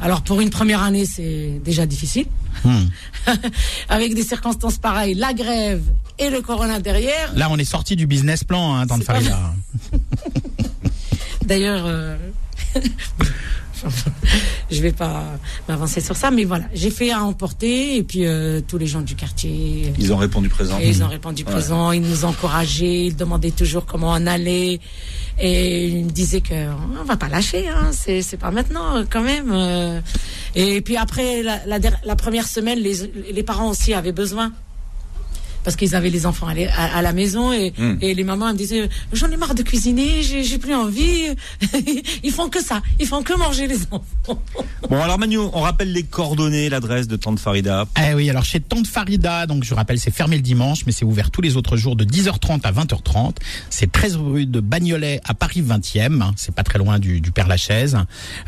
Alors 0.00 0.22
pour 0.22 0.40
une 0.40 0.50
première 0.50 0.82
année, 0.82 1.06
c'est 1.06 1.60
déjà 1.64 1.86
difficile. 1.86 2.26
Hmm. 2.64 2.86
Avec 3.88 4.14
des 4.14 4.24
circonstances 4.24 4.76
pareilles, 4.76 5.14
la 5.14 5.32
grève 5.32 5.82
et 6.18 6.30
le 6.30 6.42
corona 6.42 6.80
derrière. 6.80 7.32
Là, 7.34 7.48
on 7.50 7.56
est 7.56 7.64
sorti 7.64 7.96
du 7.96 8.06
business 8.06 8.44
plan, 8.44 8.74
hein, 8.76 8.84
C'est 8.90 9.04
pas 9.06 9.14
Farida. 9.14 9.54
D'ailleurs, 11.44 11.84
euh, 11.86 12.16
je 14.70 14.80
vais 14.80 14.92
pas 14.92 15.24
m'avancer 15.68 16.00
sur 16.00 16.16
ça, 16.16 16.30
mais 16.30 16.44
voilà, 16.44 16.64
j'ai 16.74 16.90
fait 16.90 17.10
à 17.10 17.22
emporter 17.22 17.96
et 17.96 18.02
puis 18.02 18.24
euh, 18.24 18.60
tous 18.66 18.78
les 18.78 18.86
gens 18.86 19.02
du 19.02 19.14
quartier. 19.14 19.92
Ils 19.98 20.22
ont 20.22 20.26
répondu 20.28 20.48
présent. 20.48 20.78
Et 20.78 20.88
ils 20.88 21.02
ont 21.02 21.08
répondu 21.08 21.44
présent, 21.44 21.92
ils 21.92 22.00
nous 22.02 22.24
encourageaient, 22.24 23.06
ils 23.06 23.16
demandaient 23.16 23.50
toujours 23.50 23.84
comment 23.84 24.12
on 24.12 24.26
allait. 24.26 24.80
Et 25.38 25.88
ils 25.88 26.04
me 26.06 26.10
disaient 26.10 26.40
que 26.40 26.54
on 27.00 27.04
va 27.04 27.16
pas 27.16 27.28
lâcher, 27.28 27.68
hein, 27.68 27.90
c'est 27.92 28.22
c'est 28.22 28.36
pas 28.36 28.50
maintenant 28.50 29.04
quand 29.10 29.22
même. 29.22 29.50
euh. 29.52 30.00
Et 30.54 30.80
puis 30.80 30.96
après 30.96 31.42
la, 31.42 31.66
la, 31.66 31.78
der- 31.78 31.98
la 32.04 32.16
première 32.16 32.46
semaine, 32.46 32.78
les, 32.78 32.94
les 33.32 33.42
parents 33.42 33.68
aussi 33.68 33.92
avaient 33.94 34.12
besoin. 34.12 34.52
Parce 35.64 35.76
qu'ils 35.76 35.94
avaient 35.96 36.10
les 36.10 36.26
enfants 36.26 36.46
à, 36.46 36.54
la- 36.54 36.72
à- 36.78 36.98
à 36.98 37.02
la 37.02 37.12
maison 37.12 37.52
et, 37.52 37.72
Mm. 37.76 37.96
et 38.02 38.14
les 38.14 38.22
mamans 38.24 38.52
me 38.52 38.56
disaient 38.56 38.88
j'en 39.12 39.30
ai 39.30 39.36
marre 39.36 39.54
de 39.54 39.62
cuisiner, 39.62 40.22
j'ai 40.22 40.58
plus 40.58 40.74
envie. 40.74 41.28
ils 42.22 42.30
font 42.32 42.48
que 42.48 42.62
ça, 42.62 42.82
ils 43.00 43.06
font 43.06 43.22
que 43.22 43.36
manger 43.36 43.66
les 43.66 43.78
enfants. 43.90 44.42
Bon, 44.88 45.02
alors 45.02 45.18
Manu, 45.18 45.38
on 45.38 45.60
rappelle 45.60 45.92
les 45.92 46.02
coordonnées, 46.02 46.68
l'adresse 46.68 47.08
de 47.08 47.16
Tante 47.16 47.38
Farida. 47.40 47.86
Eh 47.98 48.14
oui, 48.14 48.28
alors 48.30 48.44
chez 48.44 48.60
Tante 48.60 48.86
Farida, 48.86 49.46
donc 49.46 49.64
je 49.64 49.74
rappelle, 49.74 49.98
c'est 49.98 50.10
fermé 50.14 50.36
le 50.36 50.42
dimanche, 50.42 50.84
mais 50.86 50.92
c'est 50.92 51.04
ouvert 51.04 51.30
tous 51.30 51.40
les 51.40 51.56
autres 51.56 51.76
jours 51.76 51.96
de 51.96 52.04
10h30 52.04 52.60
à 52.64 52.72
20h30. 52.72 53.36
C'est 53.70 53.90
13 53.90 54.16
rue 54.16 54.46
de 54.46 54.60
Bagnolet 54.60 55.20
à 55.24 55.34
Paris 55.34 55.62
20e. 55.62 56.20
hein, 56.22 56.32
C'est 56.36 56.54
pas 56.54 56.62
très 56.62 56.78
loin 56.78 56.98
du, 56.98 57.20
du 57.20 57.30
Père 57.32 57.48
Lachaise. 57.48 57.96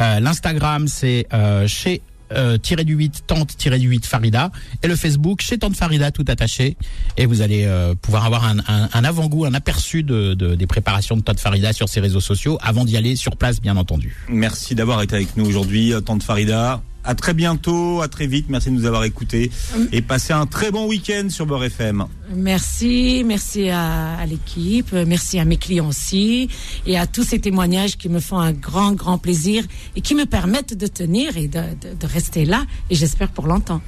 Euh, 0.00 0.20
L'Instagram, 0.20 0.86
c'est 0.88 1.26
euh, 1.32 1.66
chez 1.66 2.02
euh, 2.32 2.58
tiré 2.58 2.84
du 2.84 2.94
8 2.94 3.24
tante 3.26 3.56
tiré 3.56 3.78
du 3.78 3.88
8 3.88 4.06
Farida. 4.06 4.50
Et 4.82 4.88
le 4.88 4.96
Facebook 4.96 5.40
chez 5.42 5.58
Tante 5.58 5.76
Farida 5.76 6.10
tout 6.10 6.24
attaché. 6.28 6.76
Et 7.16 7.26
vous 7.26 7.40
allez 7.42 7.64
euh, 7.64 7.94
pouvoir 7.94 8.24
avoir 8.24 8.44
un, 8.44 8.58
un- 8.68 8.88
un 8.92 9.04
avant-goût 9.04 9.44
un 9.44 9.54
aperçu 9.54 10.02
de, 10.02 10.34
de- 10.34 10.54
des 10.54 10.66
préparations 10.66 11.16
de 11.16 11.22
Tante 11.22 11.40
Farida 11.40 11.72
sur 11.72 11.88
ses 11.88 12.00
réseaux 12.00 12.20
sociaux 12.20 12.58
avant 12.62 12.84
d'y 12.84 12.96
aller 12.96 13.16
sur 13.16 13.36
place 13.36 13.60
bien 13.60 13.76
entendu. 13.76 14.16
Merci 14.28 14.74
d'avoir 14.74 15.02
été 15.02 15.14
avec 15.16 15.36
nous 15.36 15.46
aujourd'hui, 15.46 15.92
euh, 15.92 16.00
Tante 16.00 16.22
Farida. 16.22 16.82
À 17.06 17.14
très 17.14 17.32
bientôt, 17.34 18.02
à 18.02 18.08
très 18.08 18.26
vite. 18.26 18.46
Merci 18.48 18.70
de 18.70 18.74
nous 18.74 18.84
avoir 18.86 19.04
écoutés 19.04 19.50
et 19.92 20.02
passez 20.02 20.32
un 20.32 20.46
très 20.46 20.70
bon 20.70 20.86
week-end 20.88 21.28
sur 21.30 21.46
Beurre 21.46 21.64
FM. 21.64 22.04
Merci, 22.34 23.22
merci 23.24 23.68
à, 23.70 24.14
à 24.18 24.26
l'équipe, 24.26 24.92
merci 24.92 25.38
à 25.38 25.44
mes 25.44 25.56
clients 25.56 25.88
aussi 25.88 26.48
et 26.86 26.98
à 26.98 27.06
tous 27.06 27.22
ces 27.22 27.38
témoignages 27.40 27.96
qui 27.96 28.08
me 28.08 28.18
font 28.20 28.38
un 28.38 28.52
grand, 28.52 28.92
grand 28.92 29.18
plaisir 29.18 29.64
et 29.94 30.00
qui 30.00 30.14
me 30.16 30.26
permettent 30.26 30.74
de 30.74 30.86
tenir 30.88 31.36
et 31.36 31.46
de, 31.48 31.60
de- 31.60 31.94
de 31.98 32.06
rester 32.06 32.44
là 32.44 32.64
et 32.90 32.94
j'espère 32.96 33.28
pour 33.30 33.46
longtemps. 33.46 33.80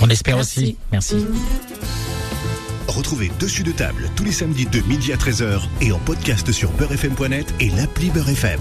on 0.00 0.08
espère 0.10 0.36
Merci. 0.36 0.60
aussi 0.60 0.76
merci 0.92 1.16
Retrouvez 2.88 3.30
Dessus 3.40 3.62
de 3.62 3.72
table 3.72 4.10
tous 4.16 4.24
les 4.24 4.32
samedis 4.32 4.66
de 4.66 4.80
midi 4.82 5.12
à 5.12 5.16
13h 5.16 5.60
et 5.80 5.92
en 5.92 5.98
podcast 5.98 6.52
sur 6.52 6.70
beurrefm.net 6.72 7.54
et 7.60 7.70
l'appli 7.70 8.10
Beurre 8.10 8.28
FM. 8.28 8.60